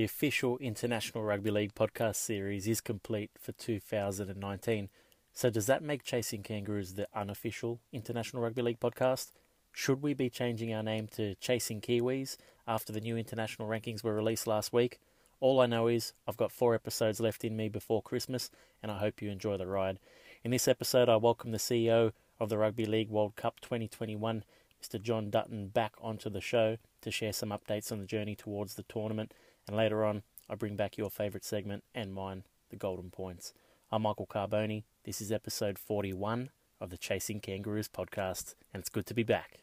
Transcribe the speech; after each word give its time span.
The 0.00 0.04
official 0.04 0.56
International 0.56 1.22
Rugby 1.22 1.50
League 1.50 1.74
podcast 1.74 2.16
series 2.16 2.66
is 2.66 2.80
complete 2.80 3.32
for 3.38 3.52
2019. 3.52 4.88
So, 5.34 5.50
does 5.50 5.66
that 5.66 5.82
make 5.82 6.04
Chasing 6.04 6.42
Kangaroos 6.42 6.94
the 6.94 7.06
unofficial 7.14 7.80
International 7.92 8.42
Rugby 8.42 8.62
League 8.62 8.80
podcast? 8.80 9.32
Should 9.72 10.00
we 10.00 10.14
be 10.14 10.30
changing 10.30 10.72
our 10.72 10.82
name 10.82 11.06
to 11.16 11.34
Chasing 11.34 11.82
Kiwis 11.82 12.38
after 12.66 12.94
the 12.94 13.02
new 13.02 13.18
international 13.18 13.68
rankings 13.68 14.02
were 14.02 14.14
released 14.14 14.46
last 14.46 14.72
week? 14.72 15.00
All 15.38 15.60
I 15.60 15.66
know 15.66 15.86
is 15.86 16.14
I've 16.26 16.38
got 16.38 16.50
four 16.50 16.74
episodes 16.74 17.20
left 17.20 17.44
in 17.44 17.54
me 17.54 17.68
before 17.68 18.00
Christmas, 18.00 18.50
and 18.82 18.90
I 18.90 19.00
hope 19.00 19.20
you 19.20 19.30
enjoy 19.30 19.58
the 19.58 19.66
ride. 19.66 19.98
In 20.42 20.50
this 20.50 20.66
episode, 20.66 21.10
I 21.10 21.16
welcome 21.16 21.50
the 21.50 21.58
CEO 21.58 22.12
of 22.40 22.48
the 22.48 22.56
Rugby 22.56 22.86
League 22.86 23.10
World 23.10 23.36
Cup 23.36 23.60
2021, 23.60 24.44
Mr. 24.82 24.98
Jon 24.98 25.28
Dutton, 25.28 25.68
back 25.68 25.92
onto 26.00 26.30
the 26.30 26.40
show 26.40 26.78
to 27.02 27.10
share 27.10 27.34
some 27.34 27.50
updates 27.50 27.92
on 27.92 27.98
the 27.98 28.06
journey 28.06 28.34
towards 28.34 28.76
the 28.76 28.84
tournament 28.84 29.34
and 29.66 29.76
later 29.76 30.04
on, 30.04 30.22
I 30.48 30.54
bring 30.54 30.76
back 30.76 30.96
your 30.98 31.10
favourite 31.10 31.44
segment 31.44 31.84
and 31.94 32.12
mine, 32.12 32.44
the 32.70 32.76
Golden 32.76 33.10
Points. 33.10 33.52
I'm 33.92 34.02
Michael 34.02 34.26
Carboni. 34.26 34.84
This 35.04 35.20
is 35.20 35.32
episode 35.32 35.78
41 35.78 36.50
of 36.80 36.90
the 36.90 36.98
Chasing 36.98 37.40
Kangaroos 37.40 37.88
podcast, 37.88 38.54
and 38.72 38.80
it's 38.80 38.88
good 38.88 39.06
to 39.06 39.14
be 39.14 39.22
back. 39.22 39.62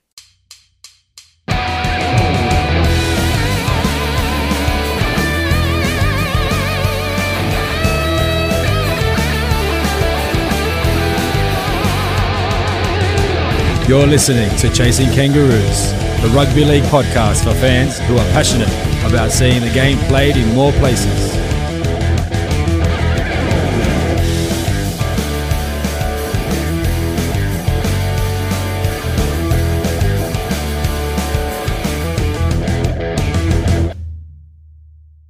You're 13.87 14.05
listening 14.05 14.49
to 14.57 14.69
Chasing 14.69 15.09
Kangaroos, 15.11 15.91
the 16.21 16.29
rugby 16.35 16.65
league 16.65 16.83
podcast 16.85 17.45
for 17.45 17.53
fans 17.57 17.99
who 17.99 18.17
are 18.17 18.31
passionate 18.31 18.67
about 19.07 19.31
seeing 19.31 19.61
the 19.61 19.69
game 19.69 19.97
played 20.09 20.35
in 20.35 20.53
more 20.53 20.71
places. 20.73 21.35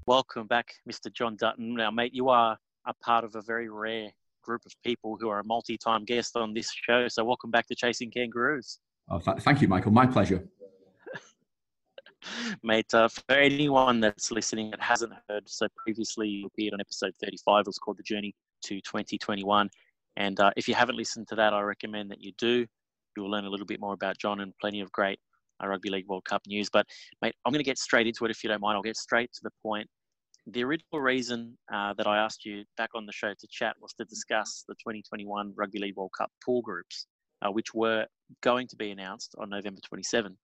Welcome 0.08 0.48
back, 0.48 0.74
Mr. 0.90 1.14
Jon 1.14 1.36
Dutton. 1.36 1.76
Now, 1.76 1.92
mate, 1.92 2.14
you 2.14 2.30
are 2.30 2.58
a 2.86 2.94
part 2.96 3.24
of 3.24 3.36
a 3.36 3.42
very 3.42 3.70
rare 3.70 4.10
group 4.42 4.66
of 4.66 4.74
people 4.84 5.18
who 5.20 5.30
are 5.30 5.40
a 5.40 5.44
multi-time 5.44 6.06
guest 6.06 6.36
on 6.36 6.54
this 6.54 6.72
show. 6.72 7.08
So, 7.10 7.24
welcome 7.24 7.52
back 7.52 7.68
to 7.68 7.76
Chasing 7.76 8.10
Kangaroos. 8.10 8.80
Oh, 9.10 9.20
th- 9.20 9.38
thank 9.40 9.62
you, 9.62 9.68
Michael. 9.68 9.92
My 9.92 10.08
pleasure. 10.08 10.48
Mate, 12.64 12.94
uh, 12.94 13.08
for 13.08 13.34
anyone 13.34 14.00
that's 14.00 14.32
listening 14.32 14.72
that 14.72 14.82
hasn't 14.82 15.14
heard, 15.30 15.48
so 15.48 15.68
previously 15.76 16.28
you 16.28 16.48
appeared 16.48 16.74
on 16.74 16.82
episode 16.82 17.14
35. 17.22 17.62
It 17.62 17.68
was 17.68 17.78
called 17.78 17.98
The 17.98 18.04
Journey 18.04 18.34
to 18.64 18.82
2021. 18.82 19.70
And 20.16 20.40
uh, 20.40 20.52
if 20.58 20.68
you 20.68 20.74
haven't 20.74 20.96
listened 20.96 21.28
to 21.30 21.36
that, 21.36 21.54
I 21.54 21.62
recommend 21.62 22.12
that 22.12 22.22
you 22.22 22.32
do. 22.38 22.66
You'll 23.16 23.30
learn 23.30 23.46
a 23.46 23.50
little 23.50 23.66
bit 23.66 23.80
more 23.80 23.94
about 23.94 24.18
Jon 24.18 24.42
and 24.42 24.54
plenty 24.60 24.82
of 24.82 24.92
great 24.92 25.20
uh, 25.64 25.68
Rugby 25.68 25.90
League 25.90 26.08
World 26.08 26.26
Cup 26.26 26.42
news. 26.48 26.70
But, 26.70 26.88
mate, 27.22 27.36
I'm 27.46 27.52
going 27.52 27.60
to 27.60 27.66
get 27.66 27.78
straight 27.78 28.08
into 28.08 28.26
it 28.26 28.32
if 28.32 28.44
you 28.44 28.50
don't 28.50 28.62
mind. 28.62 28.76
I'll 28.76 28.82
get 28.82 28.98
straight 28.98 29.32
to 29.34 29.40
the 29.44 29.52
point. 29.62 29.88
The 30.48 30.64
original 30.64 31.02
reason 31.02 31.58
uh, 31.74 31.94
that 31.96 32.08
I 32.08 32.18
asked 32.18 32.46
you 32.46 32.64
back 32.78 32.92
on 32.96 33.06
the 33.06 33.12
show 33.12 33.34
to 33.34 33.48
chat 33.50 33.76
was 33.82 33.94
to 33.94 34.06
discuss 34.06 34.64
the 34.68 34.76
2021 34.76 35.54
Rugby 35.56 35.80
League 35.80 35.96
World 35.98 36.12
Cup 36.18 36.32
pool 36.44 36.62
groups, 36.62 37.06
uh, 37.42 37.52
which 37.52 37.74
were 37.74 38.06
going 38.42 38.68
to 38.68 38.76
be 38.76 38.92
announced 38.92 39.36
on 39.38 39.50
November 39.50 39.82
27. 39.88 40.38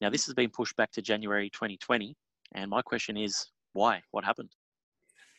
Now, 0.00 0.08
this 0.08 0.24
has 0.26 0.34
been 0.34 0.50
pushed 0.50 0.76
back 0.76 0.92
to 0.92 1.02
January 1.02 1.50
2020. 1.50 2.16
And 2.54 2.70
my 2.70 2.82
question 2.82 3.16
is, 3.16 3.46
why? 3.72 4.02
What 4.10 4.24
happened? 4.24 4.50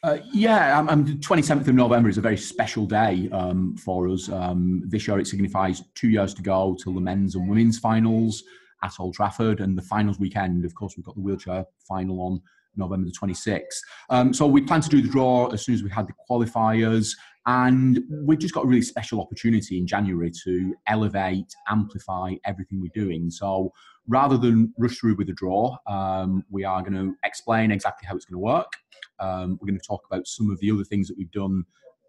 Uh, 0.03 0.17
yeah, 0.33 0.79
um, 0.79 0.89
um, 0.89 1.05
27th 1.05 1.67
of 1.67 1.75
November 1.75 2.09
is 2.09 2.17
a 2.17 2.21
very 2.21 2.37
special 2.37 2.85
day 2.85 3.29
um, 3.31 3.75
for 3.77 4.07
us. 4.07 4.29
Um, 4.29 4.81
this 4.87 5.07
year 5.07 5.19
it 5.19 5.27
signifies 5.27 5.83
two 5.93 6.09
years 6.09 6.33
to 6.35 6.41
go 6.41 6.75
till 6.81 6.93
the 6.93 7.01
men's 7.01 7.35
and 7.35 7.47
women's 7.47 7.77
finals 7.77 8.43
at 8.83 8.93
Old 8.99 9.13
Trafford. 9.13 9.59
And 9.59 9.77
the 9.77 9.83
finals 9.83 10.19
weekend, 10.19 10.65
of 10.65 10.73
course, 10.73 10.95
we've 10.95 11.05
got 11.05 11.15
the 11.15 11.21
wheelchair 11.21 11.65
final 11.87 12.19
on 12.21 12.41
November 12.75 13.07
the 13.07 13.27
26th. 13.27 13.61
Um, 14.09 14.33
so 14.33 14.47
we 14.47 14.61
plan 14.61 14.81
to 14.81 14.89
do 14.89 15.01
the 15.01 15.09
draw 15.09 15.47
as 15.47 15.65
soon 15.65 15.75
as 15.75 15.83
we 15.83 15.89
had 15.89 16.07
the 16.07 16.13
qualifiers. 16.29 17.15
And 17.45 18.03
we've 18.23 18.39
just 18.39 18.53
got 18.53 18.65
a 18.65 18.67
really 18.67 18.83
special 18.83 19.19
opportunity 19.19 19.77
in 19.77 19.87
January 19.87 20.31
to 20.43 20.75
elevate, 20.87 21.53
amplify 21.67 22.35
everything 22.45 22.81
we're 22.81 22.91
doing. 22.93 23.31
So 23.31 23.71
rather 24.07 24.37
than 24.37 24.73
rush 24.77 24.97
through 24.97 25.15
with 25.15 25.29
a 25.29 25.33
draw, 25.33 25.77
um, 25.87 26.43
we 26.51 26.63
are 26.63 26.81
going 26.81 26.93
to 26.93 27.15
explain 27.23 27.71
exactly 27.71 28.07
how 28.07 28.15
it's 28.15 28.25
going 28.25 28.35
to 28.35 28.45
work. 28.45 28.71
Um, 29.19 29.57
we're 29.59 29.67
going 29.67 29.79
to 29.79 29.87
talk 29.87 30.01
about 30.09 30.27
some 30.27 30.51
of 30.51 30.59
the 30.59 30.69
other 30.71 30.83
things 30.83 31.07
that 31.07 31.17
we've 31.17 31.31
done 31.31 31.63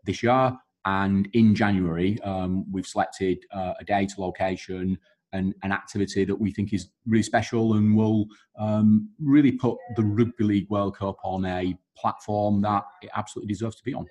this 0.04 0.22
year. 0.22 0.52
And 0.84 1.28
in 1.32 1.54
January, 1.54 2.20
um, 2.22 2.70
we've 2.70 2.86
selected 2.86 3.38
uh, 3.52 3.74
a 3.80 3.84
date, 3.84 4.12
a 4.18 4.20
location, 4.20 4.98
and 5.32 5.54
an 5.62 5.72
activity 5.72 6.24
that 6.24 6.36
we 6.36 6.52
think 6.52 6.72
is 6.72 6.88
really 7.06 7.22
special 7.22 7.74
and 7.74 7.96
will 7.96 8.26
um, 8.58 9.08
really 9.18 9.52
put 9.52 9.78
the 9.96 10.02
Rugby 10.02 10.44
League 10.44 10.68
World 10.68 10.98
Cup 10.98 11.16
on 11.24 11.46
a 11.46 11.74
platform 11.96 12.60
that 12.62 12.84
it 13.00 13.10
absolutely 13.14 13.52
deserves 13.52 13.76
to 13.76 13.84
be 13.84 13.94
on 13.94 14.06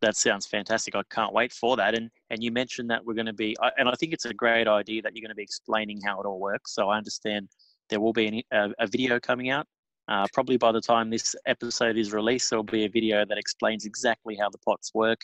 that 0.00 0.16
sounds 0.16 0.46
fantastic. 0.46 0.94
I 0.94 1.02
can't 1.10 1.32
wait 1.32 1.52
for 1.52 1.76
that. 1.76 1.94
And 1.94 2.10
and 2.30 2.42
you 2.42 2.52
mentioned 2.52 2.90
that 2.90 3.04
we're 3.04 3.14
going 3.14 3.26
to 3.26 3.32
be, 3.32 3.56
and 3.76 3.88
I 3.88 3.94
think 3.94 4.12
it's 4.12 4.24
a 4.24 4.34
great 4.34 4.68
idea 4.68 5.02
that 5.02 5.14
you're 5.14 5.22
going 5.22 5.30
to 5.30 5.36
be 5.36 5.42
explaining 5.42 6.00
how 6.04 6.20
it 6.20 6.26
all 6.26 6.38
works. 6.38 6.74
So 6.74 6.88
I 6.88 6.96
understand 6.96 7.48
there 7.90 8.00
will 8.00 8.12
be 8.12 8.44
a, 8.52 8.68
a, 8.78 8.86
video 8.86 9.18
coming 9.18 9.50
out. 9.50 9.66
Uh, 10.08 10.26
probably 10.32 10.56
by 10.56 10.72
the 10.72 10.80
time 10.80 11.10
this 11.10 11.34
episode 11.46 11.96
is 11.96 12.12
released, 12.12 12.50
there 12.50 12.58
will 12.58 12.64
be 12.64 12.84
a 12.84 12.88
video 12.88 13.24
that 13.24 13.38
explains 13.38 13.84
exactly 13.84 14.36
how 14.36 14.48
the 14.48 14.58
pots 14.58 14.92
work. 14.94 15.20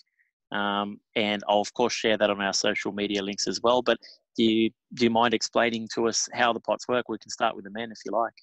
Um, 0.52 1.00
and 1.16 1.42
I'll 1.48 1.60
of 1.60 1.72
course 1.74 1.92
share 1.92 2.16
that 2.18 2.30
on 2.30 2.40
our 2.40 2.52
social 2.52 2.92
media 2.92 3.22
links 3.22 3.46
as 3.48 3.60
well. 3.62 3.82
But 3.82 3.98
do 4.36 4.44
you 4.44 4.70
do 4.94 5.04
you 5.04 5.10
mind 5.10 5.34
explaining 5.34 5.88
to 5.94 6.08
us 6.08 6.28
how 6.32 6.52
the 6.52 6.60
pots 6.60 6.86
work? 6.88 7.08
We 7.08 7.18
can 7.18 7.30
start 7.30 7.54
with 7.54 7.64
the 7.64 7.70
men 7.70 7.90
if 7.90 7.98
you 8.04 8.12
like. 8.12 8.34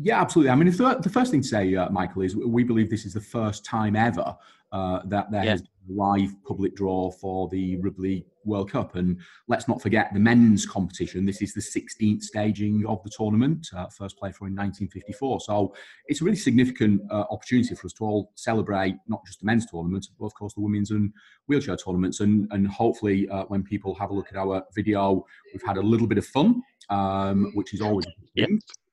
Yeah, 0.00 0.20
absolutely. 0.20 0.50
I 0.50 0.54
mean, 0.54 0.70
the 0.70 1.10
first 1.12 1.30
thing 1.30 1.42
to 1.42 1.48
say, 1.48 1.74
uh, 1.74 1.90
Michael, 1.90 2.22
is 2.22 2.36
we 2.36 2.64
believe 2.64 2.90
this 2.90 3.04
is 3.04 3.14
the 3.14 3.20
first 3.20 3.64
time 3.64 3.96
ever 3.96 4.36
uh, 4.74 4.98
that 5.04 5.30
there 5.30 5.44
yeah. 5.44 5.52
has 5.52 5.62
been 5.62 5.96
a 5.96 6.02
live 6.02 6.34
public 6.44 6.74
draw 6.74 7.08
for 7.08 7.48
the 7.48 7.76
Rugby 7.76 8.26
World 8.44 8.72
Cup. 8.72 8.96
And 8.96 9.20
let's 9.46 9.68
not 9.68 9.80
forget 9.80 10.12
the 10.12 10.18
men's 10.18 10.66
competition. 10.66 11.24
This 11.24 11.40
is 11.40 11.54
the 11.54 11.60
16th 11.60 12.22
staging 12.22 12.84
of 12.86 13.00
the 13.04 13.10
tournament, 13.16 13.68
uh, 13.76 13.86
first 13.96 14.18
played 14.18 14.34
for 14.34 14.48
in 14.48 14.56
1954. 14.56 15.40
So 15.42 15.72
it's 16.08 16.20
a 16.20 16.24
really 16.24 16.36
significant 16.36 17.02
uh, 17.08 17.24
opportunity 17.30 17.72
for 17.76 17.86
us 17.86 17.92
to 17.94 18.04
all 18.04 18.32
celebrate 18.34 18.96
not 19.06 19.24
just 19.24 19.40
the 19.40 19.46
men's 19.46 19.64
tournament, 19.66 20.08
but 20.18 20.26
of 20.26 20.34
course 20.34 20.54
the 20.54 20.60
women's 20.60 20.90
and 20.90 21.12
wheelchair 21.46 21.76
tournaments. 21.76 22.18
And, 22.18 22.48
and 22.50 22.66
hopefully, 22.66 23.28
uh, 23.28 23.44
when 23.44 23.62
people 23.62 23.94
have 23.94 24.10
a 24.10 24.14
look 24.14 24.26
at 24.30 24.36
our 24.36 24.64
video, 24.74 25.24
we've 25.52 25.62
had 25.64 25.76
a 25.76 25.82
little 25.82 26.08
bit 26.08 26.18
of 26.18 26.26
fun, 26.26 26.60
um, 26.90 27.52
which 27.54 27.72
is 27.74 27.80
always 27.80 28.06
yep 28.34 28.50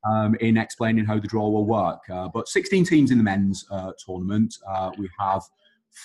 um, 0.09 0.36
in 0.36 0.58
explaining 0.58 1.06
how 1.06 1.19
the 1.19 1.28
draw 1.28 1.50
will 1.50 1.66
work. 1.66 2.02
Uh, 2.09 2.28
but 2.28 2.48
16 2.48 2.86
teams 2.86 3.12
in 3.12 3.18
the 3.18 3.24
men's 3.24 3.66
uh, 3.72 3.92
tournament. 4.03 4.56
Uh, 4.68 4.92
we 4.98 5.09
have 5.19 5.44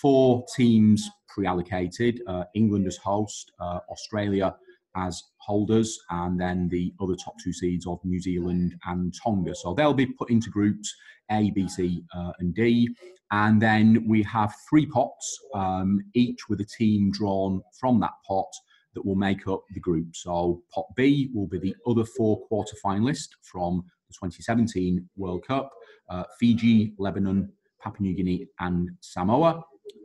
four 0.01 0.45
teams 0.57 1.09
pre-allocated: 1.29 2.21
uh, 2.27 2.45
England 2.55 2.87
as 2.87 2.97
host, 2.97 3.53
uh, 3.61 3.81
Australia 3.91 4.55
as 4.97 5.23
holders, 5.39 5.99
and 6.11 6.41
then 6.41 6.69
the 6.71 6.93
other 7.01 7.15
top 7.17 7.35
two 7.43 7.53
seeds 7.53 7.87
of 7.87 7.99
New 8.05 8.21
Zealand 8.21 8.75
and 8.87 9.15
Tonga. 9.23 9.55
So 9.55 9.75
they'll 9.75 9.93
be 9.95 10.07
put 10.07 10.31
into 10.31 10.51
groups 10.51 10.95
A, 11.31 11.51
B, 11.51 11.69
C, 11.69 12.03
uh, 12.15 12.33
and 12.39 12.55
D. 12.55 12.89
And 13.31 13.61
then 13.61 14.05
we 14.07 14.23
have 14.23 14.55
three 14.71 14.87
pots, 14.87 15.39
um, 15.55 16.01
each 16.15 16.49
with 16.49 16.61
a 16.61 16.65
team 16.65 17.11
drawn 17.11 17.61
from 17.79 18.01
that 18.01 18.13
pot 18.27 18.47
that 18.95 19.05
will 19.05 19.17
make 19.17 19.47
up 19.47 19.63
the 19.75 19.81
group. 19.81 20.17
So 20.17 20.63
Pot 20.73 20.87
B 20.97 21.31
will 21.35 21.47
be 21.47 21.59
the 21.59 21.77
other 21.87 22.05
four 22.05 22.41
quarter 22.47 22.75
finalists 22.85 23.29
from 23.43 23.85
the 24.09 24.15
2017 24.15 25.09
World 25.17 25.47
Cup 25.47 25.71
uh, 26.09 26.25
Fiji, 26.39 26.95
Lebanon, 26.99 27.53
Papua 27.81 28.09
New 28.09 28.15
Guinea, 28.15 28.47
and 28.61 28.91
Samoa. 29.01 29.63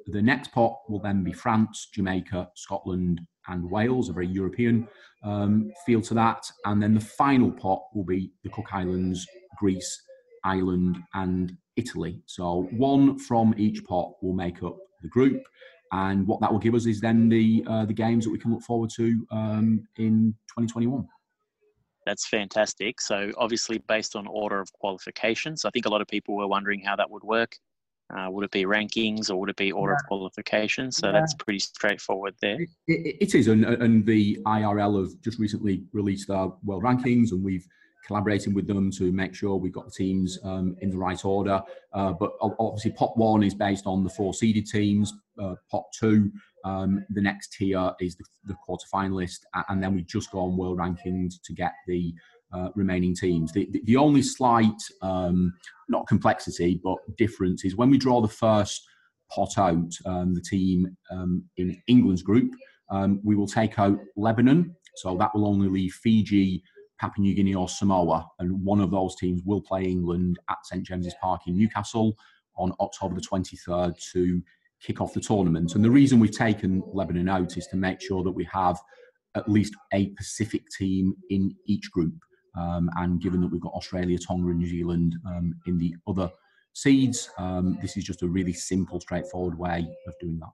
The 0.07 0.22
next 0.22 0.51
pot 0.51 0.80
will 0.89 1.00
then 1.00 1.24
be 1.24 1.31
France, 1.31 1.89
Jamaica, 1.94 2.50
Scotland, 2.56 3.22
and 3.48 3.69
Wales, 3.69 4.10
a 4.10 4.13
very 4.13 4.28
European 4.28 4.88
um, 5.24 5.72
feel 5.86 6.01
to 6.01 6.13
that. 6.16 6.44
And 6.66 6.81
then 6.81 6.94
the 6.94 7.00
final 7.00 7.51
pot 7.51 7.83
will 7.94 8.04
be 8.04 8.31
the 8.44 8.50
Cook 8.50 8.74
Islands, 8.74 9.25
Greece, 9.57 10.01
Ireland, 10.44 10.98
and 11.13 11.56
Italy. 11.75 12.22
So 12.25 12.68
one 12.72 13.18
from 13.18 13.54
each 13.57 13.83
pot 13.86 14.13
will 14.22 14.33
make 14.33 14.63
up 14.63 14.78
the 15.01 15.10
group 15.10 15.42
and 15.92 16.25
what 16.25 16.39
that 16.42 16.51
will 16.51 16.60
give 16.60 16.75
us 16.75 16.86
is 16.86 17.01
then 17.01 17.28
the 17.28 17.63
uh, 17.68 17.86
the 17.86 17.94
games 17.94 18.24
that 18.24 18.31
we 18.31 18.38
can 18.38 18.51
look 18.51 18.62
forward 18.62 18.89
to 18.95 19.25
um, 19.31 19.86
in 19.98 20.33
2021. 20.48 21.07
That's 22.06 22.28
fantastic. 22.28 23.00
So 23.01 23.31
obviously, 23.38 23.78
based 23.88 24.16
on 24.16 24.25
order 24.25 24.60
of 24.60 24.72
qualifications, 24.74 25.66
I 25.66 25.69
think 25.69 25.86
a 25.86 25.89
lot 25.89 26.01
of 26.01 26.07
people 26.07 26.36
were 26.36 26.48
wondering 26.48 26.81
how 26.81 26.95
that 26.95 27.10
would 27.10 27.24
work. 27.24 27.57
Uh, 28.15 28.29
would 28.29 28.43
it 28.43 28.51
be 28.51 28.65
rankings 28.65 29.29
or 29.29 29.37
would 29.37 29.49
it 29.49 29.55
be 29.55 29.71
order 29.71 29.93
yeah. 29.93 29.97
of 29.97 30.07
qualifications? 30.07 30.97
So 30.97 31.07
yeah. 31.07 31.13
that's 31.13 31.33
pretty 31.33 31.59
straightforward 31.59 32.35
there. 32.41 32.61
It, 32.61 32.69
it, 32.87 33.17
it 33.21 33.35
is, 33.35 33.47
and, 33.47 33.65
and 33.65 34.05
the 34.05 34.37
IRL 34.45 35.01
have 35.01 35.21
just 35.21 35.39
recently 35.39 35.83
released 35.93 36.29
our 36.29 36.53
world 36.63 36.83
rankings, 36.83 37.31
and 37.31 37.43
we've 37.43 37.67
collaborating 38.05 38.53
with 38.53 38.67
them 38.67 38.91
to 38.91 39.11
make 39.11 39.33
sure 39.33 39.55
we've 39.55 39.71
got 39.71 39.85
the 39.85 39.91
teams 39.91 40.37
um, 40.43 40.75
in 40.81 40.89
the 40.89 40.97
right 40.97 41.23
order. 41.23 41.61
Uh, 41.93 42.11
but 42.11 42.31
obviously, 42.41 42.91
pot 42.91 43.17
one 43.17 43.43
is 43.43 43.53
based 43.53 43.85
on 43.85 44.03
the 44.03 44.09
four 44.09 44.33
seeded 44.33 44.65
teams. 44.65 45.13
Uh, 45.41 45.55
pot 45.69 45.85
two, 45.97 46.31
um, 46.65 47.05
the 47.09 47.21
next 47.21 47.53
tier 47.53 47.91
is 47.99 48.15
the, 48.15 48.25
the 48.45 48.53
quarter 48.55 48.85
finalist, 48.93 49.39
and 49.69 49.81
then 49.81 49.95
we 49.95 50.01
just 50.03 50.31
go 50.31 50.39
on 50.39 50.57
world 50.57 50.77
rankings 50.77 51.35
to 51.43 51.53
get 51.53 51.73
the 51.87 52.13
uh, 52.53 52.69
remaining 52.75 53.15
teams. 53.15 53.51
The, 53.51 53.68
the, 53.71 53.81
the 53.86 53.98
only 53.98 54.21
slight, 54.21 54.81
um, 55.01 55.53
not 55.89 56.07
complexity, 56.07 56.80
but 56.83 56.98
difference 57.18 57.63
is 57.63 57.75
when 57.75 57.89
we 57.89 57.98
draw 57.98 58.21
the 58.21 58.27
first 58.27 58.88
pot 59.30 59.57
out, 59.57 59.94
um, 60.06 60.33
the 60.33 60.42
team 60.42 60.95
um, 61.09 61.44
in 61.57 61.81
England's 61.88 62.24
group, 62.24 62.51
um, 62.89 63.19
we 63.24 63.36
will 63.36 63.48
take 63.48 63.80
out 63.80 63.98
Lebanon. 64.18 64.75
So 64.95 65.18
that 65.18 65.33
will 65.33 65.48
only 65.48 65.69
leave 65.69 65.94
Fiji, 65.94 66.63
Papua 67.00 67.24
New 67.24 67.33
Guinea, 67.33 67.56
or 67.56 67.69
Samoa. 67.69 68.27
And 68.39 68.63
one 68.63 68.81
of 68.81 68.92
those 68.92 69.15
teams 69.15 69.42
will 69.45 69.62
play 69.62 69.83
England 69.83 70.38
at 70.50 70.57
St 70.65 70.86
James's 70.86 71.15
Park 71.21 71.42
in 71.47 71.57
Newcastle 71.57 72.18
on 72.57 72.74
October 72.81 73.15
the 73.15 73.21
23rd 73.21 73.94
to 74.12 74.42
kick 74.81 75.00
off 75.00 75.13
the 75.13 75.21
tournament. 75.21 75.75
And 75.75 75.83
the 75.83 75.92
reason 75.92 76.19
we've 76.19 76.31
taken 76.31 76.83
Lebanon 76.94 77.30
out 77.30 77.56
is 77.57 77.68
to 77.68 77.77
make 77.77 78.01
sure 78.01 78.24
that 78.24 78.31
we 78.31 78.47
have 78.51 78.77
at 79.36 79.50
least 79.50 79.74
a 79.94 80.07
Pacific 80.18 80.63
team 80.77 81.13
in 81.30 81.56
each 81.65 81.89
group. 81.92 82.15
Um, 82.56 82.89
and 82.98 83.21
given 83.21 83.42
that 83.42 83.48
we've 83.48 83.62
got 83.62 83.74
Australia, 83.74 84.18
Tonga, 84.18 84.50
and 84.50 84.59
New 84.59 84.68
Zealand 84.68 85.15
um, 85.25 85.53
in 85.68 85.77
the 85.77 85.95
other 86.07 86.30
seeds, 86.74 87.30
um, 87.38 87.77
this 87.81 87.98
is 87.98 88.03
just 88.03 88.24
a 88.24 88.27
really 88.27 88.53
simple, 88.53 89.00
straightforward 89.00 89.57
way 89.57 89.88
of 90.07 90.13
doing 90.19 90.39
that. 90.39 90.50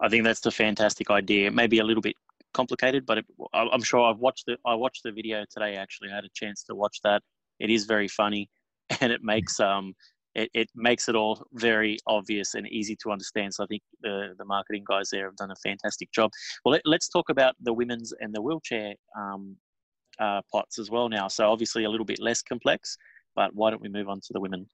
I 0.00 0.08
think 0.08 0.24
that's 0.24 0.44
a 0.46 0.50
fantastic 0.50 1.10
idea. 1.10 1.50
Maybe 1.50 1.78
a 1.78 1.84
little 1.84 2.00
bit 2.00 2.16
complicated, 2.52 3.06
but 3.06 3.18
it, 3.18 3.26
I'm 3.54 3.82
sure 3.82 4.00
I've 4.00 4.18
watched 4.18 4.46
the 4.46 4.56
I 4.66 4.74
watched 4.74 5.02
the 5.04 5.12
video 5.12 5.44
today. 5.50 5.76
Actually, 5.76 6.10
I 6.10 6.16
had 6.16 6.24
a 6.24 6.30
chance 6.34 6.64
to 6.64 6.74
watch 6.74 6.98
that. 7.04 7.22
It 7.60 7.70
is 7.70 7.84
very 7.84 8.08
funny, 8.08 8.50
and 9.00 9.12
it 9.12 9.22
makes 9.22 9.60
um 9.60 9.94
it, 10.34 10.50
it 10.54 10.68
makes 10.74 11.08
it 11.08 11.14
all 11.14 11.44
very 11.52 11.98
obvious 12.06 12.54
and 12.54 12.66
easy 12.68 12.96
to 13.02 13.10
understand. 13.10 13.54
So 13.54 13.64
I 13.64 13.66
think 13.66 13.82
the 14.00 14.34
the 14.38 14.44
marketing 14.44 14.84
guys 14.88 15.10
there 15.10 15.26
have 15.26 15.36
done 15.36 15.50
a 15.50 15.56
fantastic 15.56 16.10
job. 16.12 16.30
Well, 16.64 16.78
let, 16.84 17.00
us 17.00 17.08
talk 17.08 17.28
about 17.28 17.54
the 17.60 17.72
women's 17.72 18.12
and 18.20 18.34
the 18.34 18.42
wheelchair 18.42 18.94
um, 19.16 19.56
uh, 20.18 20.40
pots 20.50 20.78
as 20.78 20.90
well 20.90 21.08
now. 21.08 21.28
So 21.28 21.50
obviously 21.50 21.84
a 21.84 21.90
little 21.90 22.06
bit 22.06 22.20
less 22.20 22.42
complex, 22.42 22.96
but 23.34 23.54
why 23.54 23.70
don't 23.70 23.82
we 23.82 23.88
move 23.88 24.08
on 24.08 24.20
to 24.20 24.32
the 24.32 24.40
women? 24.40 24.66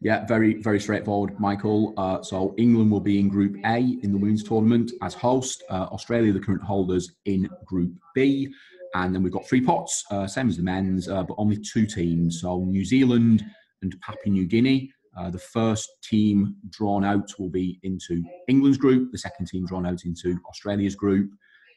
Yeah, 0.00 0.24
very, 0.26 0.54
very 0.62 0.80
straightforward, 0.80 1.38
Michael. 1.38 1.94
Uh, 1.96 2.22
so 2.22 2.54
England 2.56 2.90
will 2.90 3.00
be 3.00 3.18
in 3.18 3.28
Group 3.28 3.56
A 3.64 3.98
in 4.02 4.12
the 4.12 4.18
women's 4.18 4.42
tournament 4.42 4.92
as 5.02 5.14
host. 5.14 5.62
Uh, 5.70 5.86
Australia, 5.92 6.32
the 6.32 6.40
current 6.40 6.62
holders, 6.62 7.12
in 7.24 7.48
Group 7.64 7.92
B. 8.14 8.52
And 8.94 9.14
then 9.14 9.22
we've 9.22 9.32
got 9.32 9.46
three 9.46 9.60
pots, 9.60 10.04
uh, 10.10 10.26
same 10.26 10.48
as 10.48 10.56
the 10.56 10.62
men's, 10.62 11.08
uh, 11.08 11.22
but 11.22 11.34
only 11.38 11.58
two 11.58 11.86
teams. 11.86 12.40
So 12.40 12.64
New 12.64 12.84
Zealand 12.84 13.44
and 13.82 13.94
Papua 14.00 14.32
New 14.32 14.46
Guinea. 14.46 14.90
Uh, 15.18 15.30
the 15.30 15.38
first 15.38 15.88
team 16.02 16.56
drawn 16.70 17.04
out 17.04 17.30
will 17.38 17.48
be 17.48 17.78
into 17.82 18.22
England's 18.48 18.78
group, 18.78 19.10
the 19.12 19.18
second 19.18 19.46
team 19.46 19.66
drawn 19.66 19.86
out 19.86 20.04
into 20.04 20.38
Australia's 20.48 20.94
group. 20.94 21.30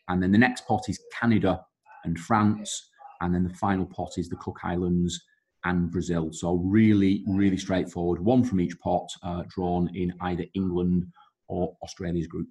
And 0.10 0.22
then 0.22 0.32
the 0.32 0.38
next 0.38 0.68
pot 0.68 0.90
is 0.90 1.00
Canada 1.18 1.62
and 2.04 2.20
France. 2.20 2.90
And 3.22 3.34
then 3.34 3.44
the 3.44 3.54
final 3.54 3.86
pot 3.86 4.14
is 4.18 4.30
the 4.30 4.38
Cook 4.38 4.60
Islands 4.64 5.22
and 5.66 5.92
Brazil. 5.92 6.30
So 6.32 6.56
really, 6.56 7.24
really 7.28 7.58
straightforward. 7.58 8.24
One 8.24 8.44
from 8.44 8.62
each 8.62 8.80
pot, 8.80 9.10
uh, 9.24 9.44
drawn 9.50 9.94
in 9.96 10.14
either 10.22 10.46
England 10.54 11.06
or 11.48 11.76
Australia's 11.84 12.28
group. 12.28 12.48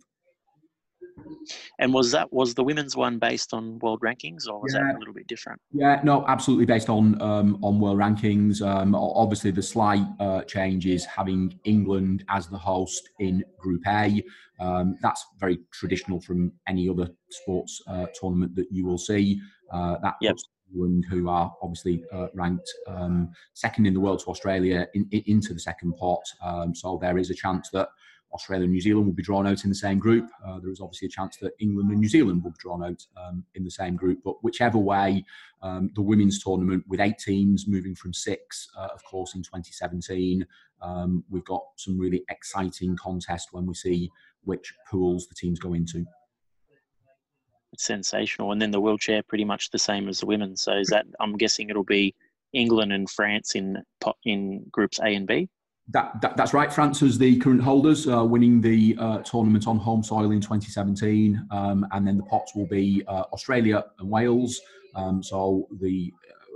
And 1.80 1.92
was 1.92 2.12
that 2.12 2.32
was 2.32 2.54
the 2.54 2.62
women's 2.62 2.96
one 2.96 3.18
based 3.18 3.52
on 3.52 3.78
world 3.80 4.00
rankings, 4.02 4.48
or 4.48 4.60
was 4.60 4.74
yeah. 4.74 4.84
that 4.84 4.96
a 4.96 4.98
little 4.98 5.14
bit 5.14 5.26
different? 5.26 5.60
Yeah, 5.72 6.00
no, 6.04 6.24
absolutely 6.28 6.66
based 6.66 6.88
on 6.88 7.20
um, 7.20 7.58
on 7.62 7.80
world 7.80 7.98
rankings. 7.98 8.62
Um, 8.62 8.94
obviously, 8.94 9.50
the 9.50 9.62
slight 9.62 10.04
uh, 10.20 10.42
change 10.42 10.86
is 10.86 11.04
having 11.04 11.58
England 11.64 12.24
as 12.28 12.46
the 12.46 12.58
host 12.58 13.08
in 13.18 13.42
Group 13.58 13.82
A. 13.88 14.22
Um, 14.60 14.96
that's 15.02 15.24
very 15.40 15.58
traditional 15.72 16.20
from 16.20 16.52
any 16.68 16.88
other 16.88 17.08
sports 17.30 17.80
uh, 17.88 18.06
tournament 18.14 18.54
that 18.56 18.66
you 18.70 18.86
will 18.86 18.98
see. 18.98 19.40
Uh, 19.72 19.96
that 20.02 20.14
yep. 20.20 20.32
puts 20.32 20.48
England, 20.70 21.06
who 21.08 21.28
are 21.28 21.54
obviously 21.62 22.04
uh, 22.12 22.28
ranked 22.34 22.70
um, 22.86 23.30
second 23.54 23.86
in 23.86 23.94
the 23.94 24.00
world 24.00 24.20
to 24.20 24.26
Australia, 24.26 24.86
in, 24.94 25.06
in, 25.10 25.22
into 25.26 25.54
the 25.54 25.60
second 25.60 25.94
pot. 25.96 26.22
Um, 26.42 26.74
so 26.74 26.98
there 27.00 27.18
is 27.18 27.30
a 27.30 27.34
chance 27.34 27.70
that 27.70 27.88
Australia 28.32 28.64
and 28.64 28.72
New 28.72 28.80
Zealand 28.80 29.06
will 29.06 29.14
be 29.14 29.22
drawn 29.22 29.46
out 29.46 29.64
in 29.64 29.70
the 29.70 29.76
same 29.76 29.98
group. 29.98 30.28
Uh, 30.46 30.58
there 30.58 30.70
is 30.70 30.80
obviously 30.80 31.06
a 31.06 31.10
chance 31.10 31.36
that 31.38 31.52
England 31.60 31.90
and 31.90 32.00
New 32.00 32.08
Zealand 32.08 32.42
will 32.44 32.50
be 32.50 32.58
drawn 32.58 32.84
out 32.84 33.04
um, 33.16 33.44
in 33.54 33.64
the 33.64 33.70
same 33.70 33.96
group. 33.96 34.20
But 34.24 34.42
whichever 34.42 34.78
way, 34.78 35.24
um, 35.62 35.90
the 35.94 36.02
women's 36.02 36.42
tournament 36.42 36.84
with 36.88 37.00
eight 37.00 37.18
teams 37.18 37.66
moving 37.66 37.94
from 37.94 38.12
six, 38.12 38.68
uh, 38.76 38.88
of 38.92 39.02
course, 39.04 39.34
in 39.34 39.42
2017, 39.42 40.46
um, 40.82 41.24
we've 41.30 41.44
got 41.44 41.62
some 41.76 41.98
really 41.98 42.24
exciting 42.28 42.96
contest 42.96 43.48
when 43.52 43.66
we 43.66 43.74
see 43.74 44.10
which 44.44 44.74
pools 44.90 45.26
the 45.26 45.34
teams 45.34 45.58
go 45.58 45.74
into 45.74 46.04
sensational. 47.78 48.52
And 48.52 48.60
then 48.60 48.70
the 48.70 48.80
wheelchair, 48.80 49.22
pretty 49.22 49.44
much 49.44 49.70
the 49.70 49.78
same 49.78 50.08
as 50.08 50.20
the 50.20 50.26
women. 50.26 50.56
So 50.56 50.76
is 50.76 50.88
that? 50.88 51.06
I'm 51.20 51.36
guessing 51.36 51.70
it'll 51.70 51.84
be 51.84 52.14
England 52.52 52.92
and 52.92 53.08
France 53.08 53.54
in 53.54 53.82
in 54.24 54.64
groups 54.70 54.98
A 55.00 55.14
and 55.14 55.26
B. 55.26 55.48
That, 55.90 56.20
that, 56.20 56.36
that's 56.36 56.52
right. 56.52 56.70
France 56.70 57.00
is 57.00 57.16
the 57.16 57.38
current 57.38 57.62
holders, 57.62 58.06
uh, 58.06 58.22
winning 58.22 58.60
the 58.60 58.94
uh, 58.98 59.18
tournament 59.18 59.66
on 59.66 59.78
home 59.78 60.02
soil 60.02 60.32
in 60.32 60.40
2017, 60.40 61.46
um, 61.50 61.86
and 61.92 62.06
then 62.06 62.18
the 62.18 62.24
pots 62.24 62.54
will 62.54 62.66
be 62.66 63.02
uh, 63.08 63.24
Australia 63.32 63.86
and 63.98 64.10
Wales. 64.10 64.60
Um, 64.94 65.22
so 65.22 65.66
the 65.80 66.12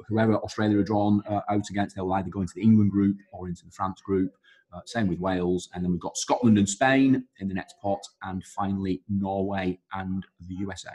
whoever 0.08 0.36
Australia 0.36 0.78
are 0.78 0.84
drawn 0.84 1.22
uh, 1.26 1.40
out 1.48 1.70
against, 1.70 1.96
they'll 1.96 2.12
either 2.12 2.28
go 2.28 2.42
into 2.42 2.52
the 2.54 2.62
England 2.62 2.90
group 2.90 3.16
or 3.32 3.48
into 3.48 3.64
the 3.64 3.70
France 3.70 4.02
group. 4.02 4.32
Uh, 4.70 4.80
same 4.84 5.06
with 5.06 5.18
Wales, 5.18 5.70
and 5.74 5.82
then 5.82 5.90
we've 5.90 6.00
got 6.00 6.16
Scotland 6.16 6.58
and 6.58 6.68
Spain 6.68 7.24
in 7.40 7.48
the 7.48 7.54
next 7.54 7.76
pot, 7.80 8.00
and 8.22 8.44
finally 8.44 9.02
Norway 9.08 9.78
and 9.94 10.26
the 10.46 10.54
USA. 10.56 10.90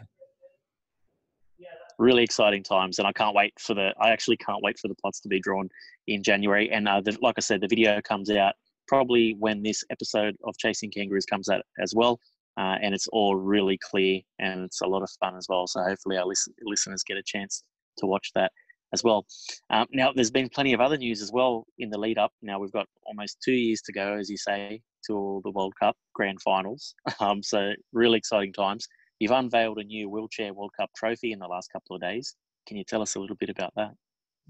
Really 1.99 2.23
exciting 2.23 2.63
times, 2.63 2.99
and 2.99 3.07
I 3.07 3.11
can't 3.11 3.35
wait 3.35 3.53
for 3.59 3.73
the. 3.73 3.93
I 3.99 4.09
actually 4.11 4.37
can't 4.37 4.61
wait 4.61 4.77
for 4.79 4.87
the 4.87 4.95
plots 4.95 5.19
to 5.21 5.29
be 5.29 5.39
drawn 5.39 5.67
in 6.07 6.21
January. 6.21 6.69
And 6.71 6.87
uh, 6.87 7.01
the, 7.01 7.17
like 7.21 7.35
I 7.37 7.41
said, 7.41 7.61
the 7.61 7.67
video 7.67 7.99
comes 8.01 8.29
out 8.29 8.53
probably 8.87 9.35
when 9.39 9.63
this 9.63 9.83
episode 9.89 10.35
of 10.45 10.57
Chasing 10.57 10.91
Kangaroos 10.91 11.25
comes 11.25 11.49
out 11.49 11.61
as 11.81 11.93
well. 11.95 12.19
Uh, 12.57 12.75
and 12.81 12.95
it's 12.95 13.07
all 13.09 13.35
really 13.35 13.77
clear 13.77 14.19
and 14.39 14.61
it's 14.61 14.81
a 14.81 14.87
lot 14.87 15.03
of 15.03 15.09
fun 15.19 15.35
as 15.35 15.45
well. 15.47 15.67
So 15.67 15.83
hopefully 15.83 16.17
our 16.17 16.25
listen, 16.25 16.53
listeners 16.63 17.03
get 17.03 17.17
a 17.17 17.23
chance 17.23 17.63
to 17.99 18.07
watch 18.07 18.31
that 18.33 18.51
as 18.93 19.03
well. 19.03 19.25
Um, 19.69 19.85
now, 19.91 20.11
there's 20.13 20.31
been 20.31 20.49
plenty 20.49 20.73
of 20.73 20.81
other 20.81 20.97
news 20.97 21.21
as 21.21 21.31
well 21.31 21.65
in 21.77 21.89
the 21.89 21.99
lead 21.99 22.17
up. 22.17 22.31
Now, 22.41 22.59
we've 22.59 22.71
got 22.71 22.87
almost 23.05 23.37
two 23.43 23.53
years 23.53 23.81
to 23.83 23.93
go, 23.93 24.15
as 24.15 24.29
you 24.29 24.37
say, 24.37 24.81
to 25.07 25.41
the 25.43 25.51
World 25.51 25.73
Cup 25.79 25.95
grand 26.13 26.41
finals. 26.41 26.95
Um, 27.19 27.41
so, 27.41 27.71
really 27.93 28.17
exciting 28.17 28.53
times. 28.53 28.87
You've 29.19 29.31
unveiled 29.31 29.79
a 29.79 29.83
new 29.83 30.09
wheelchair 30.09 30.53
World 30.53 30.71
Cup 30.77 30.91
trophy 30.95 31.31
in 31.31 31.39
the 31.39 31.47
last 31.47 31.71
couple 31.71 31.95
of 31.95 32.01
days. 32.01 32.35
Can 32.67 32.77
you 32.77 32.83
tell 32.83 33.01
us 33.01 33.15
a 33.15 33.19
little 33.19 33.35
bit 33.35 33.49
about 33.49 33.73
that? 33.75 33.91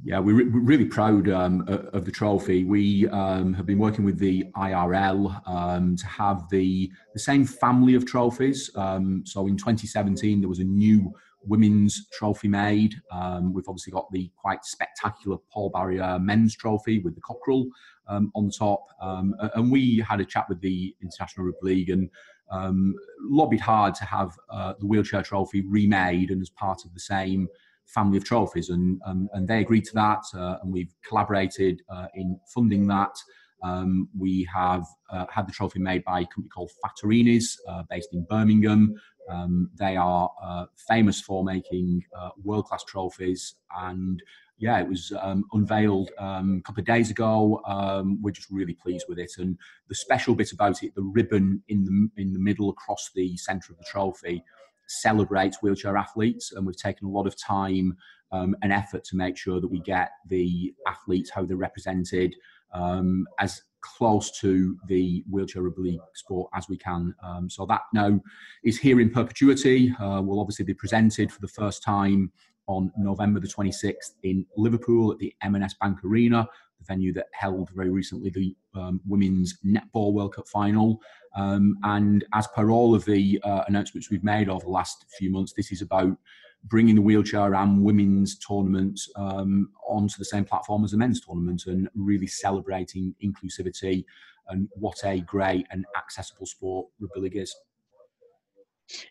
Yeah, 0.04 0.20
we're, 0.20 0.36
re- 0.36 0.44
really 0.46 0.86
proud 0.86 1.30
um, 1.30 1.66
of 1.68 2.06
the 2.06 2.12
trophy. 2.12 2.64
We 2.66 3.08
um, 3.08 3.54
have 3.54 3.66
been 3.66 3.80
working 3.80 4.06
with 4.06 4.20
the 4.20 4.44
IRL 4.56 5.48
um, 5.48 5.96
to 5.96 6.06
have 6.06 6.48
the, 6.50 6.92
the 7.14 7.20
same 7.20 7.46
family 7.46 7.96
of 7.96 8.06
trophies. 8.06 8.70
Um, 8.76 9.24
so 9.26 9.48
in 9.48 9.58
2017, 9.58 10.42
there 10.42 10.50
was 10.50 10.60
a 10.60 10.66
new 10.66 11.12
women's 11.44 12.10
trophy 12.10 12.48
made. 12.48 12.94
Um, 13.12 13.54
we've 13.54 13.68
obviously 13.68 13.92
got 13.92 14.12
the 14.12 14.30
quite 14.36 14.66
spectacular 14.66 15.38
Paul 15.52 15.72
Barrière 15.72 16.22
men's 16.22 16.56
trophy 16.56 17.00
with 17.00 17.16
the 17.16 17.22
cockerel 17.22 17.68
um, 18.08 18.32
on 18.36 18.52
top. 18.52 18.84
And 19.02 19.72
we 19.72 20.04
had 20.08 20.20
a 20.20 20.26
chat 20.26 20.46
with 20.48 20.62
the 20.62 20.94
International 21.02 21.48
Rugby 21.48 21.60
League 21.64 21.90
and 21.90 22.10
um, 22.50 22.96
lobbied 23.22 23.60
hard 23.60 23.96
to 23.96 24.06
have 24.06 24.32
uh, 24.50 24.74
the 24.80 24.86
wheelchair 24.86 25.24
trophy 25.24 25.62
remade 25.68 26.32
and 26.32 26.42
as 26.42 26.50
part 26.50 26.86
of 26.86 26.94
the 26.94 27.00
same 27.00 27.48
family 27.86 28.18
of 28.18 28.26
trophies. 28.26 28.70
And, 28.70 29.02
um, 29.06 29.30
and 29.34 29.48
they 29.48 29.60
agreed 29.60 29.86
to 29.86 29.94
that. 29.96 30.24
Uh, 30.34 30.58
and 30.62 30.72
we've 30.72 30.94
collaborated 31.08 31.82
uh, 31.90 32.08
in 32.16 32.40
funding 32.54 32.88
that. 32.88 33.16
Um, 33.64 34.08
we 34.18 34.48
have 34.54 34.86
uh, 35.12 35.26
had 35.32 35.48
the 35.48 35.52
trophy 35.52 35.80
made 35.80 36.04
by 36.04 36.20
a 36.22 36.26
company 36.26 36.50
called 36.54 36.70
Fattorinis, 36.86 37.56
uh, 37.68 37.84
based 37.90 38.10
in 38.14 38.26
Birmingham. 38.30 38.94
Um, 39.30 39.72
they 39.78 39.98
are 39.98 40.30
uh, 40.42 40.66
famous 40.88 41.22
for 41.22 41.44
making 41.44 42.04
world 42.44 42.66
class 42.66 42.84
trophies. 42.84 43.56
And 43.76 44.22
yeah, 44.60 44.80
it 44.80 44.88
was 44.88 45.14
um, 45.22 45.46
unveiled 45.54 46.10
um, 46.18 46.58
a 46.60 46.62
couple 46.64 46.82
of 46.82 46.88
days 46.88 47.12
ago. 47.12 47.62
Um, 47.68 48.20
we're 48.22 48.32
just 48.32 48.50
really 48.50 48.74
pleased 48.74 49.06
with 49.08 49.20
it. 49.20 49.32
And 49.38 49.58
the 49.88 49.96
special 49.96 50.34
bit 50.34 50.52
about 50.52 50.84
it, 50.84 50.96
the 50.96 51.04
ribbon 51.04 51.62
in 51.68 51.84
the, 51.84 52.22
in 52.22 52.34
the 52.34 52.40
middle 52.40 52.70
across 52.70 53.12
the 53.14 53.38
centre 53.38 53.72
of 53.72 53.78
the 53.78 53.86
trophy, 53.86 54.44
celebrates 54.88 55.62
wheelchair 55.62 55.96
athletes. 55.96 56.54
And 56.54 56.66
we've 56.66 56.78
taken 56.78 57.08
a 57.08 57.12
lot 57.12 57.28
of 57.28 57.40
time 57.40 57.98
um, 58.32 58.56
and 58.64 58.74
effort 58.74 59.04
to 59.06 59.16
make 59.16 59.38
sure 59.38 59.62
that 59.62 59.68
we 59.68 59.80
get 59.80 60.10
the 60.28 60.74
athletes 60.88 61.30
how 61.30 61.46
they're 61.46 61.58
represented 61.58 62.36
um, 62.74 63.28
as 63.40 63.62
close 63.82 64.38
to 64.40 64.78
the 64.88 65.24
wheelchair 65.30 65.62
rugby 65.62 66.00
sport 66.16 66.50
as 66.56 66.68
we 66.68 66.78
can. 66.78 67.14
Um, 67.24 67.50
so 67.50 67.66
that 67.68 67.82
now 67.94 68.20
is 68.64 68.80
here 68.80 69.00
in 69.00 69.12
perpetuity. 69.12 69.94
Uh, 70.00 70.22
will 70.22 70.40
obviously 70.40 70.66
be 70.66 70.74
presented 70.74 71.32
for 71.32 71.42
the 71.42 71.48
first 71.48 71.84
time 71.84 72.32
on 72.68 72.92
November 72.98 73.40
the 73.40 73.48
26th 73.48 74.14
in 74.24 74.46
Liverpool 74.56 75.12
at 75.12 75.20
the 75.20 75.34
M&S 75.42 75.74
Bank 75.82 76.04
Arena, 76.04 76.48
the 76.80 76.86
venue 76.86 77.14
that 77.14 77.28
held 77.34 77.70
very 77.72 77.90
recently 77.90 78.30
the 78.30 78.56
um, 78.80 79.02
Women's 79.08 79.58
Netball 79.66 80.14
World 80.14 80.36
Cup 80.36 80.48
final. 80.48 81.02
Um, 81.36 81.78
and 81.84 82.26
as 82.34 82.48
per 82.48 82.70
all 82.70 82.94
of 82.94 83.06
the 83.06 83.40
uh, 83.44 83.64
announcements 83.68 84.10
we've 84.10 84.24
made 84.24 84.50
over 84.50 84.66
the 84.66 84.72
last 84.72 85.06
few 85.18 85.32
months, 85.32 85.54
this 85.54 85.72
is 85.72 85.82
about 85.82 86.18
bringing 86.66 86.96
the 86.96 87.02
wheelchair 87.02 87.56
and 87.56 87.84
women's 87.84 88.38
tournaments 88.40 89.10
um, 89.16 89.70
onto 89.88 90.18
the 90.18 90.26
same 90.26 90.44
platform 90.44 90.84
as 90.84 90.92
the 90.92 90.98
men's 90.98 91.22
tournament 91.22 91.64
and 91.68 91.88
really 91.96 92.28
celebrating 92.28 93.16
inclusivity 93.24 94.04
and 94.50 94.68
what 94.74 94.98
a 95.06 95.22
great 95.22 95.66
and 95.72 95.86
accessible 95.98 96.46
sport 96.46 96.88
rugby 97.00 97.22
league 97.22 97.38
is. 97.38 97.56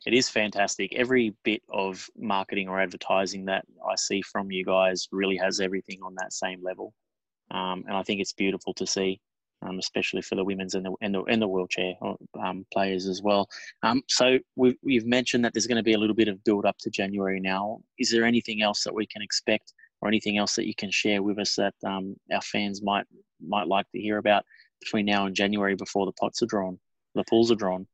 It 0.07 0.15
is 0.15 0.29
fantastic. 0.29 0.95
Every 0.95 1.35
bit 1.45 1.63
of 1.69 2.09
marketing 2.17 2.69
or 2.69 2.81
advertising 2.81 3.45
that 3.47 3.65
I 3.87 3.95
see 3.97 4.23
from 4.23 4.51
you 4.51 4.65
guys 4.65 5.09
really 5.13 5.37
has 5.37 5.61
everything 5.61 6.01
on 6.03 6.15
that 6.17 6.33
same 6.33 6.63
level, 6.63 6.95
um, 7.51 7.85
and 7.87 7.97
I 7.97 8.03
think 8.03 8.21
it's 8.21 8.33
beautiful 8.33 8.73
to 8.75 8.87
see, 8.87 9.21
um, 9.63 9.79
especially 9.79 10.23
for 10.23 10.35
the 10.35 10.45
women's 10.45 10.75
and 10.75 10.87
the 10.87 10.93
and 11.03 11.15
the, 11.15 11.23
and 11.25 11.43
the 11.43 11.49
wheelchair 11.49 11.95
um, 12.43 12.65
players 12.73 13.07
as 13.07 13.21
well. 13.23 13.49
Um, 13.83 14.03
so 14.09 14.39
we've, 14.57 14.77
we've 14.83 15.07
mentioned 15.07 15.45
that 15.45 15.53
there's 15.53 15.67
going 15.67 15.77
to 15.77 15.83
be 15.83 15.95
a 15.95 15.99
little 15.99 16.17
bit 16.17 16.29
of 16.29 16.43
build 16.45 16.65
up 16.65 16.79
to 16.79 16.91
January 16.91 17.41
now. 17.41 17.81
Is 17.99 18.11
there 18.11 18.25
anything 18.25 18.63
else 18.63 18.83
that 18.85 18.95
we 18.95 19.07
can 19.07 19.23
expect, 19.23 19.75
or 20.01 20.09
anything 20.09 20.39
else 20.39 20.55
that 20.57 20.67
you 20.67 20.75
can 20.75 20.91
share 20.91 21.23
with 21.23 21.39
us 21.39 21.55
that 21.57 21.75
um, 21.85 22.17
our 22.33 22.43
fans 22.43 22.83
might 22.83 23.07
might 23.47 23.69
like 23.69 23.91
to 23.91 24.01
hear 24.01 24.19
about 24.19 24.45
between 24.81 25.07
now 25.07 25.27
and 25.27 25.37
January 25.37 25.75
before 25.75 26.07
the 26.07 26.13
pots 26.13 26.43
are 26.43 26.47
drawn, 26.47 26.79
the 27.15 27.25
pools 27.29 27.51
are 27.51 27.57
drawn? 27.57 27.87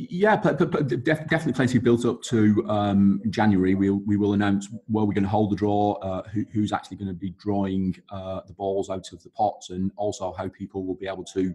Yeah, 0.00 0.36
definitely 0.36 1.52
plenty 1.54 1.78
built 1.78 2.04
up 2.04 2.22
to 2.22 2.64
um, 2.68 3.20
January. 3.30 3.74
We'll, 3.74 4.00
we 4.06 4.16
will 4.16 4.32
announce 4.32 4.68
where 4.86 5.04
we're 5.04 5.12
going 5.12 5.24
to 5.24 5.28
hold 5.28 5.50
the 5.50 5.56
draw, 5.56 5.94
uh, 5.94 6.22
who, 6.28 6.44
who's 6.52 6.72
actually 6.72 6.98
going 6.98 7.08
to 7.08 7.14
be 7.14 7.30
drawing 7.30 8.00
uh, 8.08 8.42
the 8.46 8.52
balls 8.52 8.90
out 8.90 9.12
of 9.12 9.20
the 9.24 9.30
pots, 9.30 9.70
and 9.70 9.90
also 9.96 10.32
how 10.38 10.46
people 10.50 10.86
will 10.86 10.94
be 10.94 11.08
able 11.08 11.24
to 11.24 11.52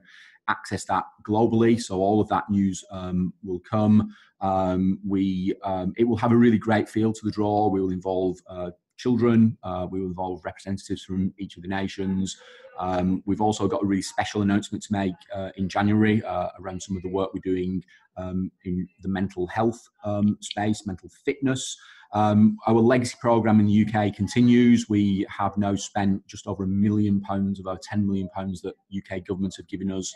access 0.50 0.84
that 0.86 1.06
globally. 1.26 1.82
So 1.82 2.00
all 2.00 2.20
of 2.20 2.28
that 2.30 2.50
news 2.50 2.84
um, 2.92 3.34
will 3.46 3.60
come. 3.62 4.14
Um, 4.42 5.00
we 5.08 5.56
um, 5.64 5.94
it 5.96 6.04
will 6.04 6.18
have 6.18 6.34
a 6.34 6.38
really 6.38 6.58
great 6.58 6.90
feel 6.90 7.14
to 7.14 7.22
the 7.26 7.32
draw. 7.32 7.70
We 7.70 7.80
will 7.80 7.92
involve 7.92 8.40
uh, 8.48 8.72
children. 8.98 9.58
Uh, 9.64 9.88
we 9.90 10.02
will 10.02 10.08
involve 10.08 10.44
representatives 10.44 11.06
from 11.06 11.34
each 11.38 11.56
of 11.56 11.64
the 11.64 11.70
nations. 11.70 12.36
Um, 12.80 13.22
we've 13.26 13.42
also 13.42 13.68
got 13.68 13.84
a 13.84 13.86
really 13.86 14.02
special 14.02 14.42
announcement 14.42 14.84
to 14.86 14.94
make 14.94 15.14
uh, 15.34 15.50
in 15.58 15.70
January 15.70 16.24
uh, 16.24 16.50
around 16.60 16.82
some 16.82 16.98
of 16.98 17.04
the 17.04 17.10
work 17.10 17.34
we're 17.34 17.40
doing 17.40 17.84
um, 18.18 18.52
in 18.66 18.88
the 19.02 19.10
mental 19.10 19.48
health 19.48 19.82
um, 20.04 20.38
space, 20.42 20.86
mental 20.86 21.10
fitness. 21.26 21.78
Um, 22.14 22.58
our 22.68 22.76
legacy 22.76 23.18
program 23.20 23.60
in 23.60 23.66
the 23.66 23.86
UK 23.86 24.16
continues. 24.16 24.88
We 24.88 25.26
have 25.36 25.58
now 25.58 25.76
spent 25.76 26.26
just 26.28 26.46
over 26.46 26.64
a 26.64 26.68
million 26.68 27.22
pounds 27.22 27.60
of 27.60 27.66
our 27.66 27.80
10 27.82 28.06
million 28.06 28.30
pounds 28.30 28.62
that 28.62 28.76
UK 28.96 29.26
governments 29.26 29.58
have 29.58 29.68
given 29.68 29.92
us 29.92 30.14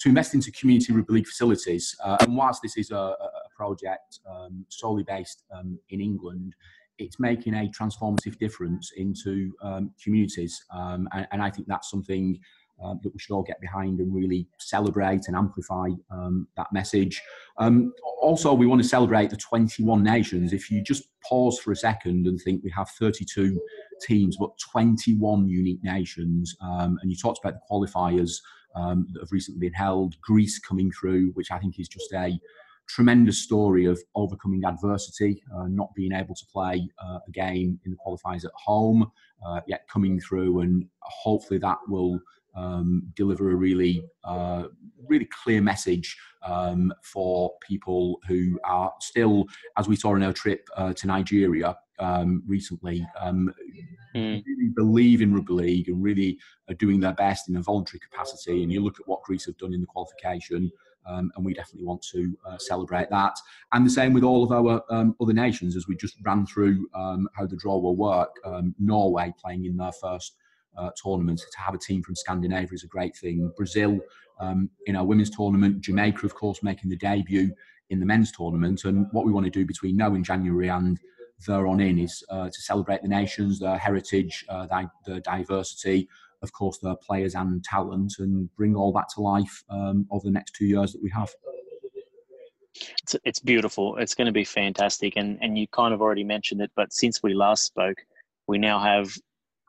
to 0.00 0.08
invest 0.08 0.34
into 0.34 0.50
community 0.52 0.92
league 1.08 1.26
facilities. 1.26 1.94
Uh, 2.02 2.16
and 2.20 2.36
whilst 2.36 2.62
this 2.62 2.76
is 2.76 2.90
a, 2.90 2.96
a 2.96 3.28
project 3.56 4.20
um, 4.28 4.64
solely 4.68 5.04
based 5.04 5.44
um, 5.54 5.78
in 5.90 6.00
England, 6.00 6.54
it's 6.98 7.18
making 7.18 7.54
a 7.54 7.70
transformative 7.70 8.38
difference 8.38 8.92
into 8.96 9.52
um, 9.62 9.92
communities. 10.02 10.64
Um, 10.72 11.08
and, 11.12 11.26
and, 11.32 11.42
I 11.42 11.50
think 11.50 11.66
that's 11.66 11.90
something 11.90 12.38
um, 12.82 13.00
that 13.02 13.12
we 13.12 13.18
should 13.18 13.34
all 13.34 13.42
get 13.42 13.60
behind 13.60 14.00
and 14.00 14.14
really 14.14 14.46
celebrate 14.58 15.22
and 15.26 15.36
amplify 15.36 15.88
um, 16.10 16.46
that 16.56 16.72
message. 16.72 17.22
Um, 17.58 17.92
also, 18.20 18.52
we 18.54 18.66
want 18.66 18.82
to 18.82 18.88
celebrate 18.88 19.30
the 19.30 19.36
21 19.36 20.02
nations. 20.02 20.52
If 20.52 20.70
you 20.70 20.82
just 20.82 21.04
pause 21.22 21.58
for 21.58 21.72
a 21.72 21.76
second 21.76 22.26
and 22.26 22.40
think 22.40 22.62
we 22.64 22.70
have 22.70 22.88
32 22.90 23.60
teams, 24.02 24.36
but 24.38 24.50
21 24.58 25.48
unique 25.48 25.82
nations, 25.82 26.56
um, 26.60 26.98
and 27.02 27.10
you 27.10 27.16
talked 27.16 27.40
about 27.44 27.54
the 27.54 27.60
qualifiers 27.70 28.38
that 28.74 29.20
have 29.20 29.32
recently 29.32 29.60
been 29.60 29.72
held, 29.72 30.20
Greece 30.20 30.58
coming 30.58 30.90
through, 30.90 31.30
which 31.34 31.50
I 31.50 31.58
think 31.58 31.78
is 31.78 31.88
just 31.88 32.12
a 32.12 32.38
tremendous 32.88 33.38
story 33.38 33.86
of 33.86 34.00
overcoming 34.14 34.64
adversity, 34.64 35.42
uh, 35.54 35.66
not 35.68 35.94
being 35.94 36.12
able 36.12 36.34
to 36.34 36.46
play 36.52 36.88
uh, 36.98 37.18
a 37.26 37.30
game 37.30 37.80
in 37.84 37.90
the 37.90 37.96
qualifiers 37.96 38.44
at 38.44 38.52
home, 38.54 39.10
uh, 39.46 39.60
yet 39.66 39.86
coming 39.88 40.20
through, 40.20 40.60
and 40.60 40.86
hopefully 41.00 41.58
that 41.58 41.78
will 41.88 42.20
um, 42.54 43.02
deliver 43.14 43.50
a 43.50 43.54
really, 43.54 44.04
uh, 44.24 44.64
really 45.08 45.28
clear 45.42 45.60
message 45.60 46.16
um, 46.42 46.92
for 47.02 47.52
people 47.66 48.20
who 48.28 48.58
are 48.64 48.92
still, 49.00 49.44
as 49.76 49.88
we 49.88 49.96
saw 49.96 50.14
in 50.14 50.22
our 50.22 50.32
trip 50.32 50.68
uh, 50.76 50.92
to 50.92 51.06
Nigeria 51.06 51.76
um, 51.98 52.42
recently, 52.46 53.06
mm. 53.22 53.52
really 54.14 54.68
believe 54.74 55.22
in 55.22 55.34
rugby 55.34 55.52
league 55.52 55.88
and 55.88 56.02
really 56.02 56.38
are 56.68 56.74
doing 56.74 57.00
their 57.00 57.14
best 57.14 57.48
in 57.48 57.56
a 57.56 57.62
voluntary 57.62 58.00
capacity. 58.00 58.62
And 58.62 58.72
you 58.72 58.82
look 58.82 59.00
at 59.00 59.08
what 59.08 59.22
Greece 59.22 59.46
have 59.46 59.56
done 59.58 59.72
in 59.72 59.80
the 59.80 59.86
qualification. 59.86 60.70
Um, 61.06 61.30
and 61.36 61.44
we 61.44 61.52
definitely 61.52 61.84
want 61.84 62.00
to 62.12 62.34
uh, 62.48 62.56
celebrate 62.56 63.10
that. 63.10 63.34
And 63.72 63.84
the 63.84 63.90
same 63.90 64.14
with 64.14 64.24
all 64.24 64.42
of 64.42 64.52
our 64.52 64.82
um, 64.88 65.14
other 65.20 65.34
nations, 65.34 65.76
as 65.76 65.86
we 65.86 65.96
just 65.96 66.16
ran 66.24 66.46
through 66.46 66.88
um, 66.94 67.28
how 67.34 67.46
the 67.46 67.56
draw 67.56 67.76
will 67.76 67.94
work. 67.94 68.30
Um, 68.42 68.74
Norway 68.78 69.34
playing 69.38 69.66
in 69.66 69.76
their 69.76 69.92
first 69.92 70.36
uh, 70.76 70.90
tournament 71.02 71.38
to 71.38 71.60
have 71.60 71.74
a 71.74 71.78
team 71.78 72.02
from 72.02 72.14
Scandinavia 72.14 72.70
is 72.72 72.84
a 72.84 72.88
great 72.88 73.16
thing. 73.16 73.52
Brazil 73.56 74.00
um, 74.40 74.70
in 74.86 74.96
our 74.96 75.04
women's 75.04 75.30
tournament, 75.30 75.80
Jamaica, 75.80 76.26
of 76.26 76.34
course, 76.34 76.62
making 76.62 76.90
the 76.90 76.96
debut 76.96 77.50
in 77.90 78.00
the 78.00 78.06
men's 78.06 78.32
tournament. 78.32 78.84
And 78.84 79.06
what 79.12 79.24
we 79.24 79.32
want 79.32 79.44
to 79.44 79.50
do 79.50 79.64
between 79.64 79.96
now 79.96 80.14
and 80.14 80.24
January 80.24 80.68
and 80.68 80.98
there 81.46 81.66
on 81.66 81.80
in 81.80 81.98
is 81.98 82.24
uh, 82.30 82.46
to 82.46 82.60
celebrate 82.60 83.02
the 83.02 83.08
nations, 83.08 83.58
their 83.58 83.76
heritage, 83.78 84.44
uh, 84.48 84.66
their, 84.66 84.90
their 85.06 85.20
diversity, 85.20 86.08
of 86.42 86.52
course, 86.52 86.78
their 86.78 86.96
players 86.96 87.34
and 87.34 87.62
talent, 87.64 88.14
and 88.18 88.54
bring 88.56 88.74
all 88.74 88.92
that 88.92 89.08
to 89.14 89.20
life 89.20 89.62
um, 89.70 90.06
over 90.10 90.24
the 90.24 90.30
next 90.30 90.54
two 90.54 90.66
years 90.66 90.92
that 90.92 91.02
we 91.02 91.10
have. 91.10 91.32
It's, 93.02 93.16
it's 93.24 93.38
beautiful. 93.38 93.96
It's 93.96 94.14
going 94.14 94.26
to 94.26 94.32
be 94.32 94.44
fantastic. 94.44 95.14
And, 95.16 95.38
and 95.40 95.56
you 95.56 95.66
kind 95.68 95.94
of 95.94 96.00
already 96.00 96.24
mentioned 96.24 96.60
it, 96.60 96.70
but 96.74 96.92
since 96.92 97.22
we 97.22 97.34
last 97.34 97.64
spoke, 97.64 97.98
we 98.46 98.58
now 98.58 98.78
have 98.78 99.16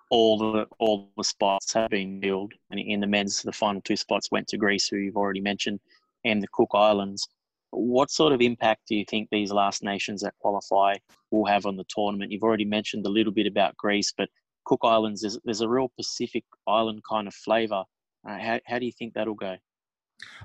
all 0.10 0.38
the 0.38 0.68
all 0.80 1.10
the 1.18 1.24
spots 1.24 1.74
have 1.74 1.90
been 1.90 2.22
filled. 2.22 2.54
And 2.70 2.80
in 2.80 3.00
the 3.00 3.08
men's, 3.08 3.42
the 3.42 3.52
final 3.52 3.82
two 3.82 3.96
spots 3.96 4.32
went 4.32 4.48
to 4.50 4.58
Greece, 4.58 4.88
who 4.88 4.98
you've 4.98 5.18
already 5.18 5.42
mentioned, 5.42 5.80
and 6.24 6.42
the 6.42 6.48
Cook 6.54 6.72
Islands. 6.74 7.28
What 7.72 8.10
sort 8.10 8.32
of 8.32 8.42
impact 8.42 8.88
do 8.88 8.96
you 8.96 9.04
think 9.06 9.30
these 9.30 9.52
last 9.52 9.84
nations 9.84 10.22
that 10.22 10.34
qualify 10.40 10.96
will 11.32 11.46
have 11.46 11.66
on 11.66 11.76
the 11.76 11.86
tournament? 11.90 12.32
You've 12.32 12.44
already 12.44 12.66
mentioned 12.66 13.06
a 13.06 13.10
little 13.10 13.34
bit 13.34 13.48
about 13.48 13.76
Greece, 13.76 14.14
but 14.16 14.30
Cook 14.66 14.82
Islands, 14.84 15.22
there's, 15.22 15.38
there's 15.44 15.62
a 15.62 15.68
real 15.68 15.92
Pacific 15.98 16.46
island 16.68 17.02
kind 17.10 17.28
of 17.28 17.34
flavour. 17.34 17.84
Uh, 18.28 18.38
how, 18.38 18.60
how 18.66 18.80
do 18.80 18.86
you 18.86 18.94
think 18.94 19.14
that'll 19.14 19.36
go? 19.36 19.58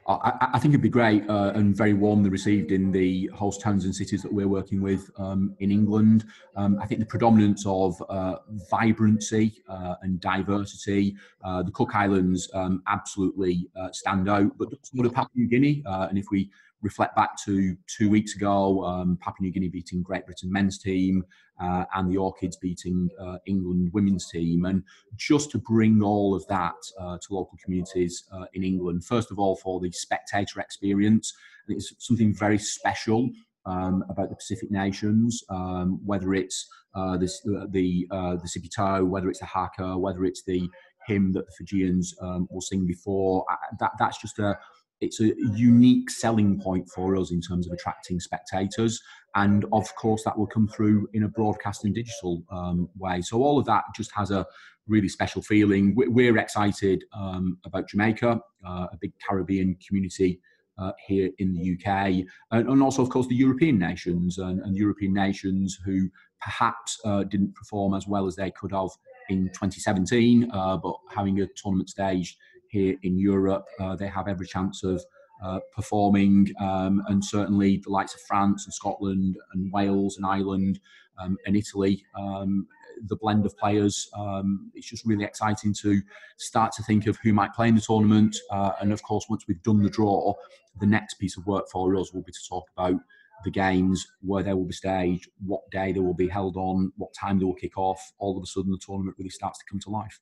I, 0.06 0.48
I, 0.54 0.58
think 0.58 0.72
it'd 0.72 0.82
be 0.82 0.88
great 0.88 1.28
uh, 1.28 1.52
and 1.54 1.76
very 1.76 1.92
warmly 1.92 2.30
received 2.30 2.72
in 2.72 2.90
the 2.90 3.26
host 3.28 3.60
towns 3.60 3.84
and 3.84 3.94
cities 3.94 4.22
that 4.22 4.32
we're 4.32 4.48
working 4.48 4.80
with 4.80 5.10
um, 5.18 5.54
in 5.60 5.70
England. 5.70 6.24
Um, 6.56 6.78
I 6.80 6.86
think 6.86 7.00
the 7.00 7.06
predominance 7.06 7.64
of 7.66 8.02
uh, 8.08 8.36
vibrancy 8.70 9.62
uh, 9.68 9.96
and 10.02 10.20
diversity, 10.20 11.16
uh, 11.44 11.62
the 11.62 11.70
Cook 11.70 11.94
Islands 11.94 12.50
um, 12.54 12.82
absolutely 12.88 13.68
uh, 13.76 13.92
stand 13.92 14.28
out, 14.28 14.56
but 14.58 14.68
so 14.82 15.02
do 15.02 15.10
Papua 15.10 15.30
New 15.34 15.48
Guinea. 15.48 15.82
Uh, 15.86 16.06
and 16.08 16.18
if 16.18 16.26
we 16.30 16.50
reflect 16.82 17.14
back 17.14 17.30
to 17.44 17.76
two 17.86 18.08
weeks 18.08 18.34
ago, 18.36 18.84
um, 18.84 19.18
Papua 19.20 19.46
New 19.46 19.52
Guinea 19.52 19.68
beating 19.68 20.02
Great 20.02 20.26
Britain 20.26 20.50
men's 20.50 20.78
team 20.78 21.24
uh, 21.60 21.84
and 21.94 22.10
the 22.10 22.16
Orchids 22.16 22.56
beating 22.56 23.08
uh, 23.20 23.36
England 23.46 23.90
women's 23.92 24.28
team. 24.30 24.64
And 24.64 24.82
just 25.16 25.50
to 25.52 25.58
bring 25.58 26.02
all 26.02 26.34
of 26.34 26.46
that 26.48 26.74
uh, 26.98 27.18
to 27.18 27.34
local 27.34 27.58
communities 27.62 28.24
uh, 28.32 28.46
in 28.54 28.62
England, 28.62 29.04
first 29.04 29.30
of 29.30 29.38
all, 29.38 29.56
for 29.56 29.80
the 29.80 29.90
spectator 29.92 30.60
experience, 30.60 31.32
it's 31.68 31.92
something 31.98 32.34
very 32.34 32.58
special 32.58 33.30
um, 33.66 34.04
about 34.08 34.30
the 34.30 34.36
Pacific 34.36 34.70
nations, 34.70 35.42
um, 35.50 36.00
whether 36.04 36.34
it's 36.34 36.68
uh, 36.94 37.16
this, 37.16 37.40
the, 37.42 38.06
uh, 38.10 38.36
the 38.36 38.48
Sipi 38.48 38.68
Tau, 38.74 39.04
whether 39.04 39.28
it's 39.28 39.40
the 39.40 39.46
Haka, 39.46 39.96
whether 39.98 40.24
it's 40.24 40.42
the 40.44 40.68
hymn 41.06 41.32
that 41.32 41.46
the 41.46 41.52
Fijians 41.52 42.14
um, 42.20 42.48
will 42.50 42.60
sing 42.60 42.86
before. 42.86 43.44
That, 43.78 43.92
that's 43.98 44.20
just 44.20 44.38
a 44.38 44.58
it's 45.00 45.20
a 45.20 45.32
unique 45.54 46.10
selling 46.10 46.60
point 46.60 46.88
for 46.88 47.16
us 47.16 47.30
in 47.30 47.40
terms 47.40 47.66
of 47.66 47.72
attracting 47.72 48.20
spectators. 48.20 49.00
And 49.34 49.64
of 49.72 49.94
course, 49.94 50.22
that 50.24 50.36
will 50.36 50.46
come 50.46 50.68
through 50.68 51.08
in 51.12 51.22
a 51.22 51.28
broadcast 51.28 51.84
and 51.84 51.94
digital 51.94 52.42
um, 52.50 52.88
way. 52.98 53.22
So, 53.22 53.42
all 53.42 53.58
of 53.58 53.66
that 53.66 53.84
just 53.94 54.12
has 54.14 54.30
a 54.30 54.46
really 54.86 55.08
special 55.08 55.40
feeling. 55.42 55.94
We're 55.94 56.36
excited 56.38 57.04
um, 57.14 57.58
about 57.64 57.88
Jamaica, 57.88 58.40
uh, 58.66 58.86
a 58.92 58.98
big 59.00 59.12
Caribbean 59.26 59.76
community. 59.86 60.40
Uh, 60.78 60.92
here 61.06 61.28
in 61.36 61.52
the 61.52 61.74
UK, 61.74 62.24
and, 62.52 62.66
and, 62.70 62.82
also, 62.82 63.02
of 63.02 63.10
course, 63.10 63.26
the 63.26 63.34
European 63.34 63.78
nations 63.78 64.38
and, 64.38 64.60
and 64.60 64.74
European 64.74 65.12
nations 65.12 65.78
who 65.84 66.08
perhaps 66.40 66.98
uh, 67.04 67.22
didn't 67.24 67.54
perform 67.54 67.92
as 67.92 68.06
well 68.06 68.26
as 68.26 68.34
they 68.34 68.50
could 68.52 68.72
have 68.72 68.88
in 69.28 69.48
2017, 69.48 70.50
uh, 70.50 70.78
but 70.78 70.94
having 71.14 71.38
a 71.40 71.46
tournament 71.54 71.90
stage 71.90 72.38
here 72.70 72.96
in 73.02 73.18
Europe. 73.18 73.66
Uh, 73.78 73.96
they 73.96 74.08
have 74.08 74.28
every 74.28 74.46
chance 74.46 74.82
of 74.82 75.04
uh, 75.42 75.60
performing, 75.74 76.48
um, 76.60 77.02
and 77.08 77.24
certainly 77.24 77.80
the 77.84 77.90
likes 77.90 78.14
of 78.14 78.20
France 78.22 78.66
and 78.66 78.74
Scotland 78.74 79.36
and 79.52 79.72
Wales 79.72 80.16
and 80.16 80.26
Ireland 80.26 80.80
um, 81.18 81.36
and 81.46 81.56
Italy. 81.56 82.04
Um, 82.18 82.66
the 83.06 83.16
blend 83.16 83.46
of 83.46 83.56
players, 83.56 84.08
um, 84.16 84.70
it's 84.74 84.88
just 84.88 85.06
really 85.06 85.24
exciting 85.24 85.74
to 85.80 86.00
start 86.36 86.72
to 86.72 86.82
think 86.82 87.06
of 87.06 87.18
who 87.22 87.32
might 87.32 87.54
play 87.54 87.68
in 87.68 87.74
the 87.74 87.80
tournament. 87.80 88.36
Uh, 88.50 88.72
and 88.80 88.92
of 88.92 89.02
course, 89.02 89.26
once 89.28 89.44
we've 89.48 89.62
done 89.62 89.82
the 89.82 89.90
draw, 89.90 90.34
the 90.80 90.86
next 90.86 91.14
piece 91.14 91.36
of 91.36 91.46
work 91.46 91.66
for 91.72 91.96
us 91.96 92.12
will 92.12 92.22
be 92.22 92.32
to 92.32 92.48
talk 92.48 92.66
about 92.76 93.00
the 93.44 93.50
games, 93.50 94.06
where 94.20 94.42
they 94.42 94.52
will 94.52 94.66
be 94.66 94.74
staged, 94.74 95.30
what 95.46 95.62
day 95.70 95.92
they 95.92 96.00
will 96.00 96.14
be 96.14 96.28
held 96.28 96.56
on, 96.56 96.92
what 96.96 97.14
time 97.14 97.38
they 97.38 97.44
will 97.44 97.54
kick 97.54 97.78
off. 97.78 98.12
All 98.18 98.36
of 98.36 98.42
a 98.42 98.46
sudden, 98.46 98.70
the 98.70 98.78
tournament 98.78 99.16
really 99.18 99.30
starts 99.30 99.58
to 99.60 99.64
come 99.70 99.80
to 99.80 99.90
life. 99.90 100.20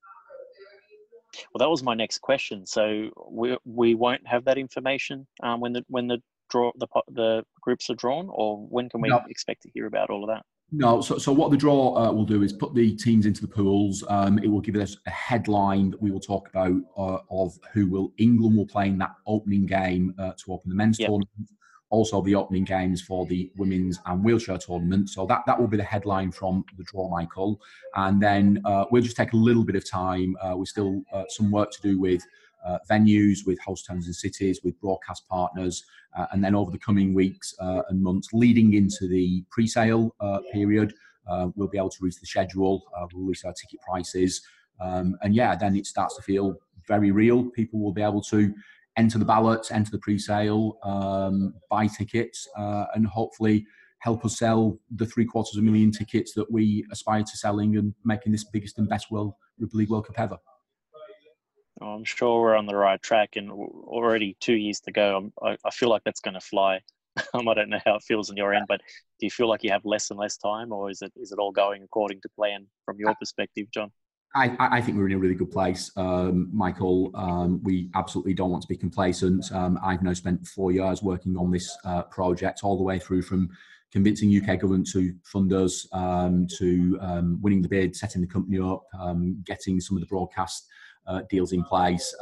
Well, 1.53 1.59
that 1.59 1.71
was 1.71 1.83
my 1.83 1.95
next 1.95 2.19
question. 2.19 2.67
So 2.67 3.11
we 3.31 3.57
we 3.65 3.95
won't 3.95 4.27
have 4.27 4.45
that 4.45 4.59
information 4.59 5.27
um, 5.43 5.61
when 5.61 5.73
the 5.73 5.85
when 5.89 6.07
the 6.07 6.23
draw 6.51 6.73
the 6.77 6.87
the 7.09 7.45
groups 7.61 7.91
are 7.91 7.95
drawn, 7.95 8.29
or 8.31 8.59
when 8.59 8.89
can 8.89 9.01
we 9.01 9.09
no. 9.09 9.21
expect 9.29 9.63
to 9.63 9.71
hear 9.75 9.87
about 9.87 10.11
all 10.11 10.25
of 10.25 10.29
that? 10.29 10.45
No, 10.71 11.01
so, 11.01 11.17
so 11.17 11.33
what 11.33 11.51
the 11.51 11.57
draw 11.57 11.97
uh, 11.97 12.13
will 12.13 12.27
do 12.27 12.43
is 12.43 12.53
put 12.53 12.75
the 12.75 12.95
teams 12.95 13.25
into 13.25 13.41
the 13.41 13.49
pools. 13.49 14.05
Um, 14.11 14.39
it 14.39 14.49
will 14.49 14.61
give 14.61 14.77
us 14.77 14.99
a 15.07 15.11
headline 15.11 15.91
that 15.91 16.03
we 16.03 16.11
will 16.11 16.21
talk 16.21 16.51
about 16.51 16.77
uh, 16.99 17.19
of 17.31 17.59
who 17.73 17.87
will 17.87 18.13
England 18.19 18.55
will 18.55 18.67
play 18.67 18.89
in 18.89 18.99
that 18.99 19.15
opening 19.27 19.65
game 19.65 20.15
uh, 20.19 20.33
to 20.37 20.53
open 20.53 20.69
the 20.69 20.75
men's 20.75 20.99
yep. 20.99 21.09
tournament 21.09 21.49
also 21.91 22.23
the 22.23 22.35
opening 22.35 22.65
games 22.65 23.01
for 23.01 23.27
the 23.27 23.51
women's 23.57 23.99
and 24.07 24.23
wheelchair 24.23 24.59
tournament. 24.59 25.09
So 25.09 25.27
that, 25.27 25.43
that 25.47 25.59
will 25.59 25.69
be 25.69 25.77
the 25.77 25.83
headline 25.85 26.31
from 26.31 26.65
the 26.77 26.85
draw, 26.85 27.09
Michael. 27.09 27.61
And 27.95 28.21
then 28.21 28.61
uh, 28.65 28.85
we'll 28.91 29.03
just 29.03 29.17
take 29.17 29.33
a 29.33 29.37
little 29.37 29.65
bit 29.65 29.77
of 29.77 29.89
time. 29.89 30.37
Uh, 30.43 30.55
we're 30.57 30.67
still 30.67 31.03
uh, 31.13 31.25
some 31.29 31.51
work 31.51 31.71
to 31.73 31.83
do 31.83 31.99
with 31.99 32.23
uh, 32.67 32.79
venues, 32.91 33.47
with 33.47 33.59
host 33.61 33.87
towns 33.87 34.07
and 34.07 34.15
cities, 34.15 34.61
with 34.63 34.79
broadcast 34.81 35.27
partners. 35.29 35.85
Uh, 36.17 36.27
and 36.33 36.45
then 36.45 36.55
over 36.55 36.71
the 36.71 36.79
coming 36.79 37.15
weeks 37.15 37.55
uh, 37.61 37.83
and 37.89 38.03
months 38.03 38.29
leading 38.33 38.75
into 38.75 39.09
the 39.09 39.45
pre-sale 39.51 40.15
period, 40.53 40.93
we'll 41.57 41.69
be 41.69 41.79
able 41.79 41.91
to 41.91 41.99
reach 42.03 42.19
the 42.21 42.27
schedule, 42.27 42.83
we'll 43.13 43.23
release 43.23 43.45
our 43.45 43.53
ticket 43.53 43.81
prices. 43.81 44.43
Um, 44.81 45.17
and 45.23 45.35
yeah, 45.35 45.57
then 45.57 45.77
it 45.77 45.87
starts 45.87 46.17
to 46.17 46.23
feel 46.23 46.59
very 46.87 47.11
real. 47.11 47.51
People 47.51 47.81
will 47.81 47.93
be 47.93 48.03
able 48.03 48.23
to 48.23 48.55
enter 48.99 49.19
the 49.19 49.25
ballots, 49.25 49.71
enter 49.71 49.91
the 49.91 49.99
pre-sale, 49.99 50.79
um, 50.83 51.55
buy 51.71 51.87
tickets, 51.87 52.47
uh, 52.59 52.85
and 52.95 53.07
hopefully 53.07 53.65
help 54.01 54.25
us 54.25 54.39
sell 54.39 54.79
the 54.97 55.07
three 55.07 55.25
quarters 55.25 55.57
of 55.57 55.63
a 55.63 55.65
million 55.65 55.91
tickets 55.91 56.35
that 56.35 56.51
we 56.51 56.85
aspire 56.93 57.23
to 57.23 57.37
selling 57.37 57.77
and 57.77 57.95
making 58.05 58.33
this 58.33 58.45
biggest 58.45 58.79
and 58.79 58.89
best 58.89 59.11
World 59.11 59.33
Rugby 59.59 59.79
League 59.79 59.91
World 59.91 60.07
Cup 60.07 60.19
ever. 60.19 60.39
Oh, 61.81 61.87
I'm 61.87 62.05
sure 62.05 62.43
we're 62.43 62.57
on 62.57 62.67
the 62.67 62.75
right 62.75 63.01
track, 63.01 63.37
and 63.37 63.51
already 63.51 64.37
two 64.41 64.55
years 64.55 64.81
to 64.81 64.93
go. 64.93 65.31
I, 65.43 65.57
I 65.65 65.71
feel 65.71 65.89
like 65.89 66.03
that's 66.05 66.21
going 66.21 66.35
to 66.35 66.41
fly. 66.41 66.81
I 67.35 67.55
don't 67.55 67.71
know 67.71 67.81
how 67.85 67.97
it 67.97 68.03
feels 68.03 68.31
on 68.31 68.37
your 68.37 68.53
end, 68.53 68.67
but 68.69 68.81
do 69.21 69.27
you 69.27 69.31
feel 69.31 69.49
like 69.49 69.63
you 69.63 69.71
have 69.71 69.85
less 69.85 70.11
and 70.11 70.19
less 70.19 70.37
time, 70.37 70.73
or 70.73 70.91
is 70.91 71.03
it 71.03 71.13
is 71.17 71.31
it 71.31 71.39
all 71.39 71.53
going 71.53 71.85
according 71.85 72.21
to 72.23 72.29
plan 72.31 72.67
from 72.85 72.97
your 72.99 73.15
perspective, 73.15 73.69
Jon? 73.73 73.93
I, 74.35 74.57
I, 74.59 74.81
think 74.81 74.99
we're 74.99 75.07
in 75.07 75.15
a 75.15 75.19
really 75.19 75.35
good 75.35 75.51
place, 75.51 75.91
um, 75.97 76.51
Michael. 76.53 77.11
Um, 77.15 77.63
we 77.63 77.91
absolutely 77.95 78.35
don't 78.35 78.51
want 78.51 78.63
to 78.63 78.69
be 78.69 78.77
complacent. 78.77 79.51
Um, 79.53 79.79
I've 79.83 80.03
now 80.03 80.13
spent 80.13 80.47
four 80.47 80.71
years 80.71 81.03
working 81.03 81.37
on 81.37 81.51
this 81.51 81.77
uh, 81.85 82.03
project, 82.03 82.61
all 82.63 82.77
the 82.77 82.83
way 82.83 82.99
through 82.99 83.23
from 83.23 83.49
convincing 83.91 84.31
UK 84.31 84.61
government 84.61 84.87
to 84.93 85.15
fund 85.25 85.53
us, 85.55 85.89
um, 85.93 86.47
to 86.59 86.99
um, 87.01 87.39
winning 87.41 87.63
the 87.63 87.69
bid, 87.69 87.97
setting 87.97 88.21
the 88.21 88.27
company 88.27 88.59
up, 88.61 88.85
um, 89.01 89.43
getting 89.47 89.81
some 89.81 89.97
of 89.97 90.03
the 90.03 90.07
broadcast 90.07 90.67
uh, 91.07 91.23
deals 91.31 91.53
in 91.53 91.65
place. 91.65 92.15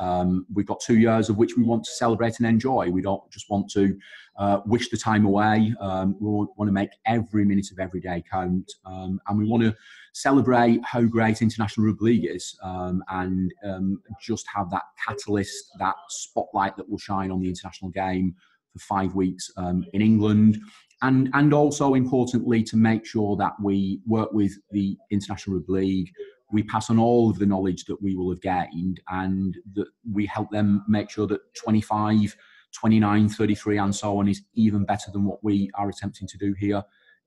We've 0.54 0.66
got 0.66 0.78
two 0.78 0.98
years 0.98 1.28
of 1.28 1.36
which 1.38 1.56
we 1.56 1.64
want 1.64 1.82
to 1.84 1.90
celebrate 1.90 2.38
and 2.38 2.46
enjoy. 2.46 2.88
We 2.88 3.02
don't 3.02 3.28
just 3.32 3.50
want 3.50 3.68
to 3.72 3.98
uh, 4.38 4.60
wish 4.64 4.90
the 4.90 4.96
time 4.96 5.26
away. 5.26 5.74
We 5.80 6.28
want 6.28 6.68
to 6.68 6.72
make 6.72 6.90
every 7.04 7.44
minute 7.44 7.72
of 7.72 7.80
every 7.80 8.00
day 8.00 8.22
count. 8.30 8.70
And 8.84 9.20
we 9.36 9.44
want 9.44 9.64
to 9.64 9.74
celebrate 10.16 10.80
how 10.82 11.02
great 11.02 11.42
International 11.42 11.86
Rugby 11.86 12.04
League 12.06 12.24
is 12.24 12.58
um, 12.62 13.04
and 13.10 13.52
um, 13.62 14.00
just 14.18 14.46
have 14.54 14.70
that 14.70 14.84
catalyst, 15.06 15.72
that 15.78 15.94
spotlight 16.08 16.74
that 16.78 16.88
will 16.88 16.96
shine 16.96 17.30
on 17.30 17.40
the 17.40 17.48
international 17.48 17.90
game 17.90 18.34
for 18.72 18.78
five 18.78 19.14
weeks 19.14 19.50
um, 19.58 19.84
in 19.92 20.00
England. 20.00 20.58
And, 21.02 21.28
and 21.34 21.52
also 21.52 21.92
importantly 21.92 22.62
to 22.62 22.78
make 22.78 23.04
sure 23.04 23.36
that 23.36 23.52
we 23.62 24.00
work 24.06 24.32
with 24.32 24.54
the 24.70 24.96
International 25.10 25.56
Rugby 25.56 25.72
League 25.72 26.12
we 26.52 26.62
pass 26.62 26.90
on 26.90 26.98
all 26.98 27.28
of 27.28 27.40
the 27.40 27.44
knowledge 27.44 27.84
that 27.86 28.00
we 28.00 28.14
will 28.14 28.30
have 28.30 28.40
gained 28.40 29.00
and 29.08 29.58
that 29.74 29.88
we 30.12 30.24
help 30.26 30.48
them 30.52 30.84
make 30.88 31.10
sure 31.10 31.26
that 31.26 31.40
25 31.54 32.36
29 32.72 33.28
33 33.28 33.78
and 33.78 33.94
so 33.94 34.16
on 34.16 34.28
is 34.28 34.42
even 34.54 34.84
better 34.84 35.10
than 35.10 35.24
what 35.24 35.42
we 35.42 35.68
are 35.74 35.88
attempting 35.88 36.28
to 36.28 36.38
do 36.38 36.54
here 36.56 36.82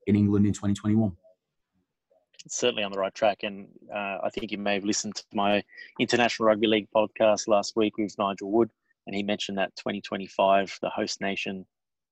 in 0.06 0.16
england 0.16 0.46
in 0.46 0.54
2021 0.54 1.12
it's 1.12 1.29
certainly 2.48 2.82
on 2.82 2.92
the 2.92 2.98
right 2.98 3.14
track 3.14 3.38
and 3.42 3.68
uh, 3.94 4.18
i 4.22 4.30
think 4.32 4.50
you 4.50 4.58
may 4.58 4.74
have 4.74 4.84
listened 4.84 5.14
to 5.14 5.24
my 5.34 5.62
international 5.98 6.46
rugby 6.46 6.66
league 6.66 6.88
podcast 6.94 7.48
last 7.48 7.74
week 7.76 7.96
with 7.98 8.14
nigel 8.18 8.50
wood 8.50 8.70
and 9.06 9.14
he 9.14 9.22
mentioned 9.22 9.58
that 9.58 9.74
2025 9.76 10.78
the 10.82 10.90
host 10.90 11.20
nation 11.20 11.64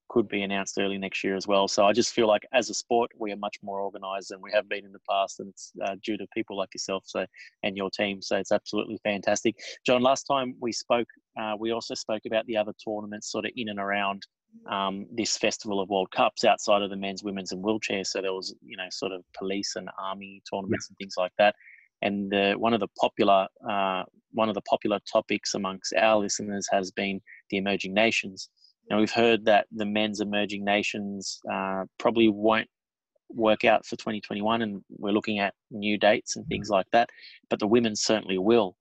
could 0.09 0.29
be 0.29 0.43
announced 0.43 0.79
early 0.79 0.99
next 0.99 1.23
year 1.23 1.37
as 1.37 1.47
well. 1.47 1.69
So 1.69 1.85
I 1.85 1.93
just 1.93 2.15
feel 2.15 2.27
like 2.27 2.47
as 2.53 2.71
a 2.71 2.75
sport, 2.75 3.11
we 3.19 3.31
are 3.33 3.37
much 3.37 3.57
more 3.63 3.83
organised 3.83 4.31
than 4.31 4.41
we 4.41 4.51
have 4.53 4.69
been 4.69 4.85
in 4.85 4.93
the 4.93 5.01
past, 5.09 5.41
and 5.41 5.51
it's 5.51 5.73
uh, 5.85 5.97
due 6.03 6.17
to 6.17 6.27
people 6.35 6.57
like 6.57 6.71
yourself, 6.75 7.05
so 7.07 7.27
and 7.63 7.77
your 7.77 7.91
team. 7.91 8.23
So 8.23 8.37
it's 8.37 8.53
absolutely 8.53 8.99
fantastic, 9.05 9.57
Jon. 9.87 10.03
Last 10.03 10.25
time 10.25 10.55
we 10.61 10.73
spoke, 10.73 11.09
uh, 11.41 11.55
we 11.59 11.73
also 11.73 11.95
spoke 11.95 12.23
about 12.27 12.47
the 12.47 12.57
other 12.57 12.73
tournaments, 12.85 13.31
sort 13.31 13.45
of 13.45 13.53
in 13.57 13.69
and 13.69 13.79
around 13.79 14.27
um, 14.71 15.07
this 15.13 15.37
festival 15.37 15.81
of 15.81 15.89
World 15.89 16.11
Cups 16.11 16.45
outside 16.45 16.83
of 16.83 16.91
the 16.91 16.97
men's, 16.97 17.23
women's, 17.23 17.53
and 17.53 17.63
wheelchair. 17.63 18.05
So 18.05 18.21
there 18.21 18.33
was, 18.33 18.55
you 18.63 18.77
know, 18.77 18.87
sort 18.91 19.13
of 19.13 19.23
police 19.37 19.75
and 19.77 19.89
army 20.01 20.43
tournaments 20.51 20.87
yeah. 20.89 20.93
and 20.93 20.99
things 20.99 21.15
like 21.17 21.33
that. 21.39 21.55
And 22.03 22.33
uh, 22.35 22.55
one 22.55 22.75
of 22.75 22.81
the 22.81 22.89
popular 23.01 23.49
uh, 23.69 24.05
one 24.33 24.49
of 24.49 24.55
the 24.55 24.63
popular 24.63 25.01
topics 25.11 25.55
amongst 25.55 25.95
our 25.95 26.19
listeners 26.19 26.69
has 26.71 26.91
been 26.91 27.21
the 27.51 27.57
emerging 27.57 27.95
nations. 27.95 28.51
Now 28.91 28.99
we've 28.99 29.11
heard 29.11 29.45
that 29.47 29.67
the 29.73 29.87
men's 29.87 30.21
emerging 30.21 30.65
nations 30.65 31.41
uh, 31.51 31.85
probably 31.99 32.29
won't 32.29 32.69
work 33.31 33.65
out 33.65 33.85
for 33.85 33.97
2021, 33.97 34.63
and 34.63 34.83
we're 34.99 35.13
looking 35.13 35.39
at 35.39 35.55
new 35.71 35.99
dates 35.99 36.37
and 36.37 36.47
things 36.47 36.71
like 36.71 36.87
that. 36.93 37.11
But 37.51 37.59
the 37.59 37.67
women 37.67 37.97
certainly 37.97 38.39
will. 38.39 38.77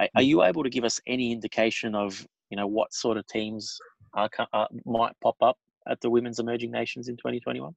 Are, 0.00 0.08
are 0.16 0.22
you 0.22 0.42
able 0.42 0.64
to 0.64 0.70
give 0.70 0.84
us 0.84 1.00
any 1.06 1.32
indication 1.32 1.94
of 1.94 2.26
you 2.52 2.56
know 2.56 2.66
what 2.66 2.92
sort 2.92 3.16
of 3.16 3.26
teams 3.26 3.78
are, 4.12 4.28
are, 4.52 4.68
might 4.84 5.14
pop 5.22 5.36
up 5.40 5.56
at 5.88 5.98
the 6.02 6.10
women's 6.10 6.38
emerging 6.38 6.70
nations 6.70 7.08
in 7.08 7.16
2021? 7.16 7.74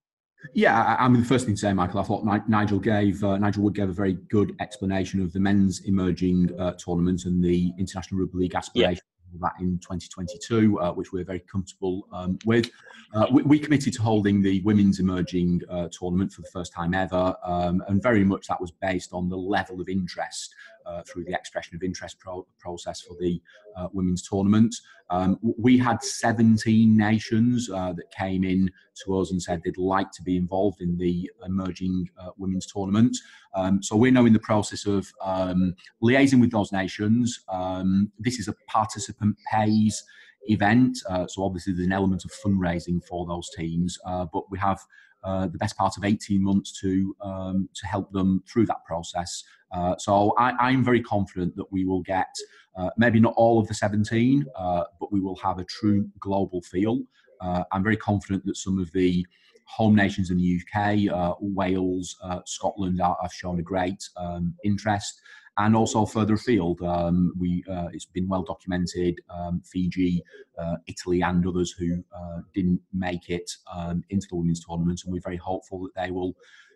Yeah, 0.54 0.98
I 1.00 1.08
mean, 1.08 1.22
the 1.22 1.28
first 1.28 1.46
thing 1.46 1.56
to 1.56 1.60
say, 1.60 1.72
Michael, 1.72 2.02
I 2.02 2.04
thought 2.04 2.26
Nigel 2.48 2.78
gave 2.78 3.24
uh, 3.24 3.38
Nigel 3.38 3.64
Wood 3.64 3.74
gave 3.74 3.90
a 3.90 3.94
very 3.94 4.14
good 4.30 4.54
explanation 4.60 5.22
of 5.22 5.32
the 5.32 5.40
men's 5.40 5.80
emerging 5.86 6.52
uh, 6.60 6.74
tournament 6.74 7.24
and 7.24 7.42
the 7.42 7.72
International 7.80 8.20
Rugby 8.20 8.40
League 8.40 8.54
aspiration 8.54 9.02
for 9.32 9.38
that 9.40 9.54
in 9.60 9.80
2022, 9.80 10.80
uh, 10.80 10.92
which 10.92 11.14
we're 11.14 11.24
very 11.24 11.40
comfortable 11.40 12.08
um, 12.12 12.38
with. 12.46 12.70
Uh, 13.14 13.28
we, 13.32 13.44
we, 13.44 13.58
committed 13.58 13.94
to 13.94 14.02
holding 14.02 14.42
the 14.42 14.62
women's 14.62 15.00
emerging 15.00 15.62
uh, 15.70 15.88
tournament 15.92 16.32
for 16.32 16.42
the 16.42 16.50
first 16.52 16.74
time 16.74 16.94
ever, 16.94 17.34
um, 17.44 17.82
and 17.88 18.04
very 18.04 18.26
much 18.26 18.48
that 18.48 18.60
was 18.60 18.72
based 18.82 19.14
on 19.14 19.30
the 19.30 19.38
level 19.38 19.80
of 19.80 19.88
interest 19.88 20.54
uh, 20.86 21.02
through 21.04 21.24
the 21.24 21.34
expression 21.34 21.76
of 21.76 21.84
interest 21.84 22.20
pro- 22.20 22.48
process 22.60 23.02
for 23.02 23.16
the 23.20 23.42
uh, 23.76 23.88
women's 23.94 24.28
tournament. 24.28 24.76
Um, 25.10 25.38
we 25.42 25.78
had 25.78 26.02
17 26.02 26.98
nations 26.98 27.70
uh, 27.70 27.94
that 27.94 28.12
came 28.12 28.44
in 28.44 28.72
to 29.04 29.18
us 29.20 29.32
and 29.32 29.42
said 29.42 29.62
they'd 29.64 29.78
like 29.78 30.12
to 30.12 30.24
be 30.24 30.38
involved 30.38 30.82
in 30.82 30.98
the 30.98 31.30
emerging 31.46 32.10
uh, 32.20 32.32
women's 32.38 32.66
tournament. 32.66 33.16
Um, 33.54 33.84
so 33.84 33.96
we're 33.96 34.12
now 34.12 34.26
in 34.26 34.34
the 34.34 34.40
process 34.40 34.86
of 34.86 35.08
um, 35.22 35.76
liaising 36.04 36.42
with 36.42 36.52
those 36.52 36.72
nations. 36.72 37.40
Um, 37.50 38.12
this 38.20 38.40
is 38.40 38.48
a 38.48 38.56
participant 38.68 39.38
pays 39.52 40.04
event, 40.48 40.98
uh, 41.10 41.26
so 41.28 41.44
obviously 41.44 41.74
there's 41.74 41.88
an 41.88 41.94
element 41.94 42.24
of 42.24 42.32
fundraising 42.32 43.04
for 43.04 43.26
those 43.26 43.50
teams, 43.58 43.98
uh, 44.06 44.26
but 44.32 44.50
we 44.52 44.60
have 44.60 44.80
uh, 45.26 45.48
the 45.48 45.58
best 45.58 45.76
part 45.76 45.98
of 45.98 46.04
18 46.04 46.42
months 46.44 46.72
to 46.80 47.16
um, 47.22 47.68
to 47.74 47.88
help 47.88 48.12
them 48.12 48.44
through 48.48 48.66
that 48.68 48.86
process. 48.86 49.44
Uh, 49.72 49.96
so 49.98 50.34
I, 50.38 50.72
am 50.72 50.84
very 50.84 51.02
confident 51.02 51.56
that 51.56 51.72
we 51.72 51.84
will 51.84 52.02
get 52.02 52.34
uh, 52.78 52.92
maybe 52.98 53.20
not 53.20 53.34
all 53.36 53.60
of 53.60 53.68
the 53.68 53.74
17, 53.74 54.46
uh, 54.56 54.84
but 55.00 55.12
we 55.12 55.20
will 55.20 55.36
have 55.38 55.58
a 55.58 55.66
true 55.66 56.08
global 56.20 56.62
feel. 56.62 57.02
Uh, 57.42 57.64
I'm 57.72 57.84
very 57.84 57.98
confident 57.98 58.46
that 58.46 58.56
some 58.56 58.80
of 58.80 58.92
the 58.92 59.26
home 59.66 59.96
nations 59.96 60.30
in 60.30 60.38
the 60.38 60.62
UK, 60.62 61.36
Wales, 61.42 62.16
Scotland, 62.46 63.02
have 63.02 63.34
shown 63.34 63.60
a 63.60 63.64
great 63.64 64.08
um, 64.16 64.54
interest 64.64 65.20
and 65.58 65.76
also 65.76 66.06
further 66.06 66.34
afield. 66.34 66.82
Um, 66.82 67.34
we 67.38 67.64
uh, 67.70 67.88
it's 67.94 68.06
been 68.06 68.28
well 68.28 68.44
documented. 68.44 69.20
Um, 69.30 69.62
Fiji, 69.66 70.24
uh, 70.58 70.76
Italy, 70.88 71.22
and 71.22 71.46
others 71.46 71.72
who 71.72 72.04
uh, 72.16 72.42
didn't 72.54 72.82
make 72.94 73.30
it 73.30 73.50
um, 73.74 74.04
into 74.10 74.28
the 74.30 74.36
women's 74.36 74.64
tournament, 74.66 75.02
and 75.04 75.14
we're 75.14 75.22
very 75.22 75.38
hopeful 75.38 75.84
that 75.84 76.02
they 76.02 76.12
will 76.12 76.36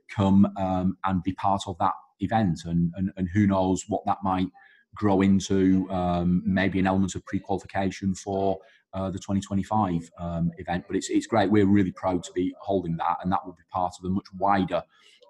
come 0.09 0.47
um, 0.57 0.97
and 1.03 1.21
be 1.23 1.33
part 1.33 1.63
of 1.67 1.77
that 1.79 1.93
event. 2.19 2.61
And, 2.65 2.93
and 2.95 3.11
and 3.17 3.27
who 3.33 3.47
knows 3.47 3.83
what 3.87 4.05
that 4.05 4.19
might 4.23 4.47
grow 4.95 5.21
into? 5.21 5.89
Um, 5.89 6.41
maybe 6.45 6.79
an 6.79 6.87
element 6.87 7.15
of 7.15 7.25
pre-qualification 7.25 8.15
for. 8.15 8.59
Uh, 8.91 9.11
the 9.11 9.19
2025 9.19 10.09
um, 10.17 10.49
event, 10.57 10.83
but 10.87 10.95
it's 10.95 11.11
it's 11.11 11.27
great. 11.27 11.51
We're 11.51 11.67
really 11.67 11.91
proud 11.91 12.23
to 12.23 12.31
be 12.33 12.55
holding 12.59 12.97
that, 12.97 13.17
and 13.21 13.31
that 13.31 13.45
will 13.45 13.53
be 13.53 13.61
part 13.71 13.93
of 13.99 14.03
a 14.03 14.09
much 14.09 14.25
wider 14.35 14.81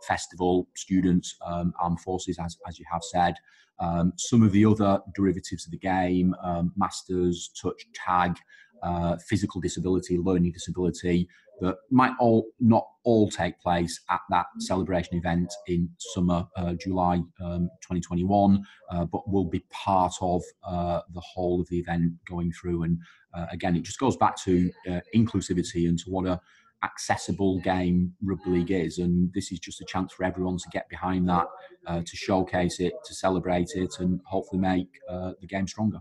festival, 0.07 0.67
students, 0.75 1.35
um, 1.45 1.73
armed 1.79 1.99
forces, 2.01 2.37
as, 2.39 2.57
as 2.67 2.79
you 2.79 2.85
have 2.91 3.03
said. 3.03 3.35
Um, 3.79 4.13
some 4.17 4.43
of 4.43 4.51
the 4.51 4.65
other 4.65 4.99
derivatives 5.15 5.65
of 5.65 5.71
the 5.71 5.77
game, 5.77 6.35
um, 6.43 6.73
masters, 6.75 7.51
touch, 7.61 7.85
tag, 7.93 8.37
uh, 8.83 9.17
physical 9.27 9.61
disability, 9.61 10.17
learning 10.17 10.51
disability, 10.51 11.27
that 11.61 11.75
might 11.89 12.13
all 12.19 12.47
not 12.59 12.87
all 13.03 13.29
take 13.29 13.59
place 13.59 14.01
at 14.09 14.21
that 14.29 14.45
celebration 14.59 15.15
event 15.17 15.51
in 15.67 15.89
summer, 15.97 16.47
uh, 16.55 16.73
July 16.73 17.15
um, 17.41 17.69
2021, 17.81 18.63
uh, 18.91 19.05
but 19.05 19.29
will 19.29 19.45
be 19.45 19.63
part 19.69 20.13
of 20.21 20.41
uh, 20.63 21.01
the 21.13 21.21
whole 21.21 21.59
of 21.61 21.67
the 21.69 21.79
event 21.79 22.13
going 22.27 22.51
through. 22.51 22.83
And 22.83 22.99
uh, 23.33 23.47
again, 23.51 23.75
it 23.75 23.83
just 23.83 23.99
goes 23.99 24.15
back 24.15 24.37
to 24.43 24.71
uh, 24.89 24.99
inclusivity 25.15 25.87
and 25.87 25.97
to 25.99 26.09
what 26.09 26.27
a 26.27 26.39
accessible 26.83 27.59
game 27.59 28.13
rugby 28.23 28.49
league 28.49 28.71
is 28.71 28.99
and 28.99 29.31
this 29.33 29.51
is 29.51 29.59
just 29.59 29.81
a 29.81 29.85
chance 29.85 30.13
for 30.13 30.23
everyone 30.23 30.57
to 30.57 30.69
get 30.71 30.87
behind 30.89 31.27
that 31.27 31.45
uh, 31.87 32.01
to 32.05 32.15
showcase 32.15 32.79
it 32.79 32.93
to 33.03 33.13
celebrate 33.13 33.69
it 33.75 33.93
and 33.99 34.21
hopefully 34.25 34.61
make 34.61 34.87
uh, 35.09 35.33
the 35.41 35.47
game 35.47 35.67
stronger. 35.67 35.99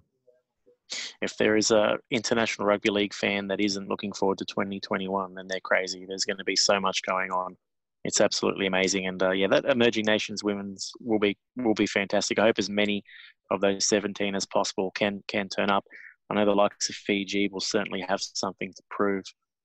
If 1.20 1.36
there 1.36 1.56
is 1.56 1.70
a 1.70 1.98
international 2.10 2.66
rugby 2.66 2.90
league 2.90 3.12
fan 3.12 3.48
that 3.48 3.60
isn't 3.60 3.88
looking 3.88 4.12
forward 4.12 4.38
to 4.38 4.44
2021 4.44 5.34
then 5.34 5.48
they're 5.48 5.60
crazy. 5.60 6.06
There's 6.06 6.24
going 6.24 6.38
to 6.38 6.44
be 6.44 6.56
so 6.56 6.80
much 6.80 7.02
going 7.02 7.30
on. 7.30 7.56
It's 8.04 8.20
absolutely 8.20 8.66
amazing 8.66 9.06
and 9.06 9.22
uh, 9.22 9.32
yeah 9.32 9.48
that 9.48 9.64
emerging 9.64 10.04
nations 10.06 10.44
women's 10.44 10.92
will 11.00 11.18
be 11.18 11.36
will 11.56 11.74
be 11.74 11.86
fantastic. 11.86 12.38
I 12.38 12.46
hope 12.46 12.58
as 12.58 12.70
many 12.70 13.02
of 13.50 13.60
those 13.60 13.86
17 13.86 14.34
as 14.34 14.46
possible 14.46 14.92
can 14.92 15.22
can 15.26 15.48
turn 15.48 15.70
up. 15.70 15.84
I 16.30 16.34
know 16.34 16.44
the 16.44 16.54
likes 16.54 16.88
of 16.88 16.94
fiji 16.94 17.48
will 17.48 17.60
certainly 17.60 18.04
have 18.06 18.20
something 18.20 18.72
to 18.72 18.82
prove 18.90 19.24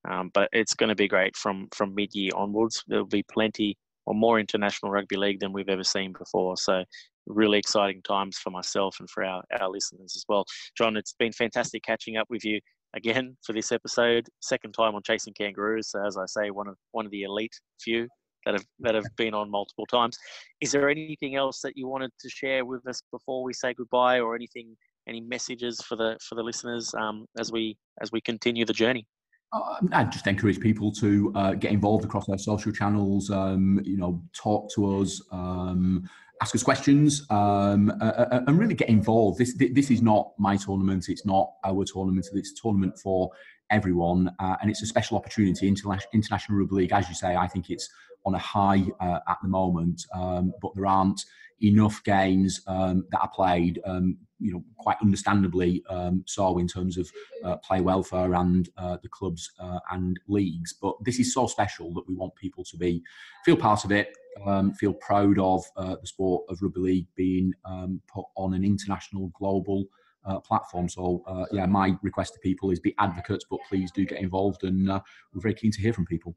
um, 0.09 0.31
but 0.33 0.49
it's 0.51 0.73
going 0.73 0.89
to 0.89 0.95
be 0.95 1.07
great 1.07 1.35
from 1.35 1.67
from 1.73 1.95
mid 1.95 2.13
year 2.13 2.31
onwards. 2.35 2.83
There'll 2.87 3.05
be 3.05 3.23
plenty 3.23 3.77
or 4.05 4.13
more 4.13 4.39
international 4.39 4.91
rugby 4.91 5.15
league 5.15 5.39
than 5.39 5.53
we've 5.53 5.69
ever 5.69 5.83
seen 5.83 6.13
before. 6.17 6.57
So 6.57 6.83
really 7.25 7.57
exciting 7.57 8.01
times 8.01 8.37
for 8.37 8.49
myself 8.49 8.97
and 8.99 9.09
for 9.09 9.23
our, 9.23 9.43
our 9.59 9.69
listeners 9.69 10.13
as 10.15 10.25
well. 10.27 10.45
Jon, 10.77 10.97
it's 10.97 11.13
been 11.13 11.31
fantastic 11.31 11.83
catching 11.83 12.17
up 12.17 12.27
with 12.29 12.43
you 12.43 12.59
again 12.95 13.37
for 13.45 13.53
this 13.53 13.71
episode. 13.71 14.27
Second 14.41 14.73
time 14.73 14.95
on 14.95 15.01
Chasing 15.03 15.33
Kangaroos. 15.33 15.91
So 15.91 16.05
as 16.05 16.17
I 16.17 16.25
say, 16.25 16.49
one 16.49 16.67
of 16.67 16.75
one 16.91 17.05
of 17.05 17.11
the 17.11 17.23
elite 17.23 17.55
few 17.81 18.07
that 18.45 18.53
have 18.53 18.65
that 18.79 18.95
have 18.95 19.05
been 19.15 19.33
on 19.33 19.49
multiple 19.49 19.85
times. 19.85 20.17
Is 20.61 20.71
there 20.71 20.89
anything 20.89 21.35
else 21.35 21.61
that 21.61 21.77
you 21.77 21.87
wanted 21.87 22.11
to 22.19 22.29
share 22.29 22.65
with 22.65 22.85
us 22.87 23.01
before 23.11 23.43
we 23.43 23.53
say 23.53 23.73
goodbye, 23.73 24.19
or 24.19 24.35
anything, 24.35 24.75
any 25.07 25.21
messages 25.21 25.81
for 25.81 25.95
the 25.95 26.17
for 26.27 26.35
the 26.35 26.43
listeners 26.43 26.93
um, 26.95 27.25
as 27.39 27.51
we 27.51 27.77
as 28.01 28.11
we 28.11 28.21
continue 28.21 28.65
the 28.65 28.73
journey? 28.73 29.05
Uh, 29.53 29.75
I 29.91 30.03
just 30.05 30.25
encourage 30.25 30.59
people 30.59 30.91
to 30.93 31.31
uh, 31.35 31.53
get 31.53 31.71
involved 31.71 32.03
across 32.03 32.27
our 32.27 32.37
social 32.37 32.71
channels. 32.71 33.29
Um, 33.29 33.79
you 33.83 33.97
know, 33.97 34.21
talk 34.33 34.71
to 34.73 34.99
us, 35.01 35.21
um, 35.31 36.09
ask 36.41 36.55
us 36.55 36.63
questions, 36.63 37.25
um, 37.29 37.91
uh, 38.01 38.05
uh, 38.05 38.41
and 38.47 38.57
really 38.57 38.73
get 38.73 38.89
involved. 38.89 39.37
This 39.37 39.55
this 39.55 39.91
is 39.91 40.01
not 40.01 40.31
my 40.39 40.57
tournament. 40.57 41.05
It's 41.07 41.25
not 41.25 41.51
our 41.63 41.85
tournament. 41.85 42.27
It's 42.33 42.51
a 42.51 42.61
tournament 42.61 42.97
for 42.97 43.29
everyone, 43.69 44.31
uh, 44.39 44.55
and 44.61 44.71
it's 44.71 44.81
a 44.81 44.87
special 44.87 45.17
opportunity. 45.17 45.67
International 45.67 46.57
Rugby 46.57 46.75
League, 46.75 46.93
as 46.93 47.07
you 47.07 47.15
say, 47.15 47.35
I 47.35 47.47
think 47.47 47.69
it's 47.69 47.89
on 48.25 48.35
a 48.35 48.39
high 48.39 48.83
uh, 48.99 49.19
at 49.27 49.37
the 49.41 49.49
moment, 49.49 50.05
um, 50.15 50.53
but 50.61 50.71
there 50.75 50.85
aren't 50.85 51.25
enough 51.61 52.03
games 52.03 52.61
um, 52.67 53.05
that 53.11 53.21
are 53.21 53.29
played, 53.29 53.79
um, 53.85 54.17
you 54.43 54.51
know, 54.51 54.63
quite 54.77 54.97
understandably 55.01 55.83
um, 55.89 56.23
so 56.27 56.57
in 56.57 56.67
terms 56.67 56.97
of 56.97 57.09
uh, 57.43 57.55
play 57.57 57.79
welfare 57.79 58.33
and 58.35 58.69
uh, 58.77 58.97
the 59.01 59.07
clubs 59.09 59.51
uh, 59.59 59.79
and 59.91 60.19
leagues. 60.27 60.73
But 60.73 60.95
this 61.03 61.19
is 61.19 61.33
so 61.33 61.47
special 61.47 61.93
that 61.93 62.07
we 62.07 62.13
want 62.13 62.35
people 62.35 62.63
to 62.65 62.77
be 62.77 63.01
feel 63.45 63.55
part 63.55 63.85
of 63.85 63.91
it, 63.91 64.15
um, 64.45 64.73
feel 64.73 64.93
proud 64.93 65.39
of 65.39 65.63
uh, 65.77 65.95
the 65.99 66.07
sport 66.07 66.43
of 66.49 66.61
rugby 66.61 66.81
league 66.81 67.07
being 67.15 67.53
um, 67.65 68.01
put 68.13 68.25
on 68.35 68.53
an 68.53 68.63
international, 68.63 69.31
global. 69.39 69.85
Uh, 70.25 70.39
platform. 70.39 70.87
So, 70.87 71.21
uh, 71.27 71.43
yeah, 71.51 71.65
my 71.65 71.97
request 72.01 72.35
to 72.35 72.39
people 72.39 72.71
is 72.71 72.79
be 72.79 72.95
advocates, 72.97 73.43
but 73.49 73.59
please 73.67 73.91
do 73.91 74.05
get 74.05 74.19
involved, 74.19 74.63
and 74.63 74.87
we're 74.87 75.41
very 75.41 75.53
keen 75.53 75.69
to 75.71 75.81
hear 75.81 75.91
from 75.91 76.05
people. 76.05 76.33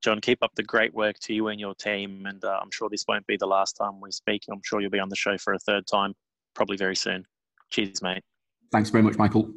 Jon, 0.00 0.20
keep 0.20 0.42
up 0.42 0.54
the 0.54 0.62
great 0.62 0.94
work 0.94 1.18
to 1.20 1.34
you 1.34 1.48
and 1.48 1.60
your 1.60 1.74
team. 1.74 2.26
And 2.26 2.44
uh, 2.44 2.58
I'm 2.62 2.70
sure 2.70 2.88
this 2.88 3.04
won't 3.08 3.26
be 3.26 3.36
the 3.36 3.46
last 3.46 3.76
time 3.76 4.00
we 4.00 4.10
speak. 4.12 4.44
I'm 4.50 4.60
sure 4.64 4.80
you'll 4.80 4.90
be 4.90 4.98
on 4.98 5.08
the 5.08 5.16
show 5.16 5.36
for 5.38 5.52
a 5.52 5.58
third 5.58 5.86
time, 5.86 6.14
probably 6.56 6.76
very 6.76 6.96
soon. 6.96 7.26
Cheers, 7.70 8.02
mate. 8.02 8.24
Thanks 8.72 8.90
very 8.90 9.04
much, 9.04 9.16
Michael. 9.16 9.52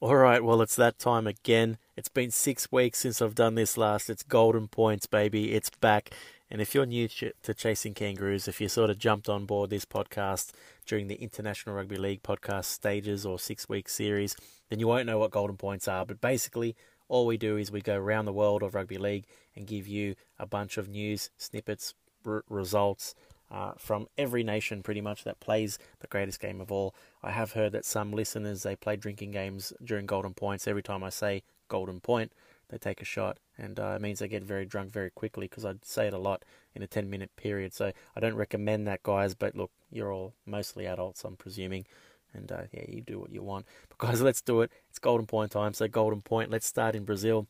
All 0.00 0.14
right, 0.14 0.42
well, 0.44 0.62
it's 0.62 0.76
that 0.76 0.98
time 0.98 1.26
again. 1.26 1.76
It's 1.96 2.08
been 2.08 2.30
six 2.30 2.70
weeks 2.70 3.00
since 3.00 3.20
I've 3.20 3.34
done 3.34 3.56
this 3.56 3.76
last. 3.76 4.08
It's 4.08 4.22
Golden 4.22 4.68
Points, 4.68 5.06
baby. 5.06 5.54
It's 5.54 5.70
back. 5.70 6.10
And 6.50 6.62
if 6.62 6.74
you're 6.74 6.86
new 6.86 7.08
to 7.08 7.54
Chasing 7.54 7.94
Kangaroos, 7.94 8.46
if 8.48 8.60
you 8.60 8.68
sort 8.68 8.90
of 8.90 8.98
jumped 8.98 9.28
on 9.28 9.44
board 9.44 9.70
this 9.70 9.84
podcast 9.84 10.52
during 10.86 11.08
the 11.08 11.16
International 11.16 11.74
Rugby 11.74 11.96
League 11.96 12.22
podcast 12.22 12.66
stages 12.66 13.26
or 13.26 13.38
six 13.38 13.68
week 13.68 13.88
series, 13.88 14.36
then 14.70 14.78
you 14.78 14.86
won't 14.86 15.06
know 15.06 15.18
what 15.18 15.32
golden 15.32 15.56
points 15.56 15.88
are. 15.88 16.06
But 16.06 16.20
basically, 16.20 16.76
all 17.08 17.26
we 17.26 17.36
do 17.36 17.56
is 17.56 17.72
we 17.72 17.80
go 17.80 17.96
around 17.96 18.26
the 18.26 18.32
world 18.32 18.62
of 18.62 18.74
rugby 18.74 18.98
league 18.98 19.26
and 19.56 19.66
give 19.66 19.88
you 19.88 20.14
a 20.38 20.46
bunch 20.46 20.78
of 20.78 20.88
news, 20.88 21.30
snippets, 21.36 21.92
r- 22.28 22.44
results 22.48 23.14
uh, 23.50 23.72
from 23.78 24.08
every 24.16 24.42
nation 24.42 24.82
pretty 24.82 25.00
much 25.00 25.24
that 25.24 25.40
plays 25.40 25.78
the 26.00 26.06
greatest 26.06 26.40
game 26.40 26.60
of 26.60 26.70
all. 26.70 26.94
I 27.22 27.30
have 27.30 27.52
heard 27.52 27.72
that 27.72 27.84
some 27.84 28.12
listeners 28.12 28.62
they 28.62 28.76
play 28.76 28.96
drinking 28.96 29.30
games 29.30 29.72
during 29.82 30.06
golden 30.06 30.34
points. 30.34 30.68
Every 30.68 30.82
time 30.82 31.02
I 31.02 31.08
say 31.10 31.42
golden 31.68 32.00
point, 32.00 32.32
they 32.68 32.78
take 32.78 33.00
a 33.00 33.04
shot, 33.04 33.38
and 33.56 33.80
uh, 33.80 33.94
it 33.96 34.02
means 34.02 34.18
they 34.18 34.28
get 34.28 34.44
very 34.44 34.66
drunk 34.66 34.90
very 34.90 35.10
quickly 35.10 35.48
because 35.48 35.64
I 35.64 35.74
say 35.82 36.06
it 36.06 36.12
a 36.12 36.18
lot 36.18 36.44
in 36.74 36.82
a 36.82 36.86
10 36.86 37.08
minute 37.08 37.34
period. 37.36 37.72
So 37.72 37.92
I 38.14 38.20
don't 38.20 38.34
recommend 38.34 38.86
that, 38.86 39.02
guys. 39.02 39.34
But 39.34 39.56
look, 39.56 39.70
you're 39.90 40.12
all 40.12 40.34
mostly 40.44 40.86
adults, 40.86 41.24
I'm 41.24 41.36
presuming, 41.36 41.86
and 42.34 42.52
uh, 42.52 42.62
yeah, 42.72 42.84
you 42.88 43.00
do 43.00 43.18
what 43.18 43.32
you 43.32 43.42
want. 43.42 43.66
But 43.88 43.98
guys, 43.98 44.20
let's 44.20 44.42
do 44.42 44.60
it. 44.60 44.70
It's 44.90 44.98
Golden 44.98 45.26
Point 45.26 45.52
time. 45.52 45.72
So 45.72 45.88
Golden 45.88 46.20
Point. 46.20 46.50
Let's 46.50 46.66
start 46.66 46.94
in 46.94 47.04
Brazil. 47.04 47.46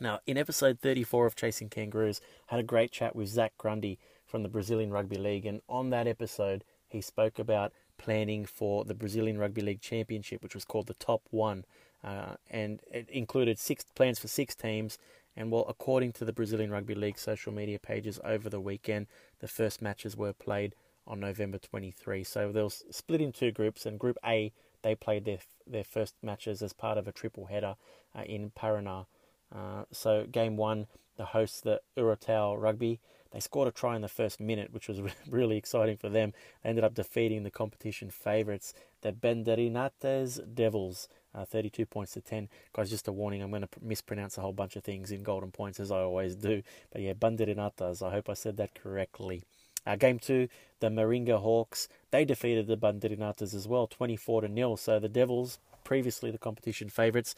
Now, 0.00 0.20
in 0.26 0.36
episode 0.36 0.80
34 0.80 1.26
of 1.26 1.36
Chasing 1.36 1.68
Kangaroos, 1.68 2.20
I 2.50 2.54
had 2.54 2.60
a 2.60 2.66
great 2.66 2.90
chat 2.90 3.14
with 3.14 3.28
Zach 3.28 3.52
Grundy 3.58 3.98
from 4.26 4.42
the 4.42 4.48
Brazilian 4.48 4.90
Rugby 4.90 5.16
League, 5.16 5.46
and 5.46 5.60
on 5.68 5.90
that 5.90 6.06
episode, 6.06 6.64
he 6.88 7.00
spoke 7.00 7.38
about 7.38 7.72
planning 7.98 8.44
for 8.44 8.84
the 8.84 8.94
Brazilian 8.94 9.38
Rugby 9.38 9.60
League 9.60 9.80
Championship, 9.80 10.42
which 10.42 10.54
was 10.54 10.64
called 10.64 10.86
the 10.86 10.94
Top 10.94 11.22
One, 11.30 11.64
uh, 12.02 12.34
and 12.50 12.80
it 12.90 13.08
included 13.10 13.58
six 13.58 13.84
plans 13.94 14.18
for 14.18 14.28
six 14.28 14.54
teams. 14.54 14.98
And 15.36 15.50
well, 15.50 15.64
according 15.68 16.12
to 16.14 16.24
the 16.24 16.32
Brazilian 16.32 16.70
Rugby 16.70 16.94
League 16.94 17.18
social 17.18 17.52
media 17.52 17.78
pages 17.78 18.18
over 18.24 18.50
the 18.50 18.60
weekend, 18.60 19.06
the 19.40 19.48
first 19.48 19.80
matches 19.80 20.16
were 20.16 20.32
played 20.32 20.74
on 21.06 21.20
November 21.20 21.58
23. 21.58 22.22
So 22.24 22.52
they 22.52 22.62
were 22.62 22.68
split 22.68 23.20
in 23.20 23.32
two 23.32 23.50
groups, 23.50 23.86
and 23.86 23.98
Group 23.98 24.18
A 24.24 24.52
they 24.82 24.94
played 24.94 25.24
their 25.24 25.38
their 25.66 25.84
first 25.84 26.14
matches 26.22 26.60
as 26.60 26.72
part 26.72 26.98
of 26.98 27.06
a 27.06 27.12
triple 27.12 27.46
header 27.46 27.76
uh, 28.16 28.22
in 28.22 28.50
Paraná. 28.50 29.06
Uh, 29.54 29.84
so 29.92 30.26
game 30.30 30.56
one, 30.56 30.86
the 31.16 31.26
hosts, 31.26 31.60
the 31.60 31.80
Urutau 31.96 32.60
Rugby, 32.60 33.00
they 33.32 33.40
scored 33.40 33.68
a 33.68 33.70
try 33.70 33.96
in 33.96 34.02
the 34.02 34.08
first 34.08 34.40
minute, 34.40 34.72
which 34.72 34.88
was 34.88 35.00
really 35.28 35.56
exciting 35.56 35.96
for 35.96 36.08
them. 36.08 36.32
They 36.62 36.70
ended 36.70 36.84
up 36.84 36.94
defeating 36.94 37.42
the 37.42 37.50
competition 37.50 38.10
favourites, 38.10 38.74
the 39.00 39.12
Bandeirinatas 39.12 40.54
Devils, 40.54 41.08
uh, 41.34 41.44
32 41.44 41.86
points 41.86 42.12
to 42.12 42.20
10. 42.20 42.48
Guys, 42.72 42.90
just 42.90 43.08
a 43.08 43.12
warning, 43.12 43.42
I'm 43.42 43.50
going 43.50 43.62
to 43.62 43.68
mispronounce 43.80 44.36
a 44.36 44.42
whole 44.42 44.52
bunch 44.52 44.76
of 44.76 44.84
things 44.84 45.10
in 45.10 45.22
golden 45.22 45.50
points 45.50 45.80
as 45.80 45.90
I 45.90 46.00
always 46.00 46.34
do. 46.34 46.62
But 46.92 47.02
yeah, 47.02 47.14
Bandeirinatas, 47.14 48.06
I 48.06 48.10
hope 48.10 48.28
I 48.28 48.34
said 48.34 48.58
that 48.58 48.74
correctly. 48.74 49.44
Uh, 49.86 49.96
game 49.96 50.18
two, 50.18 50.48
the 50.80 50.88
Maringa 50.88 51.40
Hawks, 51.40 51.88
they 52.10 52.24
defeated 52.24 52.66
the 52.66 52.76
Bandeirinatas 52.76 53.54
as 53.54 53.66
well, 53.66 53.86
24 53.86 54.42
to 54.42 54.48
nil. 54.48 54.76
So 54.76 55.00
the 55.00 55.08
Devils, 55.08 55.58
previously 55.84 56.30
the 56.30 56.38
competition 56.38 56.88
favourites, 56.88 57.34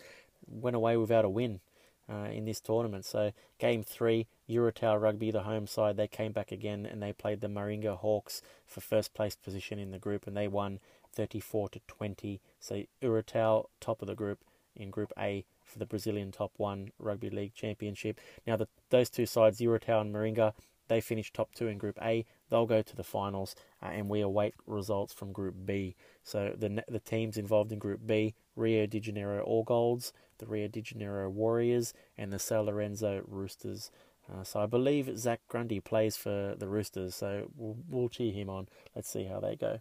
went 0.46 0.76
away 0.76 0.96
without 0.96 1.24
a 1.24 1.30
win. 1.30 1.60
Uh, 2.06 2.28
in 2.30 2.44
this 2.44 2.60
tournament. 2.60 3.02
So, 3.02 3.32
game 3.58 3.82
three, 3.82 4.26
Urutau 4.46 5.00
Rugby, 5.00 5.30
the 5.30 5.44
home 5.44 5.66
side, 5.66 5.96
they 5.96 6.06
came 6.06 6.32
back 6.32 6.52
again 6.52 6.84
and 6.84 7.02
they 7.02 7.14
played 7.14 7.40
the 7.40 7.48
Maringa 7.48 7.96
Hawks 7.96 8.42
for 8.66 8.82
first 8.82 9.14
place 9.14 9.34
position 9.34 9.78
in 9.78 9.90
the 9.90 9.98
group 9.98 10.26
and 10.26 10.36
they 10.36 10.46
won 10.46 10.80
34 11.14 11.70
to 11.70 11.80
20. 11.86 12.40
So 12.60 12.82
Urutau 13.02 13.66
top 13.80 14.02
of 14.02 14.08
the 14.08 14.14
group 14.14 14.40
in 14.76 14.90
Group 14.90 15.12
A 15.18 15.44
for 15.64 15.78
the 15.78 15.86
Brazilian 15.86 16.32
Top 16.32 16.52
One 16.56 16.90
Rugby 16.98 17.30
League 17.30 17.54
Championship. 17.54 18.20
Now 18.46 18.56
the, 18.56 18.68
those 18.90 19.10
two 19.10 19.26
sides, 19.26 19.60
Urutau 19.60 20.00
and 20.00 20.14
Maringa, 20.14 20.52
they 20.88 21.00
finished 21.00 21.34
top 21.34 21.54
two 21.54 21.68
in 21.68 21.78
Group 21.78 21.98
A. 22.02 22.26
They'll 22.50 22.66
go 22.66 22.82
to 22.82 22.96
the 22.96 23.04
finals, 23.04 23.56
uh, 23.82 23.86
and 23.86 24.08
we 24.08 24.20
await 24.20 24.54
results 24.66 25.14
from 25.14 25.32
Group 25.32 25.54
B. 25.64 25.96
So 26.22 26.54
the 26.56 26.84
the 26.88 27.00
teams 27.00 27.38
involved 27.38 27.72
in 27.72 27.78
Group 27.78 28.00
B: 28.04 28.34
Rio 28.54 28.84
de 28.86 29.00
Janeiro 29.00 29.42
All 29.42 29.64
Golds, 29.64 30.12
the 30.44 30.50
Rio 30.50 30.68
de 30.68 30.82
Janeiro 30.82 31.28
Warriors, 31.30 31.94
and 32.18 32.32
the 32.32 32.36
São 32.36 32.68
Lourenço 32.68 33.22
Roosters. 33.26 33.90
Uh, 34.32 34.42
so 34.42 34.60
I 34.60 34.66
believe 34.66 35.18
Zach 35.18 35.40
Grundy 35.48 35.80
plays 35.80 36.16
for 36.16 36.54
the 36.58 36.68
Roosters, 36.68 37.14
so 37.14 37.50
we'll, 37.56 37.76
we'll 37.88 38.08
cheer 38.08 38.32
him 38.32 38.48
on. 38.48 38.68
Let's 38.94 39.10
see 39.10 39.24
how 39.24 39.40
they 39.40 39.56
go. 39.56 39.80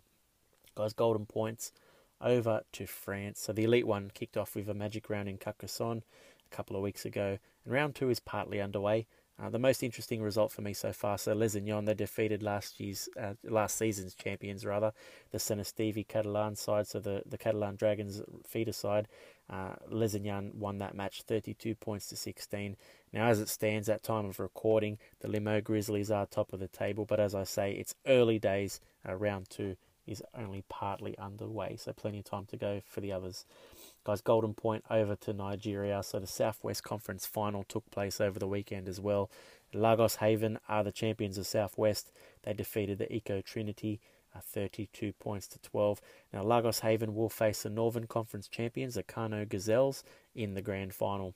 Guys, 0.75 0.93
golden 0.93 1.25
points 1.25 1.71
over 2.19 2.61
to 2.73 2.85
France. 2.85 3.39
So 3.41 3.53
the 3.53 3.63
Elite 3.63 3.87
One 3.87 4.11
kicked 4.13 4.37
off 4.37 4.55
with 4.55 4.69
a 4.69 4.73
magic 4.73 5.09
round 5.09 5.29
in 5.29 5.37
Carcassonne. 5.37 6.03
A 6.51 6.55
couple 6.55 6.75
of 6.75 6.81
weeks 6.81 7.05
ago. 7.05 7.37
And 7.63 7.73
round 7.73 7.95
two 7.95 8.09
is 8.09 8.19
partly 8.19 8.59
underway. 8.59 9.07
Uh, 9.41 9.49
the 9.49 9.59
most 9.59 9.81
interesting 9.81 10.21
result 10.21 10.51
for 10.51 10.61
me 10.61 10.73
so 10.73 10.93
far, 10.93 11.17
so 11.17 11.35
Lézignan, 11.35 11.85
they 11.85 11.95
defeated 11.95 12.43
last 12.43 12.79
year's, 12.79 13.09
uh, 13.19 13.33
last 13.43 13.77
season's 13.77 14.13
champions 14.13 14.63
rather, 14.63 14.93
the 15.31 15.39
Sant 15.39 15.73
Catalan 16.07 16.55
side, 16.55 16.87
so 16.87 16.99
the, 16.99 17.23
the 17.25 17.37
Catalan 17.37 17.75
Dragons 17.75 18.21
feeder 18.47 18.71
side. 18.71 19.07
Uh, 19.49 19.73
Lézignan 19.91 20.53
won 20.53 20.77
that 20.77 20.95
match 20.95 21.23
32 21.23 21.73
points 21.75 22.07
to 22.07 22.15
16. 22.15 22.77
Now, 23.11 23.27
as 23.27 23.39
it 23.39 23.49
stands 23.49 23.89
at 23.89 24.03
time 24.03 24.25
of 24.25 24.39
recording, 24.39 24.99
the 25.19 25.27
Limoux 25.27 25.63
Grizzlies 25.63 26.11
are 26.11 26.25
top 26.25 26.53
of 26.53 26.59
the 26.59 26.67
table, 26.67 27.05
but 27.05 27.19
as 27.19 27.33
I 27.33 27.43
say, 27.43 27.71
it's 27.73 27.95
early 28.05 28.39
days. 28.39 28.79
Uh, 29.07 29.15
round 29.15 29.49
two 29.49 29.75
is 30.05 30.21
only 30.37 30.63
partly 30.69 31.17
underway, 31.17 31.75
so 31.77 31.91
plenty 31.91 32.19
of 32.19 32.25
time 32.25 32.45
to 32.47 32.57
go 32.57 32.81
for 32.85 33.01
the 33.01 33.11
others. 33.11 33.45
Guys, 34.03 34.21
Golden 34.21 34.53
Point 34.53 34.83
over 34.89 35.15
to 35.15 35.33
Nigeria. 35.33 36.03
So 36.03 36.19
the 36.19 36.27
Southwest 36.27 36.83
Conference 36.83 37.25
final 37.25 37.63
took 37.63 37.89
place 37.89 38.19
over 38.19 38.37
the 38.37 38.47
weekend 38.47 38.87
as 38.89 38.99
well. 38.99 39.29
Lagos 39.73 40.17
Haven 40.17 40.59
are 40.67 40.83
the 40.83 40.91
champions 40.91 41.37
of 41.37 41.47
Southwest. 41.47 42.11
They 42.43 42.53
defeated 42.53 42.97
the 42.97 43.11
Eco 43.13 43.41
Trinity 43.41 43.99
uh, 44.35 44.39
32 44.41 45.13
points 45.13 45.47
to 45.47 45.59
12. 45.59 46.01
Now, 46.31 46.43
Lagos 46.43 46.79
Haven 46.79 47.15
will 47.15 47.29
face 47.29 47.63
the 47.63 47.69
Northern 47.69 48.07
Conference 48.07 48.47
champions, 48.47 48.95
the 48.95 49.03
Kano 49.03 49.45
Gazelles, 49.45 50.03
in 50.35 50.53
the 50.53 50.61
grand 50.61 50.93
final. 50.93 51.35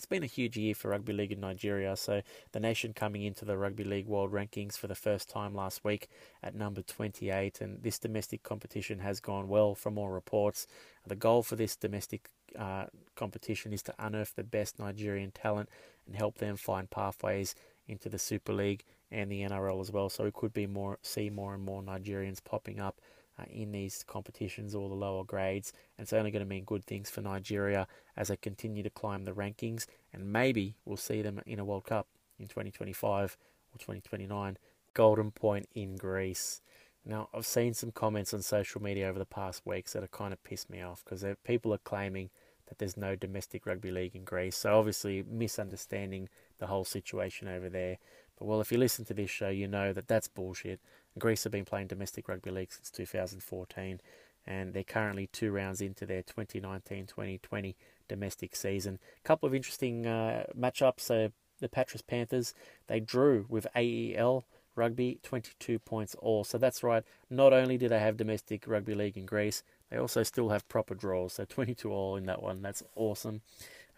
It's 0.00 0.06
been 0.06 0.22
a 0.22 0.26
huge 0.26 0.56
year 0.56 0.74
for 0.74 0.88
rugby 0.88 1.12
league 1.12 1.30
in 1.30 1.40
Nigeria. 1.40 1.94
So 1.94 2.22
the 2.52 2.58
nation 2.58 2.94
coming 2.94 3.22
into 3.22 3.44
the 3.44 3.58
rugby 3.58 3.84
league 3.84 4.06
world 4.06 4.32
rankings 4.32 4.78
for 4.78 4.86
the 4.86 4.94
first 4.94 5.28
time 5.28 5.54
last 5.54 5.84
week 5.84 6.08
at 6.42 6.54
number 6.54 6.80
28, 6.80 7.60
and 7.60 7.82
this 7.82 7.98
domestic 7.98 8.42
competition 8.42 9.00
has 9.00 9.20
gone 9.20 9.46
well 9.46 9.74
from 9.74 9.98
all 9.98 10.08
reports. 10.08 10.66
The 11.06 11.16
goal 11.16 11.42
for 11.42 11.54
this 11.54 11.76
domestic 11.76 12.30
uh, 12.58 12.86
competition 13.14 13.74
is 13.74 13.82
to 13.82 13.94
unearth 13.98 14.36
the 14.36 14.42
best 14.42 14.78
Nigerian 14.78 15.32
talent 15.32 15.68
and 16.06 16.16
help 16.16 16.38
them 16.38 16.56
find 16.56 16.88
pathways 16.88 17.54
into 17.86 18.08
the 18.08 18.18
Super 18.18 18.54
League 18.54 18.84
and 19.10 19.30
the 19.30 19.42
NRL 19.42 19.82
as 19.82 19.92
well. 19.92 20.08
So 20.08 20.24
we 20.24 20.30
could 20.30 20.54
be 20.54 20.66
more 20.66 20.98
see 21.02 21.28
more 21.28 21.52
and 21.52 21.62
more 21.62 21.82
Nigerians 21.82 22.42
popping 22.42 22.80
up 22.80 23.02
uh, 23.40 23.44
in 23.50 23.72
these 23.72 24.04
competitions 24.06 24.74
or 24.74 24.88
the 24.88 24.94
lower 24.94 25.24
grades. 25.24 25.72
And 25.96 26.04
it's 26.04 26.12
only 26.12 26.30
going 26.30 26.44
to 26.44 26.48
mean 26.48 26.64
good 26.64 26.84
things 26.84 27.10
for 27.10 27.20
Nigeria 27.20 27.86
as 28.16 28.28
they 28.28 28.36
continue 28.36 28.82
to 28.82 28.90
climb 28.90 29.24
the 29.24 29.32
rankings. 29.32 29.86
And 30.12 30.32
maybe 30.32 30.76
we'll 30.84 30.96
see 30.96 31.22
them 31.22 31.40
in 31.46 31.58
a 31.58 31.64
World 31.64 31.84
Cup 31.84 32.08
in 32.38 32.46
2025 32.46 33.36
or 33.74 33.78
2029. 33.78 34.58
Golden 34.94 35.30
Point 35.30 35.68
in 35.74 35.96
Greece. 35.96 36.62
Now, 37.04 37.28
I've 37.32 37.46
seen 37.46 37.74
some 37.74 37.92
comments 37.92 38.34
on 38.34 38.42
social 38.42 38.82
media 38.82 39.08
over 39.08 39.18
the 39.18 39.24
past 39.24 39.62
weeks 39.64 39.92
that 39.92 40.02
have 40.02 40.10
kind 40.10 40.32
of 40.32 40.42
pissed 40.44 40.68
me 40.68 40.82
off 40.82 41.02
because 41.04 41.24
people 41.44 41.72
are 41.72 41.78
claiming 41.78 42.30
that 42.66 42.78
there's 42.78 42.96
no 42.96 43.16
domestic 43.16 43.66
rugby 43.66 43.90
league 43.90 44.14
in 44.14 44.24
Greece. 44.24 44.56
So, 44.56 44.78
obviously, 44.78 45.24
misunderstanding 45.28 46.28
the 46.58 46.66
whole 46.66 46.84
situation 46.84 47.48
over 47.48 47.68
there. 47.68 47.98
But, 48.40 48.46
well, 48.46 48.60
if 48.60 48.72
you 48.72 48.78
listen 48.78 49.04
to 49.04 49.14
this 49.14 49.30
show, 49.30 49.50
you 49.50 49.68
know 49.68 49.92
that 49.92 50.08
that's 50.08 50.26
bullshit. 50.26 50.80
Greece 51.18 51.44
have 51.44 51.52
been 51.52 51.66
playing 51.66 51.88
domestic 51.88 52.26
rugby 52.26 52.50
league 52.50 52.72
since 52.72 52.90
2014, 52.90 54.00
and 54.46 54.72
they're 54.72 54.82
currently 54.82 55.28
two 55.28 55.52
rounds 55.52 55.82
into 55.82 56.06
their 56.06 56.22
2019-2020 56.22 57.74
domestic 58.08 58.56
season. 58.56 58.98
A 59.22 59.28
couple 59.28 59.46
of 59.46 59.54
interesting 59.54 60.06
uh, 60.06 60.46
matchups. 60.58 61.00
So 61.00 61.30
the 61.60 61.68
Patras 61.68 62.02
Panthers 62.02 62.54
they 62.86 62.98
drew 62.98 63.44
with 63.48 63.66
AEL 63.76 64.46
Rugby 64.74 65.18
22 65.22 65.78
points 65.78 66.14
all. 66.14 66.42
So 66.42 66.56
that's 66.56 66.82
right. 66.82 67.04
Not 67.28 67.52
only 67.52 67.76
do 67.76 67.88
they 67.88 67.98
have 67.98 68.16
domestic 68.16 68.66
rugby 68.66 68.94
league 68.94 69.18
in 69.18 69.26
Greece, 69.26 69.62
they 69.90 69.98
also 69.98 70.22
still 70.22 70.48
have 70.48 70.66
proper 70.68 70.94
draws. 70.94 71.34
So 71.34 71.44
22 71.44 71.92
all 71.92 72.16
in 72.16 72.24
that 72.26 72.42
one. 72.42 72.62
That's 72.62 72.82
awesome. 72.94 73.42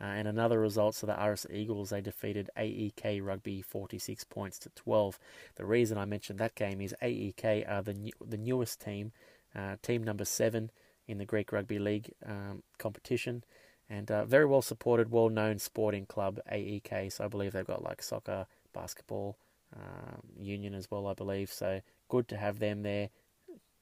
Uh, 0.01 0.05
and 0.05 0.27
another 0.27 0.61
result, 0.61 0.95
so 0.95 1.07
the 1.07 1.23
Aris 1.23 1.47
Eagles, 1.51 1.91
they 1.91 2.01
defeated 2.01 2.51
AEK 2.57 3.21
Rugby 3.23 3.63
46 3.63 4.25
points 4.25 4.59
to 4.61 4.71
12. 4.71 5.19
The 5.57 5.65
reason 5.65 5.99
I 5.99 6.05
mentioned 6.05 6.39
that 6.39 6.55
game 6.55 6.81
is 6.81 6.95
AEK 7.03 7.65
are 7.69 7.83
the, 7.83 7.95
new, 7.95 8.13
the 8.25 8.37
newest 8.37 8.81
team, 8.81 9.13
uh, 9.55 9.77
team 9.83 10.03
number 10.03 10.25
seven 10.25 10.71
in 11.07 11.19
the 11.19 11.25
Greek 11.25 11.53
Rugby 11.53 11.79
League 11.79 12.13
um, 12.27 12.63
competition, 12.79 13.45
and 13.89 14.11
uh, 14.11 14.25
very 14.25 14.47
well 14.47 14.63
supported, 14.63 15.11
well 15.11 15.29
known 15.29 15.59
sporting 15.59 16.07
club, 16.07 16.41
AEK. 16.51 17.13
So 17.13 17.25
I 17.25 17.29
believe 17.29 17.53
they've 17.53 17.65
got 17.65 17.83
like 17.83 18.03
soccer, 18.03 18.47
basketball, 18.73 19.37
um, 19.77 20.23
union 20.39 20.75
as 20.75 20.91
well, 20.91 21.07
I 21.07 21.15
believe. 21.15 21.53
So 21.53 21.81
good 22.09 22.29
to 22.29 22.37
have 22.37 22.59
them 22.59 22.83
there. 22.83 23.11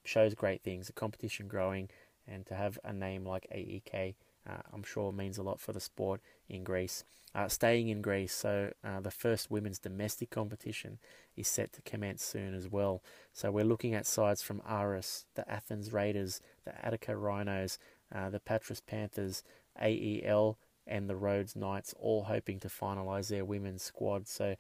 Shows 0.05 0.35
great 0.35 0.63
things, 0.63 0.87
the 0.87 0.93
competition 0.93 1.47
growing, 1.47 1.91
and 2.27 2.47
to 2.47 2.55
have 2.55 2.79
a 2.85 2.93
name 2.93 3.25
like 3.25 3.47
AEK 3.53 4.15
uh, 4.49 4.63
I'm 4.73 4.83
sure 4.83 5.13
means 5.13 5.39
a 5.39 5.43
lot 5.43 5.61
for 5.61 5.73
the 5.73 5.81
sport 5.81 6.21
in 6.49 6.65
Greece. 6.65 7.05
Uh, 7.33 7.47
staying 7.47 7.89
in 7.89 8.03
Greece, 8.03 8.35
so 8.35 8.73
uh, 8.83 9.01
the 9.01 9.11
first 9.11 9.51
women's 9.51 9.79
domestic 9.79 10.31
competition 10.31 10.99
is 11.37 11.47
set 11.47 11.73
to 11.73 11.83
commence 11.83 12.25
soon 12.25 12.55
as 12.55 12.69
well. 12.69 13.03
So 13.33 13.53
we're 13.53 13.65
looking 13.65 13.95
at 13.95 14.07
sides 14.07 14.43
from 14.43 14.63
Aris, 14.69 15.27
the 15.35 15.49
Athens 15.49 15.93
Raiders, 15.93 16.41
the 16.65 16.85
Attica 16.85 17.17
Rhinos, 17.17 17.79
uh, 18.13 18.31
the 18.31 18.41
Patras 18.41 18.81
Panthers, 18.81 19.45
AEL, 19.81 20.59
and 20.87 21.09
the 21.09 21.15
Rhodes 21.15 21.55
Knights, 21.55 21.95
all 22.01 22.25
hoping 22.25 22.59
to 22.61 22.69
finalise 22.69 23.29
their 23.29 23.45
women's 23.45 23.85
squad. 23.85 24.27
So 24.27 24.57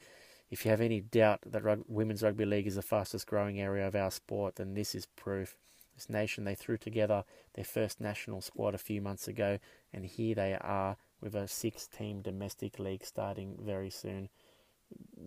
if 0.51 0.65
you 0.65 0.71
have 0.71 0.81
any 0.81 1.01
doubt 1.01 1.41
that 1.47 1.65
rug- 1.65 1.85
women's 1.89 2.23
rugby 2.23 2.45
league 2.45 2.69
is 2.69 2.77
the 2.77 2.83
fastest 2.83 3.27
growing 3.27 3.61
area 3.61 3.87
of 3.87 3.97
our 3.97 4.13
sport, 4.13 4.57
then 4.57 4.75
this 4.75 4.95
is 4.95 5.07
proof. 5.07 5.57
This 5.95 6.09
nation, 6.09 6.45
they 6.45 6.55
threw 6.55 6.79
together 6.79 7.25
their 7.55 7.65
first 7.65 8.01
national 8.01 8.41
squad 8.41 8.75
a 8.75 8.79
few 8.79 9.01
months 9.01 9.29
ago, 9.29 9.59
and 9.93 10.05
here 10.05 10.35
they 10.35 10.55
are 10.55 10.97
with 11.21 11.35
a 11.35 11.49
six 11.49 11.87
team 11.87 12.23
domestic 12.23 12.79
league 12.79 13.05
starting 13.05 13.57
very 13.61 13.91
soon. 13.91 14.29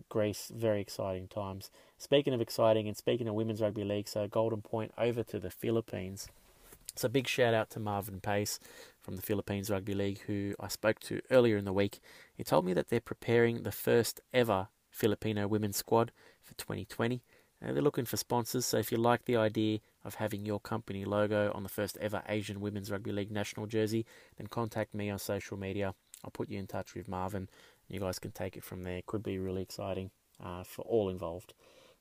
Greece, 0.09 0.51
very 0.53 0.81
exciting 0.81 1.27
times. 1.27 1.69
Speaking 1.97 2.33
of 2.33 2.41
exciting 2.41 2.87
and 2.87 2.97
speaking 2.97 3.27
of 3.27 3.35
women's 3.35 3.61
rugby 3.61 3.83
league, 3.83 4.07
so 4.07 4.27
Golden 4.27 4.61
Point 4.61 4.91
over 4.97 5.23
to 5.23 5.39
the 5.39 5.51
Philippines. 5.51 6.27
So 6.95 7.07
big 7.07 7.27
shout 7.27 7.53
out 7.53 7.69
to 7.71 7.79
Marvin 7.79 8.19
Pace 8.19 8.59
from 9.01 9.15
the 9.15 9.21
Philippines 9.21 9.71
Rugby 9.71 9.95
League, 9.95 10.21
who 10.27 10.53
I 10.59 10.67
spoke 10.67 10.99
to 11.01 11.21
earlier 11.31 11.57
in 11.57 11.65
the 11.65 11.73
week. 11.73 11.99
He 12.35 12.43
told 12.43 12.65
me 12.65 12.73
that 12.73 12.89
they're 12.89 12.99
preparing 12.99 13.63
the 13.63 13.71
first 13.71 14.21
ever 14.31 14.67
Filipino 14.91 15.47
women's 15.47 15.77
squad 15.77 16.11
for 16.43 16.53
2020. 16.53 17.23
Uh, 17.63 17.71
they're 17.71 17.81
looking 17.81 18.05
for 18.05 18.17
sponsors, 18.17 18.65
so 18.65 18.77
if 18.77 18.91
you 18.91 18.97
like 18.97 19.25
the 19.25 19.37
idea 19.37 19.79
of 20.03 20.15
having 20.15 20.45
your 20.45 20.59
company 20.59 21.05
logo 21.05 21.51
on 21.53 21.63
the 21.63 21.69
first 21.69 21.97
ever 22.01 22.21
Asian 22.27 22.59
Women's 22.59 22.91
Rugby 22.91 23.11
League 23.11 23.31
national 23.31 23.67
jersey, 23.67 24.05
then 24.37 24.47
contact 24.47 24.93
me 24.93 25.09
on 25.09 25.19
social 25.19 25.57
media. 25.57 25.93
I'll 26.23 26.31
put 26.31 26.49
you 26.49 26.59
in 26.59 26.67
touch 26.67 26.93
with 26.93 27.07
Marvin. 27.07 27.49
You 27.87 27.99
guys 27.99 28.19
can 28.19 28.31
take 28.31 28.57
it 28.57 28.63
from 28.63 28.83
there. 28.83 29.01
Could 29.05 29.23
be 29.23 29.37
really 29.37 29.61
exciting 29.61 30.11
uh, 30.43 30.63
for 30.63 30.81
all 30.83 31.09
involved. 31.09 31.53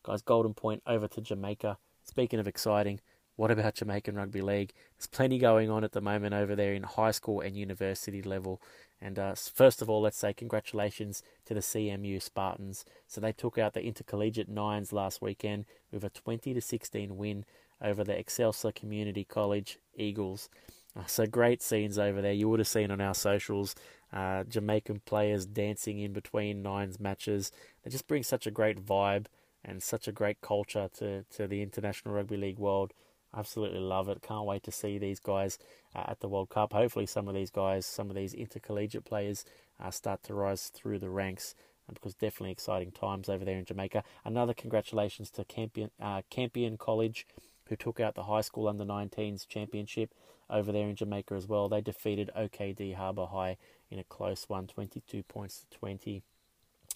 Guys, 0.03 0.23
Golden 0.23 0.55
Point 0.55 0.83
over 0.87 1.07
to 1.09 1.21
Jamaica. 1.21 1.79
Speaking 2.03 2.41
of 2.41 2.49
exciting, 2.49 3.01
what 3.37 3.51
about 3.51 3.75
Jamaican 3.75 4.17
Rugby 4.17 4.41
League? 4.41 4.73
There's 4.97 5.07
plenty 5.07 5.39
going 5.39 5.71
on 5.71 5.85
at 5.85 5.93
the 5.93 6.01
moment 6.01 6.35
over 6.35 6.57
there 6.57 6.75
in 6.75 6.83
high 6.83 7.13
school 7.13 7.41
and 7.41 7.57
university 7.57 8.23
level. 8.23 8.61
And 9.03 9.19
uh, 9.19 9.35
first 9.35 9.83
of 9.83 9.91
all, 9.91 10.01
let's 10.01 10.17
say 10.17 10.33
congratulations 10.33 11.25
to 11.47 11.55
the 11.55 11.61
CMU 11.61 12.23
Spartans. 12.23 12.85
So 13.09 13.21
they 13.21 13.33
took 13.33 13.59
out 13.59 13.75
the 13.75 13.83
intercollegiate 13.83 14.49
nines 14.49 14.93
last 14.93 15.21
weekend 15.21 15.65
with 15.91 16.05
a 16.05 16.11
20 16.11 16.55
to 16.55 16.61
16 16.61 17.17
win 17.17 17.45
over 17.83 18.05
the 18.05 18.17
Excelsior 18.17 18.71
Community 18.71 19.25
College 19.25 19.79
Eagles. 19.97 20.49
Uh, 20.97 21.07
so 21.07 21.27
great 21.27 21.61
scenes 21.63 21.99
over 21.99 22.23
there. 22.23 22.33
You 22.33 22.49
would 22.49 22.61
have 22.61 22.69
seen 22.69 22.93
on 22.93 23.01
our 23.01 23.15
socials 23.15 23.75
uh, 24.13 24.45
Jamaican 24.45 25.01
players 25.05 25.47
dancing 25.47 25.99
in 25.99 26.13
between 26.13 26.63
nines 26.63 27.01
matches. 27.01 27.51
They 27.83 27.91
just 27.91 28.07
bring 28.07 28.23
such 28.23 28.47
a 28.47 28.51
great 28.51 28.85
vibe 28.85 29.27
and 29.65 29.83
such 29.83 30.07
a 30.07 30.13
great 30.13 30.41
culture 30.41 30.89
to, 30.99 31.25
to 31.25 31.47
the 31.49 31.63
international 31.63 32.15
rugby 32.15 32.37
league 32.37 32.59
world. 32.59 32.93
Absolutely 33.35 33.81
love 33.81 34.09
it. 34.09 34.23
Can't 34.23 34.45
wait 34.45 34.63
to 34.65 34.73
see 34.73 34.99
these 34.99 35.19
guys 35.19 35.59
uh, 35.95 36.05
at 36.09 36.21
the 36.21 36.29
World 36.29 36.51
Cup. 36.51 36.73
Hopefully, 36.73 37.07
some 37.07 37.29
of 37.29 37.35
these 37.35 37.51
guys, 37.51 37.87
some 37.87 38.11
of 38.11 38.17
these 38.17 38.35
intercollegiate 38.35 39.05
players, 39.05 39.45
uh, 39.81 39.91
start 39.91 40.23
to 40.25 40.35
rise 40.35 40.69
through 40.69 40.99
the 40.99 41.09
ranks 41.09 41.55
uh, 41.89 41.93
because 41.95 42.15
definitely 42.15 42.53
exciting 42.53 42.93
times 42.93 43.29
over 43.29 43.45
there 43.45 43.59
in 43.59 43.65
Jamaica. 43.65 44.05
Another 44.25 44.53
congratulations 44.53 45.31
to 45.31 45.45
Campion, 45.45 45.91
uh, 46.01 46.23
Campion 46.31 46.77
College, 46.77 47.27
who 47.69 47.77
took 47.77 48.01
out 48.01 48.15
the 48.15 48.25
high 48.25 48.43
school 48.43 48.69
under 48.69 48.85
19s 48.85 49.49
championship 49.49 50.13
over 50.51 50.71
there 50.71 50.89
in 50.89 50.97
Jamaica 50.97 51.35
as 51.35 51.47
well. 51.47 51.69
They 51.69 51.81
defeated 51.81 52.31
OKD 52.37 52.97
Harbour 52.97 53.27
High 53.27 53.57
in 53.91 53.99
a 53.99 54.05
close 54.05 54.45
one, 54.49 54.67
22 54.67 55.23
points 55.23 55.61
to 55.71 55.79
20. 55.79 56.23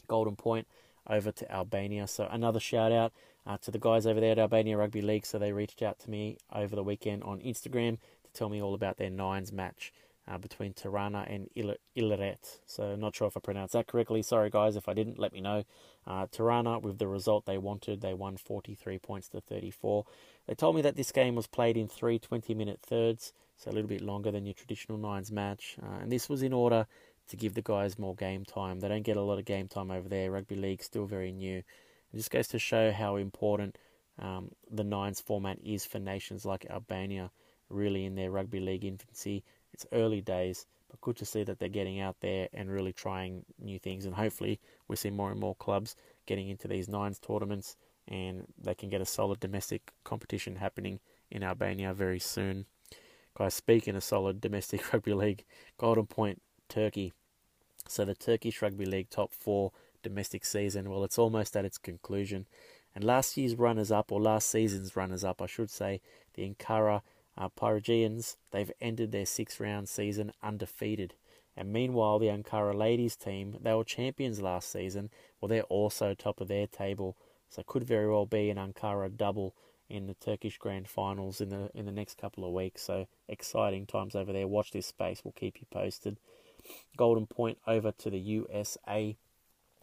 Golden 0.06 0.36
Point 0.36 0.66
over 1.08 1.32
to 1.32 1.52
Albania. 1.52 2.06
So 2.06 2.28
another 2.30 2.60
shout 2.60 2.92
out 2.92 3.12
uh, 3.46 3.58
to 3.58 3.70
the 3.70 3.78
guys 3.78 4.06
over 4.06 4.20
there 4.20 4.32
at 4.32 4.38
Albania 4.38 4.76
Rugby 4.76 5.02
League. 5.02 5.26
So 5.26 5.38
they 5.38 5.52
reached 5.52 5.82
out 5.82 5.98
to 6.00 6.10
me 6.10 6.38
over 6.52 6.74
the 6.74 6.82
weekend 6.82 7.22
on 7.22 7.40
Instagram 7.40 7.98
to 8.24 8.32
tell 8.32 8.48
me 8.48 8.62
all 8.62 8.74
about 8.74 8.96
their 8.96 9.10
nines 9.10 9.52
match 9.52 9.92
uh, 10.28 10.38
between 10.38 10.72
Tirana 10.72 11.24
and 11.28 11.48
Il-. 11.54 11.76
So 12.66 12.96
not 12.96 13.14
sure 13.14 13.28
if 13.28 13.36
I 13.36 13.40
pronounced 13.40 13.74
that 13.74 13.86
correctly. 13.86 14.22
Sorry 14.22 14.50
guys 14.50 14.76
if 14.76 14.88
I 14.88 14.94
didn't. 14.94 15.18
Let 15.18 15.32
me 15.32 15.40
know. 15.40 15.64
Uh, 16.06 16.26
Tirana 16.30 16.78
with 16.78 16.98
the 16.98 17.08
result 17.08 17.46
they 17.46 17.58
wanted. 17.58 18.00
They 18.00 18.14
won 18.14 18.36
43 18.36 18.98
points 18.98 19.28
to 19.30 19.40
34. 19.40 20.04
They 20.46 20.54
told 20.54 20.76
me 20.76 20.82
that 20.82 20.96
this 20.96 21.12
game 21.12 21.34
was 21.34 21.46
played 21.46 21.76
in 21.76 21.88
three 21.88 22.18
20-minute 22.18 22.80
thirds, 22.82 23.32
so 23.56 23.70
a 23.70 23.72
little 23.72 23.88
bit 23.88 24.00
longer 24.00 24.30
than 24.30 24.46
your 24.46 24.54
traditional 24.54 24.98
nines 24.98 25.32
match. 25.32 25.76
Uh, 25.82 26.02
and 26.02 26.12
this 26.12 26.28
was 26.28 26.42
in 26.42 26.52
order 26.52 26.86
to 27.28 27.36
give 27.36 27.54
the 27.54 27.62
guys 27.62 27.98
more 27.98 28.14
game 28.14 28.44
time. 28.44 28.80
They 28.80 28.88
don't 28.88 29.02
get 29.02 29.16
a 29.16 29.22
lot 29.22 29.38
of 29.38 29.44
game 29.44 29.68
time 29.68 29.90
over 29.90 30.08
there. 30.08 30.30
Rugby 30.30 30.56
league 30.56 30.82
still 30.82 31.06
very 31.06 31.32
new. 31.32 31.58
It 31.58 32.16
just 32.16 32.30
goes 32.30 32.48
to 32.48 32.58
show 32.58 32.92
how 32.92 33.16
important 33.16 33.76
um, 34.18 34.50
the 34.70 34.84
nines 34.84 35.20
format 35.20 35.58
is 35.62 35.84
for 35.84 35.98
nations 35.98 36.44
like 36.44 36.66
Albania, 36.70 37.30
really 37.68 38.04
in 38.04 38.14
their 38.14 38.30
rugby 38.30 38.60
league 38.60 38.84
infancy. 38.84 39.44
It's 39.72 39.86
early 39.92 40.20
days, 40.20 40.66
but 40.88 41.00
good 41.00 41.16
to 41.16 41.24
see 41.24 41.42
that 41.44 41.58
they're 41.58 41.68
getting 41.68 42.00
out 42.00 42.16
there 42.20 42.48
and 42.52 42.70
really 42.70 42.92
trying 42.92 43.44
new 43.58 43.78
things. 43.78 44.06
And 44.06 44.14
hopefully, 44.14 44.60
we 44.88 44.96
see 44.96 45.10
more 45.10 45.30
and 45.30 45.40
more 45.40 45.54
clubs 45.56 45.96
getting 46.26 46.48
into 46.48 46.68
these 46.68 46.88
nines 46.88 47.18
tournaments 47.18 47.76
and 48.08 48.46
they 48.58 48.74
can 48.74 48.88
get 48.88 49.00
a 49.00 49.06
solid 49.06 49.40
domestic 49.40 49.92
competition 50.04 50.56
happening 50.56 51.00
in 51.30 51.42
Albania 51.42 51.92
very 51.92 52.20
soon. 52.20 52.66
Guys, 53.36 53.54
speaking 53.54 53.96
of 53.96 54.04
solid 54.04 54.40
domestic 54.40 54.92
rugby 54.92 55.12
league, 55.12 55.44
Golden 55.76 56.06
Point, 56.06 56.40
Turkey. 56.68 57.12
So 57.88 58.04
the 58.04 58.14
Turkish 58.14 58.60
Rugby 58.62 58.86
League 58.86 59.10
top 59.10 59.32
four 59.32 59.72
domestic 60.02 60.44
season, 60.44 60.90
well, 60.90 61.04
it's 61.04 61.18
almost 61.18 61.56
at 61.56 61.64
its 61.64 61.78
conclusion. 61.78 62.46
And 62.94 63.04
last 63.04 63.36
year's 63.36 63.54
runners 63.54 63.90
up, 63.90 64.10
or 64.10 64.20
last 64.20 64.50
season's 64.50 64.96
runners 64.96 65.24
up, 65.24 65.42
I 65.42 65.46
should 65.46 65.70
say, 65.70 66.00
the 66.34 66.48
Ankara 66.48 67.02
uh, 67.36 67.48
Piraeans, 67.50 68.36
they've 68.50 68.72
ended 68.80 69.12
their 69.12 69.26
six 69.26 69.60
round 69.60 69.88
season 69.88 70.32
undefeated. 70.42 71.14
And 71.56 71.72
meanwhile, 71.72 72.18
the 72.18 72.26
Ankara 72.28 72.74
ladies 72.74 73.16
team, 73.16 73.56
they 73.62 73.72
were 73.74 73.84
champions 73.84 74.40
last 74.40 74.70
season. 74.70 75.10
Well, 75.40 75.48
they're 75.48 75.62
also 75.62 76.14
top 76.14 76.40
of 76.40 76.48
their 76.48 76.66
table. 76.66 77.16
So 77.48 77.62
could 77.62 77.84
very 77.84 78.08
well 78.08 78.26
be 78.26 78.50
an 78.50 78.58
Ankara 78.58 79.14
double 79.16 79.54
in 79.88 80.06
the 80.06 80.14
Turkish 80.14 80.58
Grand 80.58 80.88
Finals 80.88 81.40
in 81.40 81.48
the 81.48 81.70
in 81.74 81.86
the 81.86 81.92
next 81.92 82.18
couple 82.18 82.44
of 82.44 82.52
weeks. 82.52 82.82
So 82.82 83.06
exciting 83.28 83.86
times 83.86 84.14
over 84.14 84.32
there. 84.32 84.48
Watch 84.48 84.72
this 84.72 84.86
space. 84.86 85.22
We'll 85.24 85.32
keep 85.32 85.60
you 85.60 85.66
posted. 85.70 86.18
Golden 86.96 87.26
Point 87.26 87.58
over 87.66 87.92
to 87.92 88.10
the 88.10 88.18
USA 88.18 89.16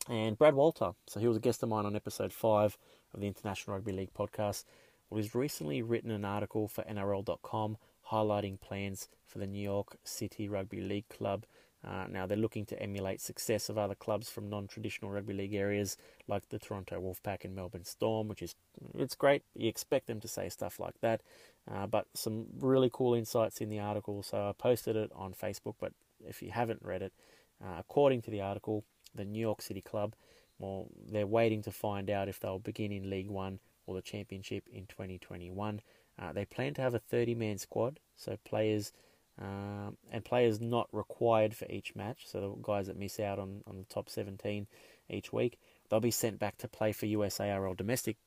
and 0.09 0.37
Brad 0.37 0.55
Walter. 0.55 0.91
So 1.07 1.19
he 1.19 1.27
was 1.27 1.37
a 1.37 1.41
guest 1.41 1.63
of 1.63 1.69
mine 1.69 1.85
on 1.85 1.95
episode 1.95 2.33
five 2.33 2.77
of 3.13 3.21
the 3.21 3.27
International 3.27 3.75
Rugby 3.75 3.91
League 3.91 4.13
podcast. 4.13 4.65
Well, 5.09 5.21
he's 5.21 5.35
recently 5.35 5.81
written 5.81 6.11
an 6.11 6.25
article 6.25 6.67
for 6.67 6.83
NRL.com 6.83 7.77
highlighting 8.11 8.59
plans 8.59 9.07
for 9.25 9.39
the 9.39 9.47
New 9.47 9.61
York 9.61 9.97
City 10.03 10.47
Rugby 10.49 10.81
League 10.81 11.09
Club. 11.09 11.45
Uh, 11.85 12.05
now 12.09 12.25
they're 12.25 12.37
looking 12.37 12.65
to 12.65 12.81
emulate 12.81 13.19
success 13.19 13.67
of 13.67 13.77
other 13.77 13.95
clubs 13.95 14.29
from 14.29 14.49
non-traditional 14.49 15.11
rugby 15.11 15.33
league 15.33 15.53
areas 15.53 15.97
like 16.29 16.47
the 16.47 16.57
Toronto 16.57 17.01
Wolfpack 17.01 17.43
and 17.43 17.53
Melbourne 17.53 17.83
Storm, 17.83 18.29
which 18.29 18.41
is 18.41 18.55
it's 18.97 19.15
great. 19.15 19.43
You 19.53 19.67
expect 19.67 20.07
them 20.07 20.21
to 20.21 20.27
say 20.27 20.47
stuff 20.47 20.79
like 20.79 21.01
that, 21.01 21.21
uh, 21.69 21.85
but 21.87 22.07
some 22.13 22.45
really 22.57 22.89
cool 22.91 23.13
insights 23.13 23.59
in 23.59 23.67
the 23.67 23.79
article. 23.79 24.23
So 24.23 24.47
I 24.47 24.53
posted 24.53 24.95
it 24.95 25.11
on 25.13 25.33
Facebook, 25.33 25.75
but 25.79 25.91
if 26.27 26.41
you 26.41 26.51
haven't 26.51 26.81
read 26.83 27.01
it, 27.01 27.13
uh, 27.63 27.75
according 27.79 28.21
to 28.23 28.31
the 28.31 28.41
article, 28.41 28.83
the 29.15 29.25
New 29.25 29.39
York 29.39 29.61
City 29.61 29.81
club, 29.81 30.15
well, 30.59 30.87
they're 31.11 31.27
waiting 31.27 31.61
to 31.63 31.71
find 31.71 32.09
out 32.09 32.29
if 32.29 32.39
they'll 32.39 32.59
begin 32.59 32.91
in 32.91 33.09
League 33.09 33.29
One 33.29 33.59
or 33.85 33.95
the 33.95 34.01
Championship 34.01 34.63
in 34.71 34.85
2021. 34.87 35.81
Uh, 36.19 36.31
they 36.31 36.45
plan 36.45 36.73
to 36.75 36.81
have 36.81 36.93
a 36.93 36.99
30-man 36.99 37.57
squad, 37.57 37.99
so 38.15 38.37
players 38.45 38.91
um, 39.41 39.97
and 40.11 40.23
players 40.23 40.61
not 40.61 40.87
required 40.91 41.55
for 41.55 41.65
each 41.69 41.95
match. 41.95 42.23
So 42.27 42.39
the 42.39 42.61
guys 42.61 42.87
that 42.87 42.97
miss 42.97 43.19
out 43.19 43.39
on, 43.39 43.63
on 43.65 43.79
the 43.79 43.85
top 43.85 44.09
17 44.09 44.67
each 45.09 45.33
week, 45.33 45.57
they'll 45.89 45.99
be 45.99 46.11
sent 46.11 46.39
back 46.39 46.57
to 46.59 46.67
play 46.67 46.91
for 46.91 47.07
USARL 47.07 47.75
domestic 47.75 48.17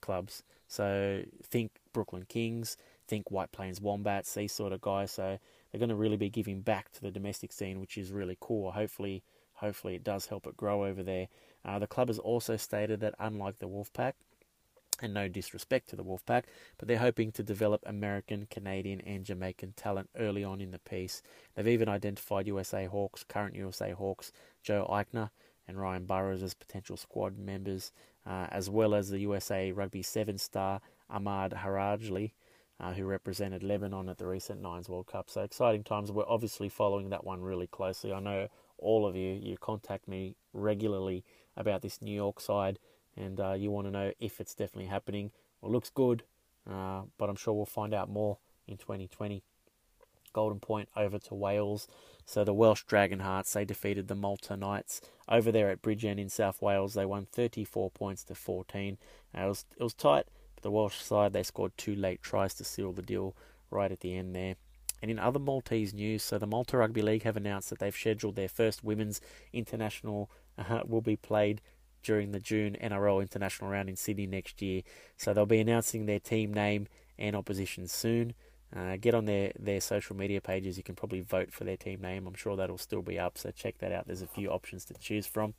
clubs. 0.00 0.42
So 0.68 1.22
think 1.42 1.72
Brooklyn 1.92 2.24
Kings, 2.28 2.76
think 3.08 3.30
White 3.30 3.52
Plains 3.52 3.80
Wombats, 3.80 4.34
these 4.34 4.52
sort 4.52 4.72
of 4.72 4.80
guys. 4.80 5.10
So 5.10 5.38
they're 5.74 5.80
going 5.80 5.88
to 5.88 5.96
really 5.96 6.16
be 6.16 6.30
giving 6.30 6.60
back 6.60 6.92
to 6.92 7.00
the 7.00 7.10
domestic 7.10 7.50
scene, 7.50 7.80
which 7.80 7.98
is 7.98 8.12
really 8.12 8.38
cool. 8.38 8.70
Hopefully, 8.70 9.24
hopefully 9.54 9.96
it 9.96 10.04
does 10.04 10.26
help 10.26 10.46
it 10.46 10.56
grow 10.56 10.84
over 10.84 11.02
there. 11.02 11.26
Uh, 11.64 11.80
the 11.80 11.88
club 11.88 12.06
has 12.06 12.20
also 12.20 12.56
stated 12.56 13.00
that 13.00 13.16
unlike 13.18 13.58
the 13.58 13.66
Wolfpack, 13.66 14.12
and 15.02 15.12
no 15.12 15.26
disrespect 15.26 15.88
to 15.88 15.96
the 15.96 16.04
Wolfpack, 16.04 16.44
but 16.78 16.86
they're 16.86 16.98
hoping 16.98 17.32
to 17.32 17.42
develop 17.42 17.82
American, 17.86 18.46
Canadian, 18.48 19.00
and 19.00 19.24
Jamaican 19.24 19.72
talent 19.74 20.10
early 20.16 20.44
on 20.44 20.60
in 20.60 20.70
the 20.70 20.78
piece. 20.78 21.22
They've 21.56 21.66
even 21.66 21.88
identified 21.88 22.46
USA 22.46 22.86
Hawks, 22.86 23.24
current 23.24 23.56
USA 23.56 23.90
Hawks, 23.90 24.30
Joe 24.62 24.86
Eichner 24.88 25.30
and 25.66 25.80
Ryan 25.80 26.04
Burrows 26.04 26.44
as 26.44 26.54
potential 26.54 26.96
squad 26.96 27.36
members, 27.36 27.90
uh, 28.24 28.46
as 28.52 28.70
well 28.70 28.94
as 28.94 29.10
the 29.10 29.18
USA 29.18 29.72
Rugby 29.72 30.02
7 30.02 30.38
star 30.38 30.80
Ahmad 31.10 31.50
Harajli, 31.64 32.30
uh, 32.80 32.92
who 32.92 33.04
represented 33.04 33.62
Lebanon 33.62 34.08
at 34.08 34.18
the 34.18 34.26
recent 34.26 34.60
Nines 34.60 34.88
World 34.88 35.06
Cup. 35.06 35.30
So 35.30 35.42
exciting 35.42 35.84
times. 35.84 36.10
We're 36.10 36.28
obviously 36.28 36.68
following 36.68 37.10
that 37.10 37.24
one 37.24 37.40
really 37.40 37.66
closely. 37.66 38.12
I 38.12 38.20
know 38.20 38.48
all 38.78 39.06
of 39.06 39.16
you, 39.16 39.32
you 39.32 39.56
contact 39.56 40.08
me 40.08 40.36
regularly 40.52 41.24
about 41.56 41.82
this 41.82 42.02
New 42.02 42.14
York 42.14 42.40
side, 42.40 42.78
and 43.16 43.38
uh, 43.38 43.52
you 43.52 43.70
want 43.70 43.86
to 43.86 43.90
know 43.90 44.12
if 44.18 44.40
it's 44.40 44.54
definitely 44.54 44.86
happening. 44.86 45.30
Well, 45.60 45.70
it 45.70 45.74
looks 45.74 45.90
good, 45.90 46.24
uh, 46.68 47.02
but 47.16 47.28
I'm 47.28 47.36
sure 47.36 47.54
we'll 47.54 47.66
find 47.66 47.94
out 47.94 48.08
more 48.08 48.38
in 48.66 48.76
2020. 48.76 49.42
Golden 50.32 50.58
Point 50.60 50.88
over 50.96 51.18
to 51.18 51.34
Wales. 51.34 51.88
So 52.26 52.44
the 52.44 52.52
Welsh 52.52 52.84
Dragonhearts, 52.84 53.52
they 53.52 53.64
defeated 53.64 54.08
the 54.08 54.14
Malta 54.14 54.56
Knights 54.56 55.00
over 55.28 55.50
there 55.52 55.70
at 55.70 55.80
Bridgend 55.80 56.18
in 56.18 56.28
South 56.28 56.60
Wales. 56.60 56.94
They 56.94 57.06
won 57.06 57.26
34 57.26 57.90
points 57.90 58.24
to 58.24 58.34
14. 58.34 58.98
it 59.32 59.46
was 59.46 59.64
it 59.78 59.82
was 59.82 59.94
tight, 59.94 60.26
the 60.64 60.70
Welsh 60.70 61.00
side, 61.00 61.32
they 61.32 61.44
scored 61.44 61.72
two 61.76 61.94
late 61.94 62.22
tries 62.22 62.54
to 62.54 62.64
seal 62.64 62.92
the 62.92 63.02
deal 63.02 63.36
right 63.70 63.92
at 63.92 64.00
the 64.00 64.16
end 64.16 64.34
there. 64.34 64.56
And 65.00 65.10
in 65.10 65.18
other 65.18 65.38
Maltese 65.38 65.94
news, 65.94 66.22
so 66.22 66.38
the 66.38 66.46
Malta 66.46 66.78
Rugby 66.78 67.02
League 67.02 67.22
have 67.24 67.36
announced 67.36 67.70
that 67.70 67.78
they've 67.78 67.94
scheduled 67.94 68.34
their 68.34 68.48
first 68.48 68.82
women's 68.82 69.20
international 69.52 70.30
uh, 70.58 70.80
will 70.86 71.02
be 71.02 71.16
played 71.16 71.60
during 72.02 72.32
the 72.32 72.40
June 72.40 72.76
NRL 72.82 73.20
international 73.20 73.70
round 73.70 73.88
in 73.88 73.96
Sydney 73.96 74.26
next 74.26 74.62
year. 74.62 74.82
So 75.16 75.32
they'll 75.32 75.46
be 75.46 75.60
announcing 75.60 76.06
their 76.06 76.20
team 76.20 76.52
name 76.52 76.88
and 77.18 77.36
opposition 77.36 77.86
soon. 77.86 78.34
Uh, 78.74 78.96
get 79.00 79.14
on 79.14 79.26
their, 79.26 79.52
their 79.58 79.80
social 79.80 80.16
media 80.16 80.40
pages. 80.40 80.76
You 80.76 80.82
can 80.82 80.96
probably 80.96 81.20
vote 81.20 81.52
for 81.52 81.64
their 81.64 81.76
team 81.76 82.00
name. 82.00 82.26
I'm 82.26 82.34
sure 82.34 82.56
that'll 82.56 82.78
still 82.78 83.02
be 83.02 83.18
up, 83.18 83.38
so 83.38 83.50
check 83.50 83.78
that 83.78 83.92
out. 83.92 84.06
There's 84.06 84.22
a 84.22 84.26
few 84.26 84.48
options 84.48 84.84
to 84.86 84.94
choose 84.94 85.26
from 85.26 85.54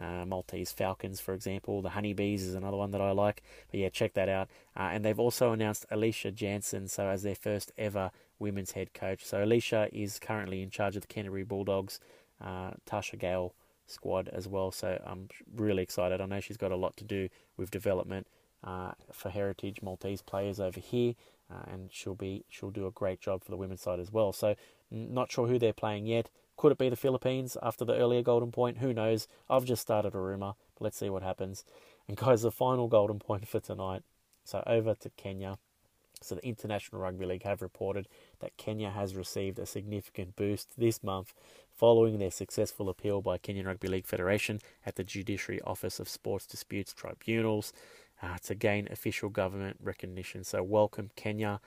uh, 0.00 0.24
Maltese 0.24 0.72
Falcons, 0.72 1.20
for 1.20 1.34
example. 1.34 1.82
The 1.82 1.90
Honeybees 1.90 2.46
is 2.46 2.54
another 2.54 2.76
one 2.76 2.90
that 2.92 3.00
I 3.00 3.10
like. 3.10 3.42
But 3.70 3.80
yeah, 3.80 3.88
check 3.90 4.14
that 4.14 4.28
out. 4.28 4.48
Uh, 4.76 4.90
and 4.92 5.04
they've 5.04 5.18
also 5.18 5.52
announced 5.52 5.86
Alicia 5.90 6.32
Jansen, 6.32 6.88
so 6.88 7.08
as 7.08 7.22
their 7.22 7.34
first 7.34 7.72
ever 7.76 8.10
women's 8.38 8.72
head 8.72 8.94
coach. 8.94 9.24
So 9.24 9.44
Alicia 9.44 9.88
is 9.92 10.18
currently 10.18 10.62
in 10.62 10.70
charge 10.70 10.96
of 10.96 11.02
the 11.02 11.08
Canterbury 11.08 11.44
Bulldogs, 11.44 12.00
uh, 12.40 12.72
Tarsha 12.86 13.18
Gale 13.18 13.54
squad 13.86 14.28
as 14.28 14.48
well. 14.48 14.70
So 14.70 15.00
I'm 15.04 15.28
really 15.54 15.82
excited. 15.82 16.20
I 16.20 16.26
know 16.26 16.40
she's 16.40 16.56
got 16.56 16.72
a 16.72 16.76
lot 16.76 16.96
to 16.98 17.04
do 17.04 17.28
with 17.56 17.70
development 17.70 18.26
uh, 18.64 18.92
for 19.12 19.30
heritage 19.30 19.82
Maltese 19.82 20.22
players 20.22 20.58
over 20.58 20.80
here. 20.80 21.14
Uh, 21.52 21.72
and 21.72 21.90
she'll 21.92 22.14
be 22.14 22.44
she'll 22.48 22.70
do 22.70 22.86
a 22.86 22.92
great 22.92 23.20
job 23.20 23.42
for 23.42 23.50
the 23.50 23.56
women's 23.56 23.80
side 23.80 23.98
as 23.98 24.12
well. 24.12 24.32
So, 24.32 24.54
not 24.88 25.32
sure 25.32 25.48
who 25.48 25.58
they're 25.58 25.72
playing 25.72 26.06
yet. 26.06 26.28
Could 26.60 26.72
it 26.72 26.78
be 26.78 26.90
the 26.90 26.96
Philippines 26.96 27.56
after 27.62 27.86
the 27.86 27.94
earlier 27.94 28.20
golden 28.20 28.52
point? 28.52 28.76
Who 28.76 28.92
knows? 28.92 29.26
I've 29.48 29.64
just 29.64 29.80
started 29.80 30.14
a 30.14 30.18
rumour. 30.18 30.56
Let's 30.78 30.98
see 30.98 31.08
what 31.08 31.22
happens. 31.22 31.64
And 32.06 32.18
guys, 32.18 32.42
the 32.42 32.50
final 32.50 32.86
golden 32.86 33.18
point 33.18 33.48
for 33.48 33.60
tonight. 33.60 34.02
So 34.44 34.62
over 34.66 34.94
to 34.96 35.08
Kenya. 35.16 35.56
So 36.20 36.34
the 36.34 36.46
International 36.46 37.00
Rugby 37.00 37.24
League 37.24 37.44
have 37.44 37.62
reported 37.62 38.08
that 38.40 38.58
Kenya 38.58 38.90
has 38.90 39.16
received 39.16 39.58
a 39.58 39.64
significant 39.64 40.36
boost 40.36 40.74
this 40.76 41.02
month 41.02 41.32
following 41.74 42.18
their 42.18 42.30
successful 42.30 42.90
appeal 42.90 43.22
by 43.22 43.38
Kenyan 43.38 43.64
Rugby 43.64 43.88
League 43.88 44.06
Federation 44.06 44.60
at 44.84 44.96
the 44.96 45.02
Judiciary 45.02 45.62
Office 45.62 45.98
of 45.98 46.10
Sports 46.10 46.44
Disputes 46.44 46.92
Tribunals 46.92 47.72
uh, 48.22 48.36
to 48.42 48.54
gain 48.54 48.86
official 48.90 49.30
government 49.30 49.78
recognition. 49.82 50.44
So 50.44 50.62
welcome 50.62 51.10
Kenya. 51.16 51.58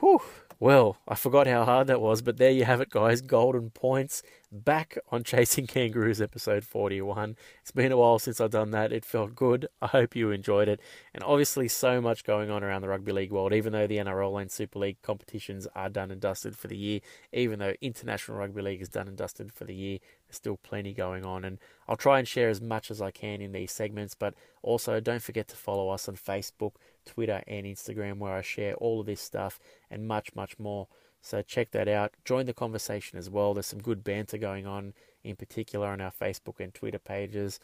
Whew. 0.00 0.20
Well, 0.58 0.96
I 1.06 1.14
forgot 1.14 1.46
how 1.46 1.64
hard 1.64 1.86
that 1.86 2.00
was, 2.00 2.22
but 2.22 2.38
there 2.38 2.50
you 2.50 2.64
have 2.64 2.80
it, 2.80 2.88
guys. 2.88 3.20
Golden 3.20 3.70
points 3.70 4.22
back 4.50 4.96
on 5.10 5.22
Chasing 5.22 5.66
Kangaroos 5.66 6.20
episode 6.20 6.64
41. 6.64 7.36
It's 7.60 7.70
been 7.72 7.92
a 7.92 7.96
while 7.96 8.18
since 8.18 8.40
I've 8.40 8.50
done 8.50 8.70
that. 8.70 8.92
It 8.92 9.04
felt 9.04 9.34
good. 9.34 9.68
I 9.82 9.86
hope 9.88 10.16
you 10.16 10.30
enjoyed 10.30 10.68
it. 10.68 10.80
And 11.14 11.22
obviously, 11.24 11.68
so 11.68 12.00
much 12.00 12.24
going 12.24 12.50
on 12.50 12.64
around 12.64 12.82
the 12.82 12.88
rugby 12.88 13.12
league 13.12 13.32
world, 13.32 13.52
even 13.52 13.72
though 13.72 13.86
the 13.86 13.98
NRL 13.98 14.40
and 14.40 14.50
Super 14.50 14.78
League 14.78 15.00
competitions 15.02 15.66
are 15.74 15.90
done 15.90 16.10
and 16.10 16.20
dusted 16.20 16.56
for 16.56 16.68
the 16.68 16.76
year, 16.76 17.00
even 17.32 17.58
though 17.58 17.74
International 17.80 18.38
Rugby 18.38 18.62
League 18.62 18.82
is 18.82 18.88
done 18.88 19.08
and 19.08 19.16
dusted 19.16 19.52
for 19.52 19.64
the 19.64 19.74
year, 19.74 19.98
still 20.36 20.58
plenty 20.58 20.92
going 20.92 21.24
on. 21.24 21.44
And 21.44 21.58
I'll 21.88 21.96
try 21.96 22.18
and 22.18 22.28
share 22.28 22.48
as 22.48 22.60
much 22.60 22.90
as 22.90 23.02
I 23.02 23.10
can 23.10 23.40
in 23.40 23.52
these 23.52 23.72
segments, 23.72 24.14
but 24.14 24.34
also 24.62 25.00
don't 25.00 25.22
forget 25.22 25.48
to 25.48 25.56
follow 25.56 25.88
us 25.90 26.08
on 26.08 26.16
Facebook, 26.16 26.72
Twitter, 27.04 27.42
and 27.46 27.66
Instagram, 27.66 28.18
where 28.18 28.34
I 28.34 28.42
share 28.42 28.74
all 28.74 29.00
of 29.00 29.06
this 29.06 29.20
stuff 29.20 29.58
and 29.90 30.06
much, 30.06 30.34
much 30.34 30.58
more. 30.58 30.88
So 31.20 31.42
check 31.42 31.72
that 31.72 31.88
out. 31.88 32.12
Join 32.24 32.46
the 32.46 32.54
conversation 32.54 33.18
as 33.18 33.28
well. 33.28 33.54
There's 33.54 33.66
some 33.66 33.82
good 33.82 34.04
banter 34.04 34.38
going 34.38 34.66
on, 34.66 34.94
in 35.24 35.34
particular 35.34 35.88
on 35.88 36.00
our 36.00 36.12
Facebook 36.12 36.60
and 36.60 36.72
Twitter 36.72 37.00
pages. 37.00 37.58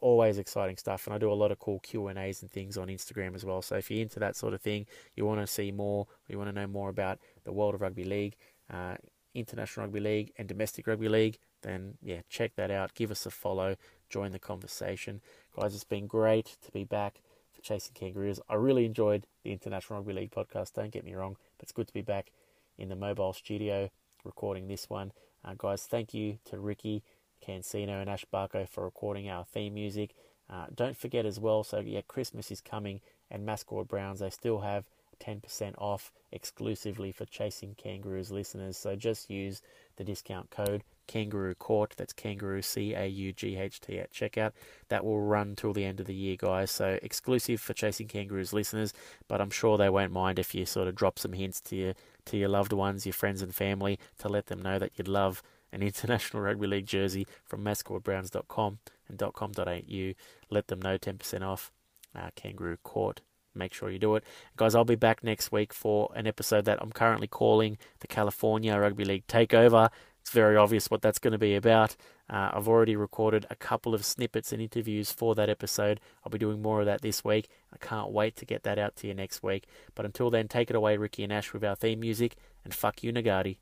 Always 0.00 0.38
exciting 0.38 0.76
stuff, 0.76 1.06
and 1.06 1.14
I 1.14 1.18
do 1.18 1.30
a 1.30 1.34
lot 1.34 1.50
of 1.50 1.58
cool 1.58 1.80
Q 1.80 2.08
and 2.08 2.18
A's 2.18 2.42
and 2.42 2.50
things 2.50 2.76
on 2.76 2.88
Instagram 2.88 3.34
as 3.34 3.44
well. 3.44 3.62
So 3.62 3.76
if 3.76 3.90
you're 3.90 4.02
into 4.02 4.20
that 4.20 4.36
sort 4.36 4.54
of 4.54 4.60
thing, 4.60 4.86
you 5.16 5.24
want 5.24 5.40
to 5.40 5.46
see 5.46 5.72
more, 5.72 6.06
you 6.28 6.38
want 6.38 6.50
to 6.50 6.60
know 6.60 6.66
more 6.66 6.88
about 6.88 7.18
the 7.44 7.52
world 7.52 7.74
of 7.74 7.80
rugby 7.80 8.04
league, 8.04 8.36
uh, 8.72 8.96
international 9.34 9.86
rugby 9.86 10.00
league, 10.00 10.32
and 10.38 10.46
domestic 10.48 10.86
rugby 10.86 11.08
league, 11.08 11.38
then 11.62 11.94
yeah, 12.02 12.20
check 12.28 12.54
that 12.56 12.70
out. 12.70 12.94
Give 12.94 13.10
us 13.10 13.26
a 13.26 13.30
follow. 13.30 13.76
Join 14.08 14.32
the 14.32 14.38
conversation. 14.38 15.20
Guys, 15.58 15.74
it's 15.74 15.84
been 15.84 16.06
great 16.06 16.56
to 16.64 16.72
be 16.72 16.84
back 16.84 17.20
for 17.52 17.62
Chasing 17.62 17.94
Kangaroos. 17.94 18.40
I 18.48 18.54
really 18.54 18.84
enjoyed 18.84 19.26
the 19.42 19.52
International 19.52 19.98
Rugby 19.98 20.12
League 20.12 20.30
podcast, 20.30 20.74
don't 20.74 20.90
get 20.90 21.04
me 21.04 21.14
wrong, 21.14 21.36
but 21.58 21.64
it's 21.64 21.72
good 21.72 21.86
to 21.88 21.94
be 21.94 22.02
back 22.02 22.30
in 22.78 22.88
the 22.88 22.96
mobile 22.96 23.32
studio 23.32 23.90
recording 24.24 24.68
this 24.68 24.88
one. 24.88 25.12
Uh, 25.44 25.54
guys, 25.56 25.84
thank 25.84 26.14
you 26.14 26.38
to 26.44 26.58
Ricky, 26.58 27.02
Cancino, 27.46 28.00
and 28.00 28.08
Ash 28.08 28.24
Barco 28.32 28.68
for 28.68 28.84
recording 28.84 29.28
our 29.28 29.44
theme 29.44 29.74
music. 29.74 30.14
Uh, 30.48 30.66
don't 30.74 30.96
forget 30.96 31.26
as 31.26 31.40
well, 31.40 31.64
so 31.64 31.80
yeah, 31.80 32.00
Christmas 32.06 32.50
is 32.50 32.60
coming, 32.60 33.00
and 33.30 33.46
Mascord 33.46 33.88
Brownz, 33.88 34.18
they 34.18 34.30
still 34.30 34.60
have 34.60 34.84
10% 35.20 35.74
off 35.78 36.12
exclusively 36.30 37.12
for 37.12 37.24
Chasing 37.24 37.74
Kangaroos 37.76 38.30
listeners. 38.30 38.76
So 38.76 38.96
just 38.96 39.30
use 39.30 39.62
the 39.96 40.04
discount 40.04 40.50
code 40.50 40.82
Kangaroo 41.06 41.54
Court. 41.54 41.94
That's 41.96 42.12
Kangaroo 42.12 42.62
C 42.62 42.94
A 42.94 43.06
U 43.06 43.32
G 43.32 43.56
H 43.56 43.80
T 43.80 43.98
at 43.98 44.12
checkout. 44.12 44.52
That 44.88 45.04
will 45.04 45.20
run 45.20 45.56
till 45.56 45.72
the 45.72 45.84
end 45.84 46.00
of 46.00 46.06
the 46.06 46.14
year, 46.14 46.36
guys. 46.36 46.70
So 46.70 46.98
exclusive 47.02 47.60
for 47.60 47.74
Chasing 47.74 48.08
Kangaroos 48.08 48.52
listeners, 48.52 48.92
but 49.28 49.40
I'm 49.40 49.50
sure 49.50 49.76
they 49.76 49.90
won't 49.90 50.12
mind 50.12 50.38
if 50.38 50.54
you 50.54 50.66
sort 50.66 50.88
of 50.88 50.94
drop 50.94 51.18
some 51.18 51.32
hints 51.32 51.60
to 51.62 51.76
your 51.76 51.94
to 52.26 52.36
your 52.36 52.48
loved 52.48 52.72
ones, 52.72 53.06
your 53.06 53.12
friends 53.12 53.42
and 53.42 53.54
family, 53.54 53.98
to 54.18 54.28
let 54.28 54.46
them 54.46 54.62
know 54.62 54.78
that 54.78 54.92
you'd 54.96 55.08
love 55.08 55.42
an 55.72 55.82
international 55.82 56.42
rugby 56.42 56.66
league 56.66 56.86
jersey 56.86 57.26
from 57.44 57.64
mascordbrownz.com 57.64 58.78
and 59.08 59.18
.com.au. 59.18 60.12
Let 60.50 60.66
them 60.68 60.82
know 60.82 60.98
10% 60.98 61.42
off. 61.42 61.72
Uh, 62.14 62.28
Kangaroo 62.36 62.76
Court 62.82 63.22
make 63.54 63.74
sure 63.74 63.90
you 63.90 63.98
do 63.98 64.16
it. 64.16 64.24
Guys, 64.56 64.74
I'll 64.74 64.84
be 64.84 64.94
back 64.94 65.22
next 65.22 65.52
week 65.52 65.72
for 65.72 66.10
an 66.14 66.26
episode 66.26 66.64
that 66.64 66.78
I'm 66.80 66.92
currently 66.92 67.26
calling 67.26 67.78
the 68.00 68.06
California 68.06 68.76
Rugby 68.78 69.04
League 69.04 69.26
Takeover. 69.26 69.90
It's 70.22 70.30
very 70.30 70.56
obvious 70.56 70.88
what 70.88 71.02
that's 71.02 71.18
going 71.18 71.32
to 71.32 71.38
be 71.38 71.56
about. 71.56 71.96
Uh, 72.30 72.52
I've 72.54 72.68
already 72.68 72.94
recorded 72.94 73.44
a 73.50 73.56
couple 73.56 73.92
of 73.92 74.04
snippets 74.04 74.52
and 74.52 74.62
interviews 74.62 75.10
for 75.10 75.34
that 75.34 75.50
episode. 75.50 75.98
I'll 76.24 76.30
be 76.30 76.38
doing 76.38 76.62
more 76.62 76.78
of 76.78 76.86
that 76.86 77.02
this 77.02 77.24
week. 77.24 77.48
I 77.74 77.84
can't 77.84 78.12
wait 78.12 78.36
to 78.36 78.46
get 78.46 78.62
that 78.62 78.78
out 78.78 78.94
to 78.96 79.08
you 79.08 79.14
next 79.14 79.42
week. 79.42 79.66
But 79.96 80.06
until 80.06 80.30
then, 80.30 80.46
take 80.46 80.70
it 80.70 80.76
away, 80.76 80.96
Ricky 80.96 81.24
and 81.24 81.32
Ash, 81.32 81.52
with 81.52 81.64
our 81.64 81.74
theme 81.74 81.98
music, 81.98 82.36
and 82.64 82.72
fuck 82.72 83.02
you, 83.02 83.12
Nagati. 83.12 83.56